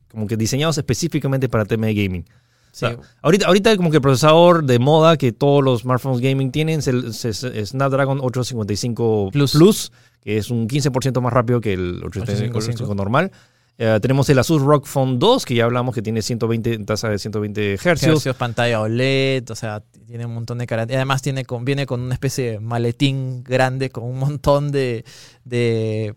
como 0.10 0.28
que 0.28 0.36
diseñados 0.36 0.78
específicamente 0.78 1.48
para 1.48 1.64
tema 1.64 1.86
de 1.88 1.94
gaming. 1.94 2.26
O 2.30 2.74
sea, 2.74 2.92
Sí. 2.92 2.98
ahorita, 3.22 3.48
ahorita 3.48 3.78
como 3.78 3.92
que 3.92 3.98
el 3.98 4.02
procesador 4.02 4.66
de 4.66 4.78
moda 4.80 5.16
que 5.18 5.32
todos 5.32 5.64
los 5.64 5.82
smartphones 5.82 6.20
gaming 6.20 6.52
tienen 6.52 6.80
es 6.80 6.88
el 6.88 7.06
es- 7.06 7.70
Snapdragon 7.70 8.20
855 8.22 9.30
Plus. 9.32 9.52
Plus. 9.54 9.92
Que 10.22 10.38
es 10.38 10.50
un 10.50 10.68
15% 10.68 11.20
más 11.22 11.34
rápido 11.34 11.60
que 11.60 11.74
el 11.74 12.04
855 12.04 12.58
855 12.58 12.96
normal. 12.96 13.32
Eh, 13.78 14.00
tenemos 14.02 14.30
el 14.30 14.38
Asus 14.38 14.62
ROG 14.62 14.86
Phone 14.86 15.18
2, 15.18 15.46
que 15.46 15.56
ya 15.56 15.66
hablamos 15.66 15.96
que 15.96 16.04
tiene 16.04 16.22
120, 16.22 16.80
tasa 16.80 17.10
de 17.10 17.18
120 17.18 17.78
Hz. 17.78 17.86
Hercios, 17.86 18.36
pantalla 18.38 18.82
OLED, 18.82 19.50
o 19.50 19.56
sea, 19.56 19.82
tiene 20.06 20.26
un 20.26 20.36
montón 20.36 20.60
de 20.60 20.68
características. 20.68 21.00
Además 21.00 21.22
tiene 21.22 21.46
con, 21.46 21.66
viene 21.66 21.86
con 21.88 22.02
una 22.02 22.14
especie 22.14 22.52
de 22.52 22.60
maletín 22.60 23.44
grande 23.44 23.90
con 23.90 24.04
un 24.04 24.20
montón 24.20 24.72
de, 24.72 25.04
de 25.46 26.16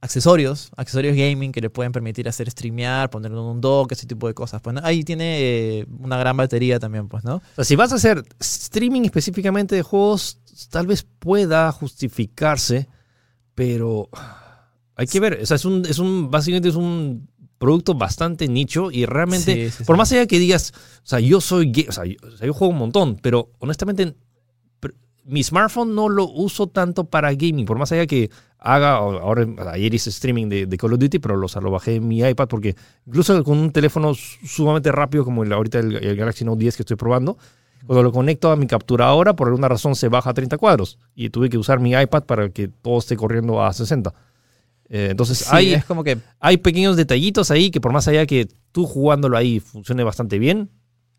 accesorios, 0.00 0.70
accesorios 0.76 1.16
gaming 1.16 1.52
que 1.52 1.60
le 1.60 1.70
pueden 1.70 1.92
permitir 1.92 2.28
hacer 2.28 2.50
streamear, 2.50 3.10
ponerlo 3.10 3.40
en 3.40 3.46
un 3.46 3.60
dock, 3.60 3.92
ese 3.92 4.06
tipo 4.06 4.26
de 4.26 4.34
cosas. 4.34 4.60
Pues, 4.60 4.74
¿no? 4.74 4.80
Ahí 4.84 5.04
tiene 5.04 5.38
eh, 5.40 5.86
una 6.00 6.18
gran 6.18 6.36
batería 6.36 6.78
también, 6.78 7.08
pues, 7.08 7.24
¿no? 7.24 7.36
O 7.36 7.42
sea, 7.56 7.64
si 7.64 7.76
vas 7.76 7.92
a 7.92 7.96
hacer 7.96 8.22
streaming 8.38 9.02
específicamente 9.02 9.74
de 9.74 9.82
juegos, 9.82 10.38
tal 10.70 10.86
vez 10.86 11.06
pueda 11.18 11.70
justificarse, 11.72 12.88
pero 13.60 14.08
hay 14.96 15.06
que 15.06 15.20
ver. 15.20 15.38
O 15.42 15.44
sea, 15.44 15.56
es 15.56 15.66
un, 15.66 15.84
es 15.84 15.98
un, 15.98 16.30
básicamente 16.30 16.70
es 16.70 16.76
un 16.76 17.28
producto 17.58 17.92
bastante 17.92 18.48
nicho 18.48 18.90
y 18.90 19.04
realmente, 19.04 19.68
Sí, 19.68 19.76
sí, 19.76 19.84
por 19.84 19.96
sí. 19.96 19.98
más 19.98 20.10
allá 20.12 20.26
que 20.26 20.38
digas, 20.38 20.72
o 21.04 21.06
sea, 21.06 21.20
yo 21.20 21.42
soy 21.42 21.70
gay, 21.70 21.84
o 21.86 21.92
sea, 21.92 22.06
yo, 22.06 22.16
o 22.26 22.30
sea, 22.38 22.46
yo 22.46 22.54
juego 22.54 22.72
un 22.72 22.78
montón, 22.78 23.18
pero 23.20 23.50
honestamente 23.58 24.16
mi 25.26 25.44
smartphone 25.44 25.94
no 25.94 26.08
lo 26.08 26.26
uso 26.26 26.68
tanto 26.68 27.04
para 27.04 27.34
gaming, 27.34 27.66
por 27.66 27.78
más 27.78 27.92
allá 27.92 28.06
que 28.06 28.30
haga, 28.58 28.94
ahora 28.96 29.46
ayer 29.72 29.92
hice 29.92 30.08
streaming 30.08 30.48
de, 30.48 30.64
de 30.64 30.76
Call 30.78 30.94
of 30.94 30.98
Duty, 30.98 31.18
pero 31.18 31.36
lo, 31.36 31.44
o 31.44 31.48
sea, 31.50 31.60
lo 31.60 31.70
bajé 31.70 31.96
en 31.96 32.08
mi 32.08 32.20
iPad 32.20 32.48
porque 32.48 32.74
incluso 33.06 33.44
con 33.44 33.58
un 33.58 33.72
teléfono 33.72 34.14
sumamente 34.14 34.90
rápido 34.90 35.26
como 35.26 35.44
el, 35.44 35.52
ahorita 35.52 35.80
el, 35.80 35.96
el 35.96 36.16
Galaxy 36.16 36.46
Note 36.46 36.60
10 36.60 36.76
que 36.76 36.82
estoy 36.82 36.96
probando, 36.96 37.36
cuando 37.86 38.02
lo 38.02 38.12
conecto 38.12 38.50
a 38.50 38.56
mi 38.56 38.66
capturadora, 38.66 39.34
por 39.34 39.48
alguna 39.48 39.68
razón 39.68 39.94
se 39.96 40.08
baja 40.08 40.30
a 40.30 40.34
30 40.34 40.58
cuadros 40.58 40.98
y 41.14 41.30
tuve 41.30 41.48
que 41.48 41.58
usar 41.58 41.80
mi 41.80 41.92
iPad 41.92 42.24
para 42.24 42.50
que 42.50 42.68
todo 42.68 42.98
esté 42.98 43.16
corriendo 43.16 43.62
a 43.62 43.72
60. 43.72 44.12
Eh, 44.88 45.08
entonces 45.12 45.38
Sí, 45.38 45.46
hay, 45.50 45.72
es 45.74 45.84
como 45.84 46.02
que 46.04 46.18
hay 46.40 46.56
pequeños 46.56 46.96
detallitos 46.96 47.50
ahí 47.50 47.70
que 47.70 47.80
por 47.80 47.92
más 47.92 48.08
allá 48.08 48.26
que 48.26 48.48
tú 48.72 48.86
jugándolo 48.86 49.36
ahí 49.36 49.60
funcione 49.60 50.02
bastante 50.04 50.38
bien, 50.38 50.70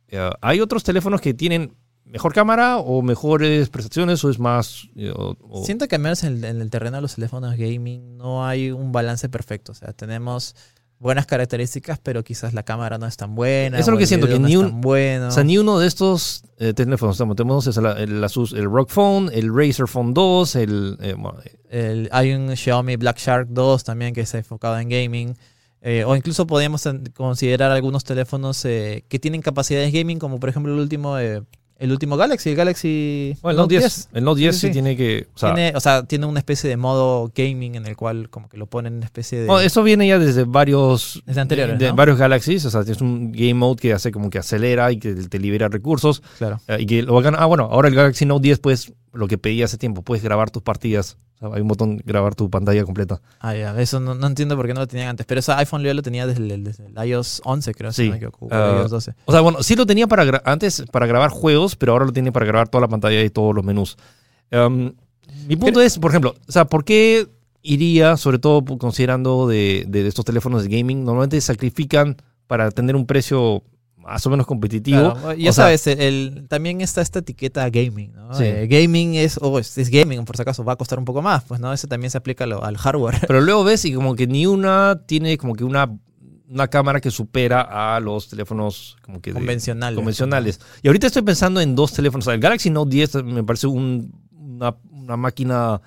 eh, 0.10 0.30
hay 0.42 0.60
otros 0.60 0.84
teléfonos 0.84 1.22
que 1.22 1.34
tienen 1.34 1.74
mejor 2.04 2.34
cámara 2.34 2.78
o 2.80 3.02
mejores 3.02 3.70
prestaciones 3.70 4.22
o 4.26 4.30
es 4.30 4.38
más... 4.40 4.90
eh, 4.98 5.12
o- 5.16 5.38
o- 5.40 5.64
Siento 5.66 5.88
que 5.88 5.96
al 5.96 6.02
menos 6.02 6.24
en, 6.26 6.34
el- 6.38 6.44
en 6.44 6.62
el 6.62 6.70
terreno 6.70 6.98
de 6.98 7.02
los 7.02 7.16
teléfonos 7.16 7.56
gaming 7.56 8.18
no 8.18 8.46
hay 8.46 8.72
un 8.72 8.92
balance 8.92 9.30
perfecto. 9.30 9.72
O 9.72 9.76
sea, 9.76 9.94
tenemos 9.94 10.54
buenas 11.02 11.26
características, 11.26 12.00
pero 12.00 12.24
quizás 12.24 12.54
la 12.54 12.64
cámara 12.64 12.98
no 12.98 13.08
es 13.08 13.18
tan 13.18 13.36
buena. 13.36 13.78
Eso 13.80 13.90
es 13.90 13.92
lo 13.92 13.98
que 13.98 14.04
el 14.04 14.08
siento, 14.08 14.28
que 14.28 14.40
no 14.40 14.48
ni 14.48 14.56
un- 14.56 14.80
bueno. 14.82 15.28
O 15.28 15.32
sea, 15.32 15.44
ni 15.44 15.58
uno 15.58 15.80
de 15.80 15.88
estos 15.88 16.44
eh, 16.60 16.74
teléfonos, 16.74 17.16
estamos- 17.16 17.36
tenemos 17.36 17.66
es 17.68 17.76
la- 17.78 17.94
el, 18.00 18.24
Asus- 18.24 18.54
el 18.54 18.66
Rock 18.66 18.90
Phone, 18.92 19.30
el 19.34 19.54
Razer 19.54 19.88
Phone 19.88 20.14
2, 20.14 20.56
el... 20.56 20.98
eh, 21.02 21.16
bueno, 21.18 21.40
El- 21.70 22.08
hay 22.12 22.34
un 22.34 22.56
Xiaomi 22.56 22.96
Black 22.98 23.18
Shark 23.18 23.48
2 23.50 23.84
también 23.84 24.14
que 24.14 24.22
está 24.22 24.38
enfocado 24.38 24.78
en 24.80 24.88
gaming. 24.90 25.36
Eh, 25.84 26.04
o 26.06 26.16
incluso 26.16 26.46
podríamos 26.46 26.88
considerar 27.16 27.72
algunos 27.72 28.04
teléfonos 28.04 28.64
eh, 28.66 29.04
que 29.10 29.18
tienen 29.18 29.42
capacidades 29.42 29.92
gaming, 29.92 30.20
como 30.20 30.40
por 30.40 30.50
ejemplo 30.50 30.72
el 30.72 30.80
último, 30.80 31.18
eh, 31.18 31.42
el 31.82 31.92
último 31.92 32.16
Galaxy, 32.16 32.52
el 32.52 32.56
Galaxy 32.56 33.36
bueno, 33.42 33.52
el 33.60 33.64
Note 33.64 33.80
10, 33.80 34.10
el 34.14 34.24
Note 34.24 34.40
10 34.40 34.56
Sí, 34.56 34.62
sí, 34.62 34.68
sí. 34.68 34.74
tiene 34.74 34.96
que... 34.96 35.28
O 35.36 35.38
sea, 35.38 35.54
tiene, 35.54 35.74
o 35.76 35.80
sea, 35.80 36.04
tiene 36.04 36.26
una 36.28 36.40
especie 36.40 36.70
de 36.70 36.78
modo 36.78 37.32
gaming 37.36 37.76
en 37.76 37.86
el 37.86 37.96
cual 37.98 38.30
como 38.30 38.48
que 38.48 38.58
lo 38.58 38.68
ponen 38.68 38.94
en 38.94 38.98
una 38.98 39.06
especie 39.06 39.40
de... 39.42 39.48
no, 39.48 39.60
eso 39.60 39.84
viene 39.84 40.08
ya 40.08 40.18
desde 40.20 40.44
varios... 40.46 41.22
Desde 41.26 41.42
anteriores, 41.42 41.78
de- 41.80 41.92
varios 41.92 42.18
Galaxies, 42.18 42.64
o 42.66 42.70
sea, 42.72 42.82
es 42.82 43.02
un 43.02 43.32
game 43.32 43.54
mode 43.56 43.82
que 43.82 43.94
hace 43.94 44.12
como 44.12 44.30
que 44.30 44.38
acelera 44.38 44.92
y 44.92 44.98
que 45.00 45.14
te 45.14 45.40
libera 45.40 45.68
recursos. 45.70 46.22
claro. 46.38 46.62
eh, 46.68 46.78
y 46.80 46.86
que 46.86 47.04
lo 47.04 47.14
bacán- 47.20 47.36
ah, 47.38 47.46
bueno, 47.48 47.68
ahora 47.72 47.88
el 47.90 47.96
Galaxy 47.96 48.26
Note 48.26 48.44
10, 48.44 48.60
pues, 48.60 48.94
lo 49.14 49.28
que 49.28 49.38
pedí 49.38 49.62
hace 49.64 49.78
tiempo, 49.78 50.04
puedes 50.04 50.24
grabar 50.24 50.52
tus 50.52 50.62
partidas. 50.64 51.18
O 51.42 51.48
sea, 51.48 51.56
hay 51.56 51.62
un 51.62 51.68
botón 51.68 51.98
grabar 52.06 52.36
tu 52.36 52.50
pantalla 52.50 52.84
completa. 52.84 53.20
Ah, 53.40 53.56
ya, 53.56 53.80
eso 53.82 54.00
no, 54.00 54.14
no 54.14 54.28
entiendo 54.28 54.56
por 54.56 54.68
qué 54.68 54.74
no 54.76 54.82
lo 54.82 54.88
tenían 54.88 55.10
antes. 55.10 55.26
Pero 55.26 55.40
ese 55.40 55.52
iPhone 55.54 55.82
yo 55.82 55.94
lo 55.94 56.02
tenía 56.04 56.28
desde 56.28 56.54
el, 56.54 56.64
desde 56.64 56.86
el 56.86 57.08
iOS 57.10 57.42
11, 57.44 57.74
creo, 57.74 57.92
si 57.92 58.04
Sí. 58.04 58.08
no 58.08 58.12
me 58.12 58.18
equivoco, 58.18 58.46
o 58.46 58.50
el 58.50 58.56
Ah, 58.56 58.80
iOS 58.82 58.92
12. 58.92 59.14
O 59.26 59.32
sea, 59.32 59.42
bueno, 59.42 59.64
sí 59.64 59.76
lo 59.76 59.86
tenía 59.86 60.08
para 60.08 60.42
antes 60.46 60.84
para 60.92 61.08
grabar 61.08 61.32
juegos, 61.32 61.76
pero 61.76 61.94
ahora 61.94 62.06
lo 62.06 62.14
tiene 62.14 62.32
para 62.32 62.46
grabar 62.46 62.70
toda 62.70 62.82
la 62.82 62.88
pantalla 62.88 63.22
y 63.24 63.30
todos 63.30 63.56
los 63.56 63.66
menús. 63.66 63.98
Um, 64.52 64.92
mi 65.48 65.56
punto 65.56 65.82
es, 65.82 65.98
por 65.98 66.12
ejemplo, 66.12 66.36
o 66.48 66.52
sea, 66.52 66.66
¿por 66.66 66.84
qué 66.84 67.28
iría, 67.64 68.18
sobre 68.18 68.38
todo 68.40 68.64
considerando 68.78 69.48
de, 69.48 69.86
de 69.88 70.08
estos 70.08 70.26
teléfonos 70.26 70.64
de 70.64 70.70
gaming, 70.78 71.04
normalmente 71.04 71.40
sacrifican 71.42 72.18
para 72.48 72.70
tener 72.72 72.96
un 72.96 73.06
precio 73.06 73.64
más 74.02 74.26
o 74.26 74.30
menos 74.30 74.46
competitivo? 74.46 75.14
Claro, 75.14 75.34
ya 75.34 75.50
O 75.50 75.54
sea, 75.54 75.64
sabes, 75.66 75.88
el, 75.88 76.00
el- 76.02 76.48
también 76.48 76.82
está 76.82 77.02
esta 77.02 77.20
etiqueta 77.20 77.70
gaming, 77.70 78.12
¿no? 78.14 78.34
Sí. 78.34 78.44
Eh, 78.46 78.68
gaming 78.68 79.16
es, 79.16 79.38
o 79.42 79.60
es, 79.60 79.78
es 79.78 79.90
gaming, 79.90 80.26
por 80.26 80.36
si 80.36 80.42
acaso, 80.42 80.64
va 80.64 80.74
a 80.74 80.76
costar 80.76 81.00
un 81.00 81.06
poco 81.06 81.22
más, 81.22 81.44
pues, 81.44 81.60
¿no? 81.60 81.72
Eso 81.72 81.88
también 81.88 82.12
se 82.12 82.18
aplica 82.18 82.46
lo- 82.46 82.64
al 82.64 82.78
hardware. 82.78 83.20
Pero 83.28 83.42
luego 83.42 83.64
ves 83.64 83.86
y 83.86 83.94
como 83.94 84.16
que 84.16 84.28
ni 84.28 84.46
una 84.46 85.02
tiene 85.06 85.38
como 85.38 85.56
que 85.56 85.64
una, 85.64 85.90
una 86.50 86.68
cámara 86.68 87.00
que 87.00 87.12
supera 87.12 87.96
a 87.96 88.00
los 88.00 88.28
teléfonos 88.28 88.98
como 89.04 89.22
que 89.22 89.32
de- 89.32 89.36
Convencionales. 89.36 89.96
convencionales. 89.96 90.60
Y 90.82 90.88
ahorita 90.88 91.08
estoy 91.08 91.22
pensando 91.22 91.62
en 91.62 91.76
dos 91.76 91.94
teléfonos. 91.94 92.26
O 92.26 92.28
sea, 92.28 92.34
el 92.36 92.42
Galaxy 92.42 92.70
Note 92.70 92.90
10 92.90 93.24
me 93.24 93.44
parece 93.44 93.68
un- 93.68 94.12
una, 94.34 94.76
una 94.92 95.16
máquina 95.18 95.80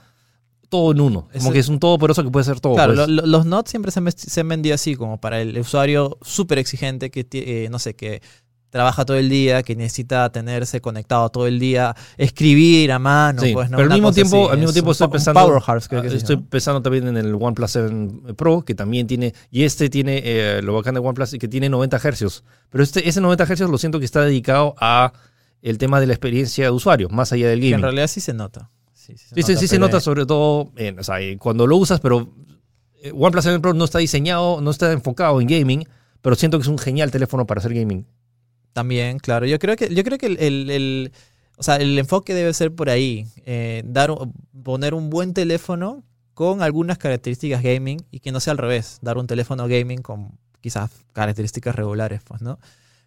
todo 0.77 0.93
en 0.93 1.01
uno. 1.01 1.29
Como 1.39 1.53
que 1.53 1.59
es 1.61 1.69
un 1.69 1.79
todopoderoso 1.79 2.25
que 2.25 2.31
puede 2.31 2.43
hacer 2.43 2.61
todo. 2.61 2.75
Claro, 2.75 2.95
pues. 2.95 3.09
lo- 3.09 3.23
lo- 3.23 3.27
los 3.29 3.47
Note 3.47 3.71
siempre 3.71 3.91
se 3.93 4.01
se 4.11 4.41
han 4.41 4.49
vendido 4.49 4.75
así, 4.75 4.97
como 4.97 5.21
para 5.21 5.41
el 5.41 5.59
usuario 5.59 6.19
súper 6.23 6.59
exigente 6.59 7.11
que, 7.11 7.27
eh, 7.33 7.69
no 7.71 7.79
sé, 7.79 7.95
que 7.95 8.21
trabaja 8.71 9.05
todo 9.05 9.17
el 9.17 9.29
día, 9.29 9.63
que 9.63 9.77
necesita 9.77 10.31
tenerse 10.33 10.81
conectado 10.81 11.29
todo 11.29 11.47
el 11.47 11.61
día, 11.61 11.95
escribir 12.17 12.91
a 12.91 12.99
mano, 12.99 13.41
Sí, 13.41 13.53
pues, 13.53 13.71
¿no? 13.71 13.77
pero 13.77 13.89
al 13.89 13.95
mismo 13.95 14.13
tiempo, 14.13 14.47
así, 14.47 14.53
al 14.53 14.59
mismo 14.59 14.73
tiempo 14.73 14.91
estoy 14.91 15.07
pensando, 15.07 15.41
Powerhouse, 15.41 15.87
creo 15.89 16.03
que 16.03 16.09
estoy 16.09 16.39
pensando 16.39 16.83
también 16.83 17.07
en 17.07 17.17
el 17.17 17.35
OnePlus 17.39 17.71
7 17.71 18.35
Pro, 18.37 18.63
que 18.65 18.75
también 18.75 19.07
tiene, 19.07 19.33
y 19.53 19.63
este 19.63 19.89
tiene, 19.89 20.21
eh, 20.25 20.61
lo 20.61 20.75
bacán 20.75 20.95
de 20.95 21.01
OnePlus, 21.01 21.37
que 21.39 21.47
tiene 21.47 21.69
90 21.69 21.99
Hz. 22.01 22.43
Pero 22.71 22.83
este, 22.83 23.09
ese 23.09 23.21
90 23.21 23.47
Hz 23.47 23.61
lo 23.71 23.79
siento 23.79 24.01
que 24.01 24.07
está 24.07 24.23
dedicado 24.23 24.75
a 24.81 25.13
el 25.63 25.79
tema 25.79 26.01
de 26.01 26.09
la 26.09 26.13
experiencia 26.15 26.65
de 26.65 26.71
usuario, 26.73 27.09
más 27.11 27.33
allá 27.33 27.49
del 27.49 27.61
Que 27.61 27.67
en 27.67 27.73
gaming. 27.75 27.83
realidad 27.85 28.09
sí 28.09 28.21
se 28.21 28.35
nota. 28.35 28.71
Sí, 29.07 29.17
sí 29.17 29.29
se 29.29 29.35
Sí, 29.35 29.43
sí, 29.43 29.57
sí 29.57 29.69
se 29.69 29.77
pero- 29.77 29.87
nota 29.87 30.01
sobre 30.01 30.25
todo 30.27 30.73
en- 30.77 30.99
o 30.99 31.03
sea, 31.05 31.17
cuando 31.38 31.67
lo 31.67 31.77
usas, 31.77 32.01
pero 32.01 32.33
eh, 33.03 33.12
OnePlus 33.14 33.45
7 33.45 33.61
Pro 33.61 33.75
no 33.75 33.85
está 33.85 33.99
diseñado, 33.99 34.61
no 34.61 34.71
está 34.71 34.90
enfocado 34.93 35.40
en 35.40 35.47
gaming, 35.47 35.85
pero 36.23 36.37
siento 36.37 36.59
que 36.59 36.62
es 36.62 36.69
un 36.69 36.79
genial 36.79 37.11
teléfono 37.11 37.47
para 37.47 37.59
hacer 37.59 37.75
gaming. 37.75 38.07
También, 38.73 39.19
claro. 39.19 39.47
Yo 39.47 39.59
creo 39.59 39.77
que, 39.77 39.95
yo 39.95 40.03
creo 40.05 40.19
que 40.19 40.27
el, 40.27 40.38
el- 40.38 40.71
el- 40.71 41.12
o 41.57 41.62
sea, 41.62 41.77
el 41.77 41.99
enfoque 41.99 42.35
debe 42.35 42.53
ser 42.55 42.75
por 42.75 42.88
ahí. 42.90 43.27
eh, 43.47 43.83
dar, 43.87 44.11
poner 44.62 44.95
un 44.95 45.11
buen 45.11 45.35
teléfono 45.35 46.03
con 46.33 46.62
algunas 46.62 46.99
características 46.99 47.62
gaming 47.62 47.99
y 48.11 48.21
que 48.21 48.33
no 48.33 48.40
sea 48.40 48.53
al 48.53 48.59
revés. 48.59 48.99
Dar 49.03 49.19
un 49.19 49.27
teléfono 49.27 49.69
gaming 49.69 50.01
con 50.03 50.31
quizás 50.61 50.90
características 51.12 51.75
regulares, 51.77 52.23
pues, 52.25 52.40
¿no? 52.43 52.59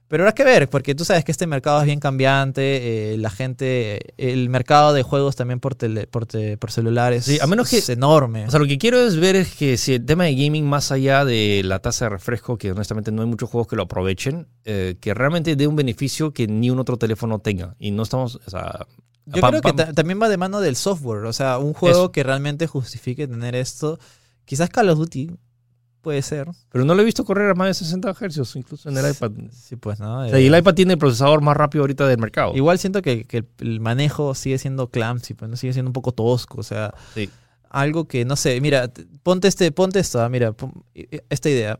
Pero 0.09 0.23
habrá 0.23 0.33
que 0.33 0.45
ver, 0.45 0.69
porque 0.69 0.95
tú 0.95 1.03
sabes 1.03 1.25
que 1.25 1.31
este 1.33 1.47
mercado 1.47 1.79
es 1.81 1.85
bien 1.85 1.99
cambiante, 1.99 3.13
eh, 3.13 3.17
la 3.17 3.29
gente, 3.29 3.99
el 4.17 4.47
mercado 4.49 4.93
de 4.93 5.03
juegos 5.03 5.35
también 5.35 5.59
por, 5.59 5.75
tele- 5.75 6.07
por, 6.07 6.25
te- 6.25 6.57
por 6.57 6.71
celulares 6.71 7.25
Sí, 7.25 7.39
a 7.41 7.47
menos 7.47 7.69
que- 7.69 7.79
es 7.79 7.89
enorme. 7.89 8.45
O 8.47 8.51
sea, 8.51 8.59
lo 8.59 8.67
que 8.67 8.77
quiero 8.77 9.01
es 9.05 9.17
ver 9.17 9.35
es 9.35 9.53
que 9.55 9.75
si 9.75 9.95
el 9.95 10.05
tema 10.05 10.23
de 10.23 10.35
gaming, 10.35 10.65
más 10.65 10.91
allá 10.93 11.25
de 11.25 11.61
la 11.65 11.79
tasa 11.79 12.05
de 12.05 12.09
refresco, 12.09 12.57
que 12.57 12.71
honestamente 12.71 13.11
no 13.11 13.21
hay 13.21 13.27
muchos 13.27 13.49
juegos 13.49 13.67
que 13.67 13.75
lo 13.75 13.83
aprovechen, 13.83 14.47
eh, 14.63 14.95
que 15.01 15.13
realmente 15.13 15.55
dé 15.57 15.67
un 15.67 15.75
beneficio 15.75 16.31
que 16.31 16.47
ni 16.47 16.69
un 16.69 16.79
otro 16.79 16.95
teléfono 16.97 17.39
tenga. 17.39 17.75
Y 17.77 17.91
no 17.91 18.03
estamos, 18.03 18.39
o 18.45 18.49
sea... 18.49 18.85
Yo 19.25 19.41
pam, 19.41 19.49
creo 19.51 19.61
que 19.61 19.73
pam. 19.73 19.93
también 19.93 20.21
va 20.21 20.29
de 20.29 20.37
mano 20.37 20.61
del 20.61 20.77
software. 20.77 21.25
O 21.25 21.33
sea, 21.33 21.57
un 21.57 21.73
juego 21.73 22.03
Eso. 22.03 22.11
que 22.13 22.23
realmente 22.23 22.65
justifique 22.65 23.27
tener 23.27 23.55
esto. 23.55 23.99
Quizás 24.45 24.69
Call 24.69 24.87
of 24.89 24.99
Duty 24.99 25.31
puede 26.07 26.21
ser. 26.21 26.47
Pero 26.71 26.85
no 26.85 26.95
lo 26.95 27.01
he 27.01 27.05
visto 27.05 27.25
correr 27.25 27.51
a 27.51 27.53
más 27.53 27.67
de 27.67 27.73
60 27.73 28.13
Hz, 28.13 28.55
incluso 28.55 28.87
en 28.87 28.97
el 28.97 29.11
iPad. 29.11 29.31
Sí, 29.51 29.75
pues, 29.75 29.99
¿no? 29.99 30.21
O 30.21 30.29
sea, 30.29 30.37
Eh, 30.37 30.43
y 30.43 30.47
el 30.47 30.57
iPad 30.57 30.73
tiene 30.73 30.93
el 30.93 30.99
procesador 30.99 31.41
más 31.41 31.57
rápido 31.57 31.83
ahorita 31.83 32.07
del 32.07 32.17
mercado. 32.17 32.55
Igual 32.55 32.79
siento 32.79 33.01
que, 33.01 33.25
que 33.25 33.43
el 33.59 33.81
manejo 33.81 34.33
sigue 34.35 34.57
siendo 34.57 34.89
clumsy, 34.89 35.33
pues, 35.33 35.51
¿no? 35.51 35.57
sigue 35.57 35.73
siendo 35.73 35.89
un 35.89 35.93
poco 35.93 36.13
tosco. 36.13 36.61
O 36.61 36.63
sea, 36.63 36.93
Sí. 37.13 37.29
algo 37.69 38.07
que, 38.07 38.23
no 38.23 38.37
sé, 38.37 38.61
mira, 38.61 38.89
ponte, 39.21 39.49
este, 39.49 39.69
ponte 39.73 39.99
esto, 39.99 40.21
ah, 40.21 40.29
mira, 40.29 40.53
pon- 40.53 40.85
eh, 40.95 41.19
esta 41.29 41.49
idea. 41.49 41.77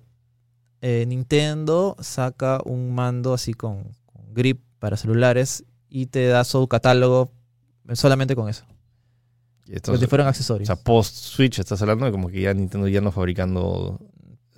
Eh, 0.81 1.05
Nintendo 1.07 1.95
saca 2.01 2.59
un 2.65 2.93
mando 2.93 3.33
así 3.33 3.53
con, 3.53 3.83
con 4.07 4.33
grip 4.33 4.59
para 4.79 4.97
celulares 4.97 5.63
y 5.89 6.07
te 6.07 6.27
da 6.27 6.43
su 6.43 6.67
catálogo 6.67 7.31
solamente 7.93 8.35
con 8.35 8.49
eso. 8.49 8.65
Y 9.69 9.75
esto 9.75 9.87
Como 9.91 9.95
es- 9.95 9.99
si 10.01 10.07
fueran 10.07 10.27
o 10.27 10.29
accesorios. 10.29 10.67
sea, 10.67 10.75
post-Switch 10.77 11.59
estás 11.59 11.81
hablando 11.81 12.05
de 12.05 12.11
como 12.13 12.29
que 12.29 12.39
ya 12.39 12.53
Nintendo 12.53 12.87
ya 12.87 13.01
no 13.01 13.11
fabricando 13.11 13.99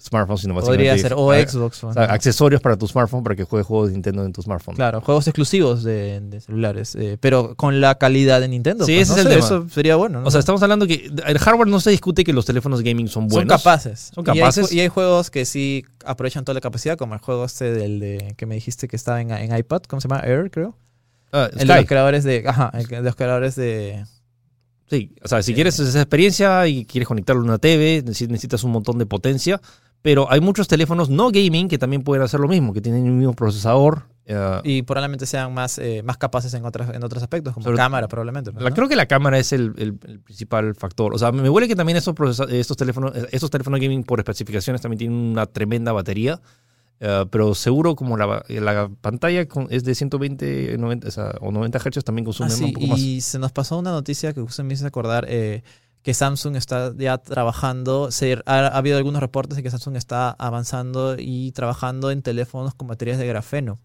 smartphones, 0.01 0.41
sino 0.41 0.53
Podría 0.55 0.97
ser, 0.97 1.13
o 1.15 1.33
Xbox. 1.33 1.83
o 1.83 1.93
sea, 1.93 2.03
accesorios 2.05 2.61
para 2.61 2.77
tu 2.77 2.87
smartphone 2.87 3.23
para 3.23 3.35
que 3.35 3.43
juegues 3.43 3.65
juegos 3.67 3.87
de 3.89 3.93
Nintendo 3.93 4.23
en 4.25 4.33
tu 4.33 4.41
smartphone. 4.41 4.75
Claro, 4.75 5.01
juegos 5.01 5.27
exclusivos 5.27 5.83
de, 5.83 6.19
de 6.21 6.39
celulares, 6.41 6.95
eh, 6.95 7.17
pero 7.19 7.55
con 7.55 7.81
la 7.81 7.95
calidad 7.95 8.39
de 8.41 8.47
Nintendo. 8.47 8.85
Sí, 8.85 8.95
pues, 8.95 9.09
ese 9.09 9.11
¿no? 9.11 9.17
es 9.19 9.25
el 9.25 9.31
tema. 9.33 9.45
Eso 9.45 9.69
sería 9.69 9.95
bueno. 9.95 10.21
¿no? 10.21 10.27
O 10.27 10.31
sea, 10.31 10.39
estamos 10.39 10.61
hablando 10.63 10.87
que 10.87 11.11
el 11.25 11.39
hardware 11.39 11.67
no 11.67 11.79
se 11.79 11.91
discute 11.91 12.23
que 12.23 12.33
los 12.33 12.45
teléfonos 12.45 12.81
gaming 12.81 13.07
son 13.07 13.23
son 13.23 13.27
buenos. 13.29 13.57
capaces. 13.61 14.11
Son 14.13 14.23
Y 14.25 14.29
hay 14.31 14.39
capaces. 14.39 14.71
Y 14.71 14.79
hay, 14.79 14.87
juegos 14.87 15.29
que 15.29 15.45
sí 15.45 15.85
aprovechan 16.05 16.45
toda 16.45 16.53
la 16.55 16.61
capacidad, 16.61 16.97
como 16.97 17.13
el 17.13 17.19
juego 17.19 17.43
este 17.45 17.71
del 17.73 17.99
de, 17.99 18.33
que 18.37 18.45
me 18.45 18.55
dijiste 18.55 18.87
que 18.87 18.95
estaba 18.95 19.19
en, 19.21 19.31
en 19.31 19.55
iPad, 19.57 19.81
¿cómo 19.87 19.99
se 20.01 20.07
llama? 20.07 20.21
Air, 20.25 20.49
creo. 20.51 20.75
Ah, 21.31 21.49
El 21.51 21.67
de 21.67 21.75
los 21.75 21.85
creadores 21.85 22.23
de. 22.23 22.43
Ajá, 22.47 22.71
el 22.73 22.87
de 22.87 23.01
los 23.01 23.15
creadores 23.15 23.55
de. 23.55 24.03
Sí, 24.89 25.13
o 25.23 25.27
sea, 25.27 25.43
si 25.43 25.51
Eh. 25.51 25.55
quieres 25.55 25.77
esa 25.79 25.99
experiencia 26.01 26.65
y 26.67 26.83
quieres 26.85 27.07
conectarlo 27.07 27.41
a 27.43 27.45
una 27.45 27.57
TV, 27.59 28.03
neces- 28.03 28.27
necesitas 28.29 28.63
un 28.63 28.71
montón 28.71 28.97
de 28.97 29.05
potencia. 29.05 29.61
Pero 30.01 30.31
hay 30.31 30.39
muchos 30.39 30.67
teléfonos 30.67 31.09
no 31.09 31.29
gaming 31.31 31.67
que 31.67 31.77
también 31.77 32.03
pueden 32.03 32.23
hacer 32.23 32.39
lo 32.39 32.47
mismo, 32.47 32.73
que 32.73 32.81
tienen 32.81 33.05
el 33.05 33.11
mismo 33.11 33.33
procesador. 33.33 34.03
eh, 34.25 34.61
Y 34.63 34.81
probablemente 34.83 35.25
sean 35.25 35.53
más, 35.53 35.77
eh, 35.77 36.01
más 36.03 36.17
capaces 36.17 36.53
en, 36.53 36.63
otras, 36.63 36.93
en 36.95 37.03
otros 37.03 37.21
aspectos, 37.21 37.53
como 37.53 37.73
cámara, 37.75 38.07
probablemente. 38.07 38.51
Creo 38.73 38.87
que 38.87 38.95
la 38.95 39.07
cámara 39.07 39.37
es 39.39 39.51
el, 39.51 39.73
el- 39.77 39.97
el 40.07 40.19
principal 40.21 40.73
factor. 40.75 41.13
O 41.13 41.17
sea, 41.17 41.31
me 41.31 41.49
huele 41.49 41.67
que 41.67 41.75
también 41.75 41.97
estos, 41.97 42.15
estos 42.49 42.77
teléfonos, 42.77 43.11
estos 43.31 43.49
teléfonos 43.49 43.79
gaming 43.79 44.03
por 44.03 44.19
especificaciones 44.19 44.81
también 44.81 44.99
tienen 44.99 45.17
una 45.17 45.45
tremenda 45.45 45.91
batería. 45.91 46.39
eh, 47.01 47.25
pero 47.31 47.55
seguro 47.55 47.95
como 47.95 48.17
la, 48.17 48.43
la 48.49 48.89
pantalla 49.01 49.47
con- 49.47 49.67
es 49.69 49.83
de 49.85 49.95
120 49.95 50.77
90, 50.77 51.07
o, 51.07 51.11
sea, 51.11 51.31
o 51.39 51.49
90 51.51 51.79
Hz 51.79 52.03
también 52.03 52.25
consume 52.25 52.49
Ah, 52.49 52.51
sí, 52.55 52.63
un 52.65 52.73
poco 52.73 52.87
más. 52.87 52.99
y 52.99 53.21
se 53.21 53.39
nos 53.39 53.51
pasó 53.53 53.77
una 53.79 53.91
noticia 53.91 54.33
que 54.33 54.41
justo 54.41 54.63
me 54.65 54.73
hizo 54.73 54.85
acordar 54.85 55.25
eh, 55.29 55.63
que 56.03 56.13
Samsung 56.13 56.55
está 56.55 56.93
ya 56.97 57.17
trabajando, 57.17 58.11
se, 58.11 58.41
ha, 58.45 58.59
ha 58.59 58.77
habido 58.77 58.97
algunos 58.97 59.21
reportes 59.21 59.57
de 59.57 59.63
que 59.63 59.71
Samsung 59.71 59.95
está 59.95 60.31
avanzando 60.31 61.15
y 61.17 61.51
trabajando 61.51 62.11
en 62.11 62.21
teléfonos 62.21 62.73
con 62.73 62.87
baterías 62.87 63.17
de 63.17 63.27
grafeno. 63.27 63.79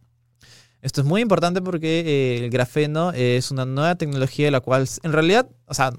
Esto 0.84 1.00
es 1.00 1.06
muy 1.06 1.22
importante 1.22 1.62
porque 1.62 2.00
eh, 2.00 2.44
el 2.44 2.50
grafeno 2.50 3.10
es 3.12 3.50
una 3.50 3.64
nueva 3.64 3.94
tecnología 3.94 4.44
de 4.44 4.50
la 4.50 4.60
cual 4.60 4.86
en 5.02 5.12
realidad, 5.14 5.48
o 5.64 5.72
sea, 5.72 5.94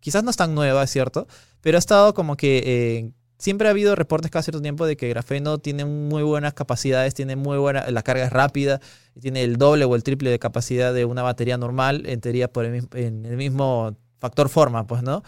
quizás 0.00 0.24
no 0.24 0.30
es 0.30 0.36
tan 0.36 0.52
nueva, 0.52 0.82
es 0.82 0.90
cierto, 0.90 1.28
pero 1.60 1.78
ha 1.78 1.80
estado 1.80 2.12
como 2.12 2.36
que 2.36 2.62
eh, 2.66 3.12
siempre 3.38 3.68
ha 3.68 3.70
habido 3.70 3.94
reportes 3.94 4.32
cada 4.32 4.42
cierto 4.42 4.60
tiempo 4.60 4.84
de 4.84 4.96
que 4.96 5.08
grafeno 5.08 5.58
tiene 5.58 5.84
muy 5.84 6.24
buenas 6.24 6.54
capacidades, 6.54 7.14
tiene 7.14 7.36
muy 7.36 7.56
buena, 7.58 7.88
la 7.88 8.02
carga 8.02 8.24
es 8.24 8.32
rápida, 8.32 8.80
tiene 9.20 9.44
el 9.44 9.58
doble 9.58 9.84
o 9.84 9.94
el 9.94 10.02
triple 10.02 10.30
de 10.30 10.40
capacidad 10.40 10.92
de 10.92 11.04
una 11.04 11.22
batería 11.22 11.56
normal, 11.56 12.02
en 12.06 12.20
teoría 12.20 12.52
por 12.52 12.64
el, 12.64 12.88
en 12.94 13.26
el 13.26 13.36
mismo 13.36 13.96
factor 14.18 14.48
forma, 14.48 14.88
pues, 14.88 15.04
¿no? 15.04 15.22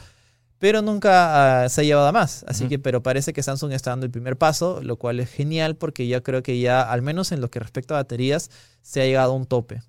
Pero 0.59 0.83
nunca 0.83 1.63
ah, 1.65 1.69
se 1.69 1.81
ha 1.81 1.85
llevado 1.85 2.09
a 2.09 2.13
más. 2.13 2.45
Así 2.49 2.67
que, 2.67 2.79
pero 2.79 3.03
parece 3.03 3.33
que 3.33 3.43
Samsung 3.43 3.73
está 3.73 3.91
dando 3.91 4.07
el 4.07 4.13
primer 4.13 4.37
paso, 4.37 4.81
lo 4.83 4.97
cual 4.97 5.21
es 5.21 5.31
genial 5.31 5.77
porque 5.77 6.09
ya 6.09 6.21
creo 6.21 6.43
que 6.43 6.59
ya, 6.59 6.83
al 6.83 7.03
menos 7.03 7.31
en 7.31 7.41
lo 7.41 7.51
que 7.51 7.61
respecta 7.61 7.95
a 7.95 7.99
baterías, 7.99 8.51
se 8.83 9.01
ha 9.01 9.05
llegado 9.05 9.33
a 9.33 9.37
un 9.37 9.47
tope. 9.47 9.83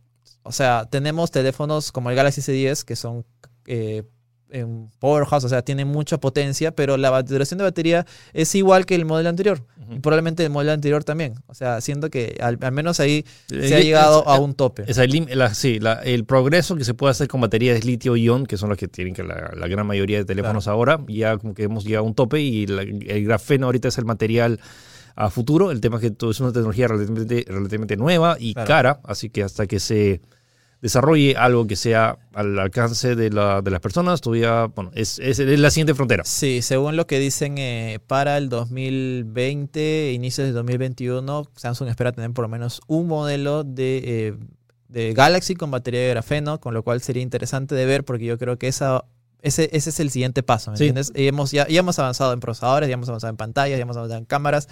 O 0.43 0.51
sea, 0.51 0.87
tenemos 0.89 1.31
teléfonos 1.31 1.91
como 1.91 2.09
el 2.11 2.15
Galaxy 2.15 2.41
S10 2.41 2.83
que 2.83 2.95
son 2.95 3.25
eh, 3.65 4.03
en 4.51 4.89
powerhouse, 4.99 5.43
o 5.43 5.49
sea, 5.49 5.61
tiene 5.61 5.85
mucha 5.85 6.19
potencia, 6.19 6.71
pero 6.71 6.97
la 6.97 7.21
duración 7.23 7.57
de 7.57 7.63
batería 7.63 8.05
es 8.33 8.53
igual 8.55 8.85
que 8.85 8.95
el 8.95 9.05
modelo 9.05 9.29
anterior. 9.29 9.63
Y 9.91 9.99
probablemente 9.99 10.43
el 10.43 10.51
modelo 10.51 10.71
anterior 10.71 11.03
también. 11.03 11.33
O 11.47 11.55
sea, 11.55 11.81
siento 11.81 12.11
que 12.11 12.37
al, 12.41 12.59
menos 12.71 12.99
ahí 12.99 13.25
se 13.47 13.75
ha 13.75 13.79
llegado 13.79 14.27
a 14.27 14.39
un 14.39 14.53
tope. 14.53 14.83
Es 14.85 14.99
el, 14.99 15.11
sí, 15.53 15.79
el 16.03 16.25
progreso 16.25 16.75
que 16.75 16.83
se 16.83 16.93
puede 16.93 17.11
hacer 17.11 17.27
con 17.27 17.41
baterías 17.41 17.83
litio-ion, 17.83 18.45
que 18.45 18.57
son 18.57 18.69
las 18.69 18.77
que 18.77 18.87
tienen 18.87 19.15
que 19.15 19.23
la, 19.23 19.67
gran 19.67 19.87
mayoría 19.87 20.19
de 20.19 20.25
teléfonos 20.25 20.67
ahora, 20.67 20.99
ya 21.07 21.37
como 21.37 21.55
que 21.55 21.63
hemos 21.63 21.85
llegado 21.85 22.05
a 22.05 22.07
un 22.07 22.13
tope 22.13 22.39
y 22.39 22.65
el 22.65 23.25
grafeno 23.25 23.65
ahorita 23.65 23.87
es 23.87 23.97
el 23.97 24.05
material 24.05 24.59
a 25.15 25.29
futuro. 25.29 25.71
El 25.71 25.81
tema 25.81 25.97
es 25.97 26.01
que 26.01 26.29
es 26.29 26.39
una 26.39 26.51
tecnología 26.51 26.87
relativamente, 26.87 27.45
relativamente 27.47 27.97
nueva 27.97 28.37
y 28.39 28.53
cara, 28.53 29.01
así 29.03 29.29
que 29.29 29.43
hasta 29.43 29.67
que 29.67 29.79
se 29.79 30.21
desarrolle 30.81 31.35
algo 31.35 31.67
que 31.67 31.75
sea 31.75 32.17
al 32.33 32.57
alcance 32.57 33.15
de, 33.15 33.29
la, 33.29 33.61
de 33.61 33.71
las 33.71 33.81
personas, 33.81 34.21
todavía, 34.21 34.65
bueno, 34.67 34.91
es, 34.95 35.19
es, 35.19 35.39
la 35.39 35.69
siguiente 35.71 35.93
frontera. 35.93 36.23
Sí, 36.23 36.61
según 36.61 36.95
lo 36.95 37.05
que 37.05 37.19
dicen, 37.19 37.57
eh, 37.57 37.99
para 38.07 38.37
el 38.37 38.49
2020, 38.49 40.13
inicios 40.13 40.47
de 40.47 40.53
2021, 40.53 41.51
Samsung 41.55 41.89
espera 41.89 42.11
tener 42.11 42.31
por 42.31 42.43
lo 42.43 42.49
menos 42.49 42.81
un 42.87 43.07
modelo 43.07 43.63
de, 43.63 44.01
eh, 44.05 44.37
de 44.87 45.13
Galaxy 45.13 45.55
con 45.55 45.71
batería 45.71 46.01
de 46.01 46.09
grafeno, 46.09 46.59
con 46.59 46.73
lo 46.73 46.83
cual 46.83 47.01
sería 47.01 47.23
interesante 47.23 47.75
de 47.75 47.85
ver 47.85 48.05
porque 48.05 48.25
yo 48.25 48.37
creo 48.37 48.57
que 48.57 48.67
esa 48.67 49.03
ese, 49.41 49.69
ese, 49.71 49.89
es 49.89 49.99
el 49.99 50.11
siguiente 50.11 50.43
paso, 50.43 50.71
¿me 50.71 50.75
entiendes? 50.75 51.13
Y 51.15 51.27
hemos, 51.27 51.51
ya, 51.51 51.65
ya, 51.67 51.79
hemos 51.79 51.97
avanzado 51.97 52.33
en 52.33 52.41
procesadores, 52.41 52.89
ya 52.89 52.95
hemos 52.95 53.07
avanzado 53.07 53.31
en 53.31 53.37
pantallas, 53.37 53.77
ya 53.77 53.83
hemos 53.83 53.95
avanzado 53.95 54.19
en 54.19 54.25
cámaras. 54.25 54.67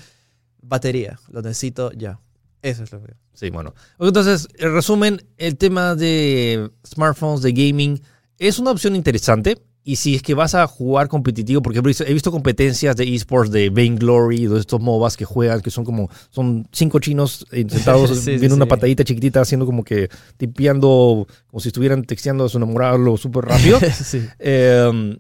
Batería, 0.62 1.20
lo 1.30 1.42
necesito 1.42 1.92
ya. 1.94 2.20
Eso 2.62 2.84
es 2.84 2.92
lo 2.92 3.02
que. 3.02 3.14
Sí, 3.34 3.50
bueno. 3.50 3.74
Entonces, 4.00 4.48
en 4.58 4.74
resumen, 4.74 5.22
el 5.38 5.58
tema 5.58 5.96
de 5.96 6.72
smartphones, 6.86 7.42
de 7.42 7.52
gaming, 7.52 8.02
es 8.40 8.60
una 8.60 8.72
opción 8.72 8.96
interesante. 8.96 9.58
Y 9.84 9.96
si 9.96 10.16
es 10.16 10.22
que 10.22 10.34
vas 10.34 10.54
a 10.54 10.68
jugar 10.68 11.08
competitivo, 11.08 11.62
porque 11.62 11.80
he 11.80 12.14
visto 12.14 12.30
competencias 12.30 12.98
de 12.98 13.16
esports 13.16 13.52
de 13.52 13.70
Vainglory, 13.70 14.48
de 14.48 14.60
estos 14.60 14.82
MOBAs 14.82 15.16
que 15.16 15.24
juegan, 15.24 15.62
que 15.62 15.72
son 15.72 15.86
como, 15.86 16.10
son 16.30 16.68
cinco 16.74 17.00
chinos 17.00 17.48
sentados 17.52 18.26
viendo 18.26 18.56
una 18.56 18.66
patadita 18.66 19.06
chiquitita, 19.06 19.40
haciendo 19.40 19.66
como 19.66 19.86
que 19.86 20.10
tipeando, 20.36 21.26
como 21.48 21.62
si 21.62 21.70
estuvieran 21.70 22.04
texteando 22.04 22.44
a 22.44 22.50
su 22.50 22.58
enamorado 22.58 23.16
súper 23.16 23.46
rápido. 23.46 23.80
eh, 24.40 25.18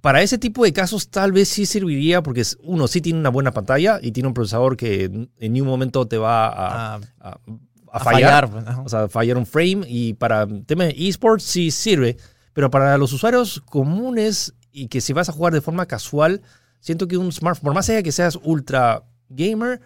para 0.00 0.22
ese 0.22 0.38
tipo 0.38 0.64
de 0.64 0.72
casos 0.72 1.10
tal 1.10 1.32
vez 1.32 1.48
sí 1.48 1.66
serviría 1.66 2.22
porque 2.22 2.42
uno 2.62 2.88
sí 2.88 3.00
tiene 3.00 3.18
una 3.18 3.28
buena 3.28 3.52
pantalla 3.52 3.98
y 4.02 4.12
tiene 4.12 4.28
un 4.28 4.34
procesador 4.34 4.76
que 4.76 5.04
en 5.04 5.52
ningún 5.52 5.68
momento 5.68 6.06
te 6.06 6.16
va 6.16 6.48
a, 6.48 7.00
a, 7.18 7.98
fallar, 8.00 8.50
pues, 8.50 8.64
o 8.84 8.88
sea, 8.88 9.08
fallar 9.08 9.36
un 9.36 9.46
frame. 9.46 9.82
Y 9.86 10.14
para 10.14 10.42
el 10.42 10.64
tema 10.64 10.84
de 10.84 10.94
esports 10.96 11.44
sí 11.44 11.70
sirve, 11.70 12.16
pero 12.52 12.70
para 12.70 12.96
los 12.96 13.12
usuarios 13.12 13.62
comunes 13.66 14.54
y 14.72 14.88
que 14.88 15.00
si 15.00 15.12
vas 15.12 15.28
a 15.28 15.32
jugar 15.32 15.52
de 15.52 15.60
forma 15.60 15.86
casual, 15.86 16.42
siento 16.78 17.06
que 17.06 17.16
un 17.16 17.32
smartphone, 17.32 17.64
por 17.64 17.74
más 17.74 17.88
allá 17.90 18.02
que 18.02 18.12
seas 18.12 18.38
ultra 18.42 19.02
gamer, 19.28 19.80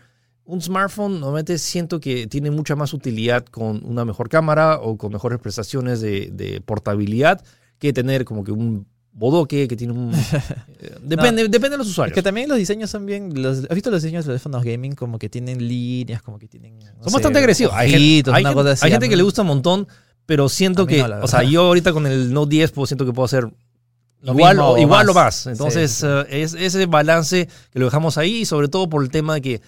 un 0.44 0.60
smartphone 0.60 1.20
normalmente 1.20 1.58
siento 1.58 2.00
que 2.00 2.26
tiene 2.26 2.50
mucha 2.50 2.76
más 2.76 2.92
utilidad 2.92 3.46
con 3.46 3.84
una 3.84 4.04
mejor 4.04 4.28
cámara 4.28 4.78
o 4.80 4.96
con 4.98 5.12
mejores 5.12 5.38
prestaciones 5.38 6.00
de, 6.00 6.28
de 6.32 6.60
portabilidad 6.60 7.42
que 7.78 7.92
tener 7.92 8.24
como 8.24 8.44
que 8.44 8.52
un 8.52 8.86
bodoque, 9.14 9.66
que 9.68 9.76
tiene 9.76 9.92
un... 9.92 10.12
Eh, 10.80 10.98
depende, 11.02 11.44
depende 11.44 11.70
de 11.70 11.78
los 11.78 11.88
usuarios. 11.88 12.14
que 12.14 12.22
también 12.22 12.48
los 12.48 12.58
diseños 12.58 12.90
son 12.90 13.06
bien... 13.06 13.40
Los, 13.40 13.60
¿Has 13.70 13.74
visto 13.74 13.90
los 13.90 14.02
diseños 14.02 14.26
de 14.26 14.32
los 14.32 14.42
teléfonos 14.42 14.64
gaming? 14.64 14.94
Como 14.94 15.18
que 15.18 15.30
tienen 15.30 15.66
líneas, 15.66 16.20
como 16.20 16.38
que 16.38 16.46
tienen... 16.46 16.78
son 17.02 17.12
bastante 17.12 17.38
agresivos. 17.38 17.72
Hay, 17.74 17.90
gente, 17.90 18.30
hay, 18.32 18.90
gente, 18.90 19.08
que 19.08 19.16
le 19.16 19.22
gusta 19.22 19.42
un 19.42 19.48
montón, 19.48 19.88
pero 20.26 20.48
siento 20.50 20.86
que... 20.86 21.02
o 21.02 21.28
sea, 21.28 21.42
yo 21.42 21.62
ahorita 21.62 21.92
con 21.92 22.06
el 22.06 22.32
Note 22.34 22.50
10 22.50 22.72
pues, 22.72 22.90
siento 22.90 23.06
que 23.06 23.12
puedo 23.12 23.24
hacer 23.24 23.48
igual, 24.22 24.58
o, 24.58 24.76
igual 24.76 25.08
o 25.08 25.14
más. 25.14 25.46
Entonces, 25.46 26.02
eh, 26.02 26.24
es 26.28 26.54
ese 26.54 26.84
balance 26.86 27.48
que 27.72 27.78
lo 27.78 27.86
dejamos 27.86 28.18
ahí, 28.18 28.40
y 28.40 28.44
sobre 28.44 28.68
todo 28.68 28.88
por 28.88 29.02
el 29.02 29.10
tema 29.10 29.34
de 29.34 29.40
que 29.40 29.60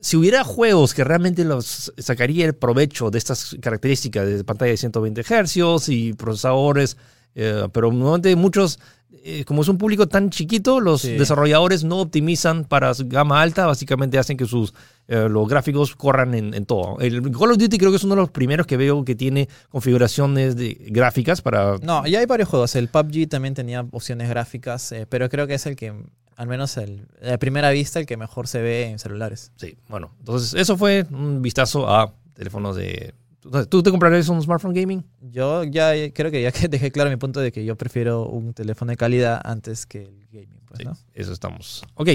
si 0.00 0.16
hubiera 0.16 0.44
juegos 0.44 0.94
que 0.94 1.04
realmente 1.04 1.44
los 1.44 1.92
sacaría 1.98 2.44
el 2.44 2.54
provecho 2.54 3.10
de 3.10 3.18
estas 3.18 3.56
características 3.60 4.26
de 4.26 4.44
pantalla 4.44 4.70
de 4.70 4.76
120 4.76 5.22
Hz 5.22 5.88
y 5.88 6.12
procesadores 6.12 6.96
eh, 7.40 7.68
pero 7.72 7.92
normalmente 7.92 8.34
muchos, 8.34 8.80
eh, 9.12 9.44
como 9.44 9.62
es 9.62 9.68
un 9.68 9.78
público 9.78 10.08
tan 10.08 10.28
chiquito, 10.28 10.80
los 10.80 11.04
desarrolladores 11.04 11.84
no 11.84 12.00
optimizan 12.00 12.64
para 12.64 12.92
gama 12.98 13.40
alta, 13.40 13.64
básicamente 13.66 14.18
hacen 14.18 14.36
que 14.36 14.44
sus 14.44 14.74
eh, 15.06 15.28
los 15.30 15.48
gráficos 15.48 15.94
corran 15.94 16.34
en, 16.34 16.66
todo. 16.66 16.98
El 16.98 17.22
Call 17.30 17.52
of 17.52 17.58
Duty 17.58 17.78
creo 17.78 17.90
que 17.90 17.96
es 17.96 18.02
uno 18.02 18.16
de 18.16 18.22
los 18.22 18.30
primeros 18.30 18.66
que 18.66 18.76
veo 18.76 19.04
que 19.04 19.14
tiene 19.14 19.48
configuraciones 19.68 20.56
de 20.56 20.76
gráficas 20.90 21.40
para... 21.40 21.78
No, 21.78 22.04
ya 22.08 22.18
hay 22.18 22.26
varios 22.26 22.48
juegos. 22.48 22.74
El 22.74 22.88
PUBG 22.88 23.28
también 23.28 23.54
tenía 23.54 23.86
opciones 23.92 24.28
gráficas, 24.28 24.92
pero 25.08 25.28
creo 25.28 25.46
que 25.46 25.54
es 25.54 25.64
el 25.66 25.76
que, 25.76 25.94
al 26.34 26.48
menos 26.48 26.76
el, 26.76 27.06
a 27.22 27.38
primera 27.38 27.70
vista, 27.70 28.00
el 28.00 28.06
que 28.06 28.16
mejor 28.16 28.48
se 28.48 28.60
ve 28.60 28.86
en 28.86 28.98
celulares. 28.98 29.52
Sí, 29.54 29.78
bueno, 29.88 30.10
entonces 30.18 30.60
eso 30.60 30.76
fue 30.76 31.06
un 31.12 31.40
vistazo 31.40 31.88
a 31.88 32.12
teléfonos 32.34 32.74
de 32.74 33.14
¿Tú 33.40 33.82
te 33.82 33.90
comprarías 33.90 34.28
un 34.28 34.42
smartphone 34.42 34.74
gaming? 34.74 35.04
Yo 35.20 35.62
ya 35.64 35.92
creo 36.12 36.30
que 36.30 36.42
ya 36.42 36.50
que 36.50 36.68
dejé 36.68 36.90
claro 36.90 37.10
mi 37.10 37.16
punto 37.16 37.40
de 37.40 37.52
que 37.52 37.64
yo 37.64 37.76
prefiero 37.76 38.26
un 38.26 38.52
teléfono 38.52 38.90
de 38.90 38.96
calidad 38.96 39.40
antes 39.44 39.86
que 39.86 40.02
el 40.02 40.26
gaming. 40.30 40.60
Pues, 40.66 41.04
eso 41.14 41.32
estamos. 41.32 41.82
Ok. 41.94 42.08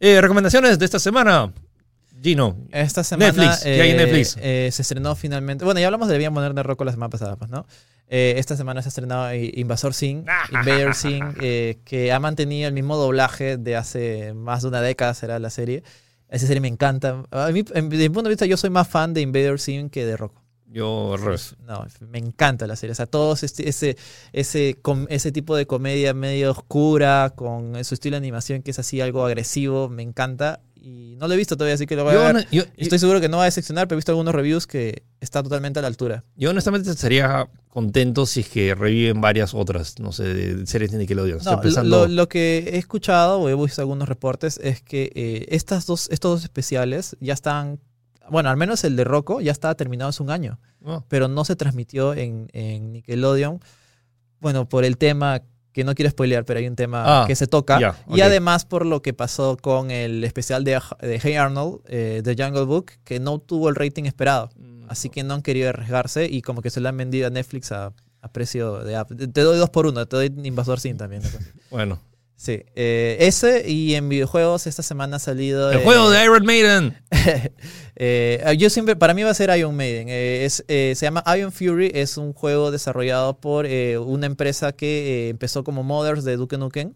Eh, 0.00 0.20
recomendaciones 0.20 0.78
de 0.78 0.84
esta 0.84 0.98
semana. 0.98 1.52
Gino. 2.20 2.56
Esta 2.70 3.04
semana. 3.04 3.32
Netflix. 3.32 3.62
¿Qué 3.62 3.82
hay 3.82 3.90
en 3.90 3.96
Netflix? 3.96 4.36
Eh, 4.40 4.70
se 4.72 4.82
estrenó 4.82 5.14
finalmente. 5.14 5.64
Bueno, 5.64 5.80
ya 5.80 5.86
hablamos 5.86 6.08
de 6.08 6.18
Bien 6.18 6.32
Poner 6.34 6.54
de 6.54 6.62
Rocco 6.62 6.84
la 6.84 6.92
semana 6.92 7.10
pasada, 7.10 7.36
pues, 7.36 7.50
¿no? 7.50 7.66
Eh, 8.08 8.34
esta 8.36 8.56
semana 8.56 8.82
se 8.82 8.88
ha 8.88 8.90
estrenado 8.90 9.34
Invasor 9.34 9.94
Sim, 9.94 10.24
Invader 10.50 10.94
Sim, 10.94 11.32
que 11.84 12.12
ha 12.12 12.20
mantenido 12.20 12.68
el 12.68 12.74
mismo 12.74 12.96
doblaje 12.96 13.56
de 13.56 13.76
hace 13.76 14.34
más 14.34 14.62
de 14.62 14.68
una 14.68 14.82
década, 14.82 15.14
será 15.14 15.38
la 15.38 15.50
serie. 15.50 15.82
Esa 16.28 16.46
serie 16.46 16.60
me 16.60 16.68
encanta. 16.68 17.22
A 17.30 17.48
mí, 17.50 17.62
desde 17.62 17.82
mi 17.82 18.08
punto 18.08 18.24
de 18.24 18.30
vista, 18.30 18.46
yo 18.46 18.56
soy 18.56 18.70
más 18.70 18.88
fan 18.88 19.14
de 19.14 19.20
Invader 19.20 19.58
Sim 19.58 19.88
que 19.88 20.04
de 20.04 20.16
Rocco. 20.16 20.41
Yo, 20.72 21.16
No, 21.66 21.86
me 22.08 22.18
encanta 22.18 22.66
la 22.66 22.76
serie. 22.76 22.92
O 22.92 22.94
sea, 22.94 23.06
todo 23.06 23.34
este, 23.34 23.68
ese, 23.68 23.96
ese, 24.32 24.78
ese 25.08 25.32
tipo 25.32 25.54
de 25.54 25.66
comedia 25.66 26.14
medio 26.14 26.50
oscura, 26.50 27.34
con 27.36 27.84
su 27.84 27.94
estilo 27.94 28.14
de 28.14 28.18
animación 28.18 28.62
que 28.62 28.70
es 28.70 28.78
así 28.78 29.00
algo 29.00 29.24
agresivo, 29.24 29.88
me 29.88 30.02
encanta. 30.02 30.60
Y 30.74 31.14
no 31.20 31.28
lo 31.28 31.34
he 31.34 31.36
visto 31.36 31.56
todavía, 31.56 31.74
así 31.74 31.86
que 31.86 31.94
lo 31.94 32.02
voy 32.02 32.16
a 32.16 32.32
ver. 32.32 32.48
Estoy 32.76 32.98
seguro 32.98 33.20
que 33.20 33.28
no 33.28 33.36
va 33.36 33.44
a 33.44 33.46
decepcionar, 33.46 33.86
pero 33.86 33.96
he 33.96 34.00
visto 34.00 34.10
algunos 34.10 34.34
reviews 34.34 34.66
que 34.66 35.04
está 35.20 35.40
totalmente 35.42 35.78
a 35.78 35.82
la 35.82 35.88
altura. 35.88 36.24
Yo 36.34 36.50
honestamente 36.50 36.90
estaría 36.90 37.48
contento 37.68 38.26
si 38.26 38.40
es 38.40 38.48
que 38.48 38.74
reviven 38.74 39.20
varias 39.20 39.54
otras, 39.54 40.00
no 40.00 40.10
sé, 40.10 40.24
de 40.24 40.66
series 40.66 40.90
de 40.90 40.98
Nickelodeon. 40.98 41.38
No, 41.84 42.08
lo, 42.08 42.28
que 42.28 42.70
he 42.72 42.78
escuchado 42.78 43.38
o 43.38 43.48
he 43.48 43.54
visto 43.54 43.80
algunos 43.80 44.08
reportes 44.08 44.58
es 44.60 44.82
que 44.82 45.12
eh, 45.14 45.46
estas 45.50 45.86
dos, 45.86 46.08
estos 46.10 46.32
dos 46.32 46.42
especiales 46.42 47.16
ya 47.20 47.34
están 47.34 47.78
bueno, 48.30 48.50
al 48.50 48.56
menos 48.56 48.84
el 48.84 48.96
de 48.96 49.04
Rocco 49.04 49.40
ya 49.40 49.52
estaba 49.52 49.74
terminado 49.74 50.10
hace 50.10 50.22
un 50.22 50.30
año, 50.30 50.58
oh. 50.84 51.04
pero 51.08 51.28
no 51.28 51.44
se 51.44 51.56
transmitió 51.56 52.14
en, 52.14 52.48
Nickelodeon. 52.92 53.60
Bueno, 54.40 54.68
por 54.68 54.84
el 54.84 54.96
tema 54.96 55.42
que 55.72 55.84
no 55.84 55.94
quiero 55.94 56.10
spoilear, 56.10 56.44
pero 56.44 56.58
hay 56.58 56.66
un 56.66 56.76
tema 56.76 57.22
ah, 57.22 57.26
que 57.26 57.34
se 57.34 57.46
toca. 57.46 57.96
Y 58.08 58.20
además 58.20 58.64
por 58.64 58.84
lo 58.84 59.00
que 59.00 59.14
pasó 59.14 59.56
con 59.56 59.90
el 59.90 60.22
especial 60.24 60.64
de, 60.64 60.80
Hey 61.22 61.34
Arnold, 61.34 61.80
eh, 61.86 62.20
The 62.22 62.36
Jungle 62.36 62.64
Book, 62.64 62.92
que 63.04 63.20
no 63.20 63.38
tuvo 63.38 63.68
el 63.68 63.74
rating 63.74 64.04
esperado. 64.04 64.50
Mm. 64.56 64.84
Así 64.88 65.08
que 65.08 65.22
no 65.22 65.34
han 65.34 65.42
querido 65.42 65.70
arriesgarse 65.70 66.26
y 66.26 66.42
como 66.42 66.60
que 66.60 66.70
se 66.70 66.80
lo 66.80 66.88
han 66.88 66.96
vendido 66.96 67.26
a 67.26 67.30
Netflix 67.30 67.72
a, 67.72 67.92
precio 68.32 68.84
de 68.84 69.02
Te 69.32 69.40
doy 69.40 69.58
dos 69.58 69.70
por 69.70 69.86
uno, 69.86 70.06
te 70.06 70.16
doy 70.16 70.32
Invasor 70.44 70.78
Sin 70.78 70.96
también. 70.96 71.22
bueno, 71.70 71.98
Sí, 72.42 72.64
eh, 72.74 73.18
ese 73.20 73.70
y 73.70 73.94
en 73.94 74.08
videojuegos 74.08 74.66
esta 74.66 74.82
semana 74.82 75.18
ha 75.18 75.20
salido... 75.20 75.70
El 75.70 75.78
juego 75.78 76.10
de 76.10 76.24
Iron 76.24 76.44
Maiden. 76.44 77.00
Eh, 77.94 78.56
yo 78.58 78.68
siempre, 78.68 78.96
para 78.96 79.14
mí 79.14 79.22
va 79.22 79.30
a 79.30 79.34
ser 79.34 79.56
Iron 79.56 79.76
Maiden. 79.76 80.08
Eh, 80.08 80.44
es, 80.44 80.64
se 80.66 80.96
llama 80.96 81.22
Iron 81.36 81.52
Fury, 81.52 81.92
es 81.94 82.16
un 82.16 82.32
juego 82.32 82.72
desarrollado 82.72 83.38
por 83.38 83.66
una 83.66 84.26
empresa 84.26 84.72
que 84.72 85.28
empezó 85.28 85.62
como 85.62 85.84
Mothers 85.84 86.24
de 86.24 86.36
Duke 86.36 86.58
Nukem. 86.58 86.94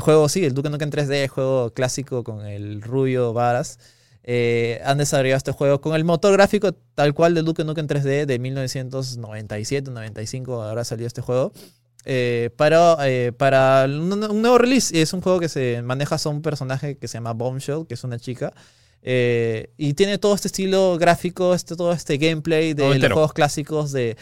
juego, 0.00 0.28
sí, 0.28 0.44
el 0.44 0.52
Duke 0.52 0.68
Nukem 0.68 0.90
3D, 0.90 1.28
juego 1.28 1.72
clásico 1.72 2.24
con 2.24 2.44
el 2.44 2.82
rubio 2.82 3.32
Varas. 3.32 3.78
han 4.84 4.98
desarrollado 4.98 5.36
este 5.36 5.52
juego 5.52 5.80
con 5.80 5.94
el 5.94 6.02
motor 6.02 6.32
gráfico 6.32 6.72
tal 6.72 7.14
cual 7.14 7.34
del 7.34 7.44
Duke 7.44 7.62
Nukem 7.62 7.86
3D 7.86 8.26
de 8.26 8.40
1997-95, 8.40 10.48
ahora 10.48 10.82
salió 10.82 11.06
este 11.06 11.20
juego. 11.20 11.52
Eh, 12.08 12.50
para, 12.54 12.96
eh, 13.08 13.32
para 13.36 13.86
un, 13.86 14.08
nuevo 14.08 14.58
release. 14.58 14.98
Es 15.02 15.12
un 15.12 15.20
juego 15.20 15.40
que 15.40 15.48
se 15.48 15.82
maneja 15.82 16.16
a 16.24 16.28
un 16.28 16.40
personaje 16.40 16.96
que 16.96 17.08
se 17.08 17.14
llama 17.14 17.32
Bombshell, 17.32 17.84
que 17.88 17.94
es 17.94 18.04
una 18.04 18.18
chica. 18.20 18.54
Eh, 19.02 19.70
y 19.76 19.94
tiene 19.94 20.18
todo 20.18 20.34
este 20.34 20.46
estilo 20.46 20.98
gráfico, 20.98 21.52
este, 21.52 21.74
todo 21.74 21.92
este 21.92 22.16
gameplay 22.16 22.74
de 22.74 22.98
los 22.98 23.12
juegos 23.12 23.32
clásicos 23.32 23.90
de 23.90 24.16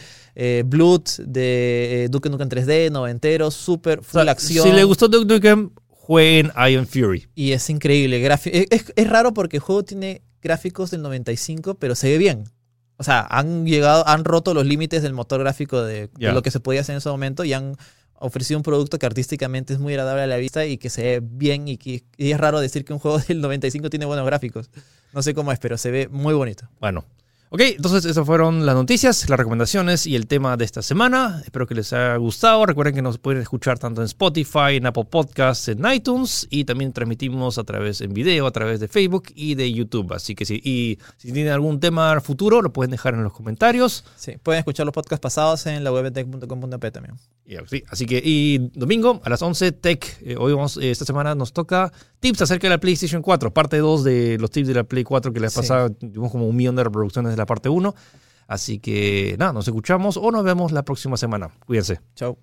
Blood, 0.65 1.03
de 1.19 2.07
Duke 2.09 2.29
Nukem 2.29 2.49
3D, 2.49 2.91
noventero, 2.91 3.51
super 3.51 4.01
full 4.03 4.27
acción. 4.27 4.67
Si 4.67 4.73
le 4.73 4.83
gustó 4.83 5.07
Duke 5.07 5.31
Nukem, 5.31 5.69
jueguen 5.87 6.51
Iron 6.67 6.87
Fury. 6.87 7.27
Y 7.35 7.51
es 7.51 7.69
increíble. 7.69 8.25
Es, 8.71 8.85
es, 8.95 9.07
raro 9.07 9.33
porque 9.35 9.57
el 9.57 9.61
juego 9.61 9.83
tiene 9.83 10.23
gráficos 10.41 10.89
del 10.89 11.03
95, 11.03 11.75
pero 11.75 11.93
se 11.93 12.09
ve 12.09 12.17
bien. 12.17 12.45
O 12.97 13.03
sea, 13.03 13.27
han 13.29 13.65
llegado, 13.65 14.07
han 14.07 14.23
roto 14.23 14.53
los 14.53 14.65
límites 14.65 15.03
del 15.03 15.13
motor 15.13 15.41
gráfico 15.41 15.83
de, 15.83 16.09
lo 16.17 16.41
que 16.41 16.51
se 16.51 16.59
podía 16.59 16.81
hacer 16.81 16.93
en 16.93 16.97
ese 16.97 17.09
momento 17.09 17.43
y 17.43 17.53
han 17.53 17.75
ofrecido 18.17 18.57
un 18.57 18.63
producto 18.63 18.97
que 18.97 19.05
artísticamente 19.05 19.73
es 19.73 19.79
muy 19.79 19.93
agradable 19.93 20.23
a 20.23 20.27
la 20.27 20.37
vista 20.37 20.65
y 20.65 20.77
que 20.77 20.89
se 20.89 21.03
ve 21.03 21.19
bien 21.21 21.67
y 21.67 21.77
que 21.77 22.03
y 22.17 22.31
es 22.31 22.39
raro 22.39 22.61
decir 22.61 22.85
que 22.85 22.93
un 22.93 22.99
juego 22.99 23.19
del 23.27 23.41
95 23.41 23.89
tiene 23.89 24.05
buenos 24.05 24.25
gráficos. 24.25 24.69
No 25.13 25.21
sé 25.21 25.33
cómo 25.33 25.51
es, 25.51 25.59
pero 25.59 25.77
se 25.77 25.91
ve 25.91 26.07
muy 26.07 26.33
bonito. 26.33 26.69
Bueno, 26.79 27.05
Ok, 27.49 27.61
entonces 27.61 28.05
esas 28.05 28.25
fueron 28.25 28.65
las 28.65 28.73
noticias, 28.73 29.29
las 29.29 29.37
recomendaciones 29.37 30.07
y 30.07 30.15
el 30.15 30.25
tema 30.25 30.57
de 30.57 30.65
esta 30.65 30.81
semana. 30.81 31.41
Espero 31.43 31.67
que 31.67 31.75
les 31.75 31.93
haya 31.93 32.15
gustado. 32.15 32.65
Recuerden 32.65 32.95
que 32.95 33.03
nos 33.03 33.19
pueden 33.19 33.39
escuchar 33.39 33.77
tanto 33.77 34.01
en 34.01 34.05
Spotify, 34.05 34.77
en 34.77 34.87
Apple 34.87 35.05
Podcasts, 35.05 35.67
en 35.67 35.85
iTunes 35.85 36.47
y 36.49 36.65
también 36.65 36.91
transmitimos 36.91 37.59
a 37.59 37.63
través 37.63 38.01
en 38.01 38.15
video, 38.15 38.47
a 38.47 38.51
través 38.51 38.79
de 38.79 38.87
Facebook 38.87 39.25
y 39.35 39.53
de 39.53 39.71
YouTube. 39.71 40.11
Así 40.13 40.33
que 40.33 40.43
sí, 40.43 40.59
y 40.63 40.97
si 41.17 41.31
tienen 41.31 41.53
algún 41.53 41.79
tema 41.79 42.19
futuro, 42.19 42.63
lo 42.63 42.73
pueden 42.73 42.89
dejar 42.89 43.13
en 43.13 43.23
los 43.23 43.31
comentarios. 43.31 44.05
Sí, 44.15 44.33
pueden 44.41 44.59
escuchar 44.59 44.87
los 44.87 44.93
podcasts 44.93 45.21
pasados 45.21 45.67
en 45.67 45.83
la 45.83 45.91
web 45.91 46.11
tech.com.p 46.11 46.91
también. 46.91 47.15
Y, 47.45 47.57
sí, 47.67 47.83
así 47.89 48.07
que, 48.07 48.19
y 48.25 48.71
domingo 48.73 49.21
a 49.23 49.29
las 49.29 49.43
11, 49.43 49.71
Tech. 49.73 50.17
Eh, 50.23 50.35
hoy 50.35 50.53
vamos, 50.53 50.77
eh, 50.77 50.89
esta 50.89 51.05
semana 51.05 51.35
nos 51.35 51.53
toca 51.53 51.93
tips 52.19 52.41
acerca 52.41 52.65
de 52.65 52.71
la 52.71 52.79
PlayStation 52.79 53.21
4, 53.21 53.53
parte 53.53 53.77
2 53.77 54.03
de 54.03 54.37
los 54.39 54.49
tips 54.49 54.67
de 54.67 54.73
la 54.73 54.83
Play 54.83 55.03
4 55.03 55.31
que 55.31 55.39
les 55.39 55.53
sí. 55.53 55.59
pasaba. 55.59 55.89
Tuvimos 55.91 56.31
como 56.31 56.47
un 56.47 56.55
millón 56.55 56.75
de 56.75 56.83
reproducciones 56.83 57.34
de 57.35 57.41
la 57.41 57.45
parte 57.45 57.69
1. 57.69 57.93
Así 58.47 58.79
que 58.79 59.35
nada, 59.39 59.53
nos 59.53 59.67
escuchamos 59.67 60.17
o 60.17 60.31
nos 60.31 60.43
vemos 60.43 60.71
la 60.71 60.83
próxima 60.83 61.17
semana. 61.17 61.51
Cuídense. 61.65 61.99
Chao. 62.15 62.37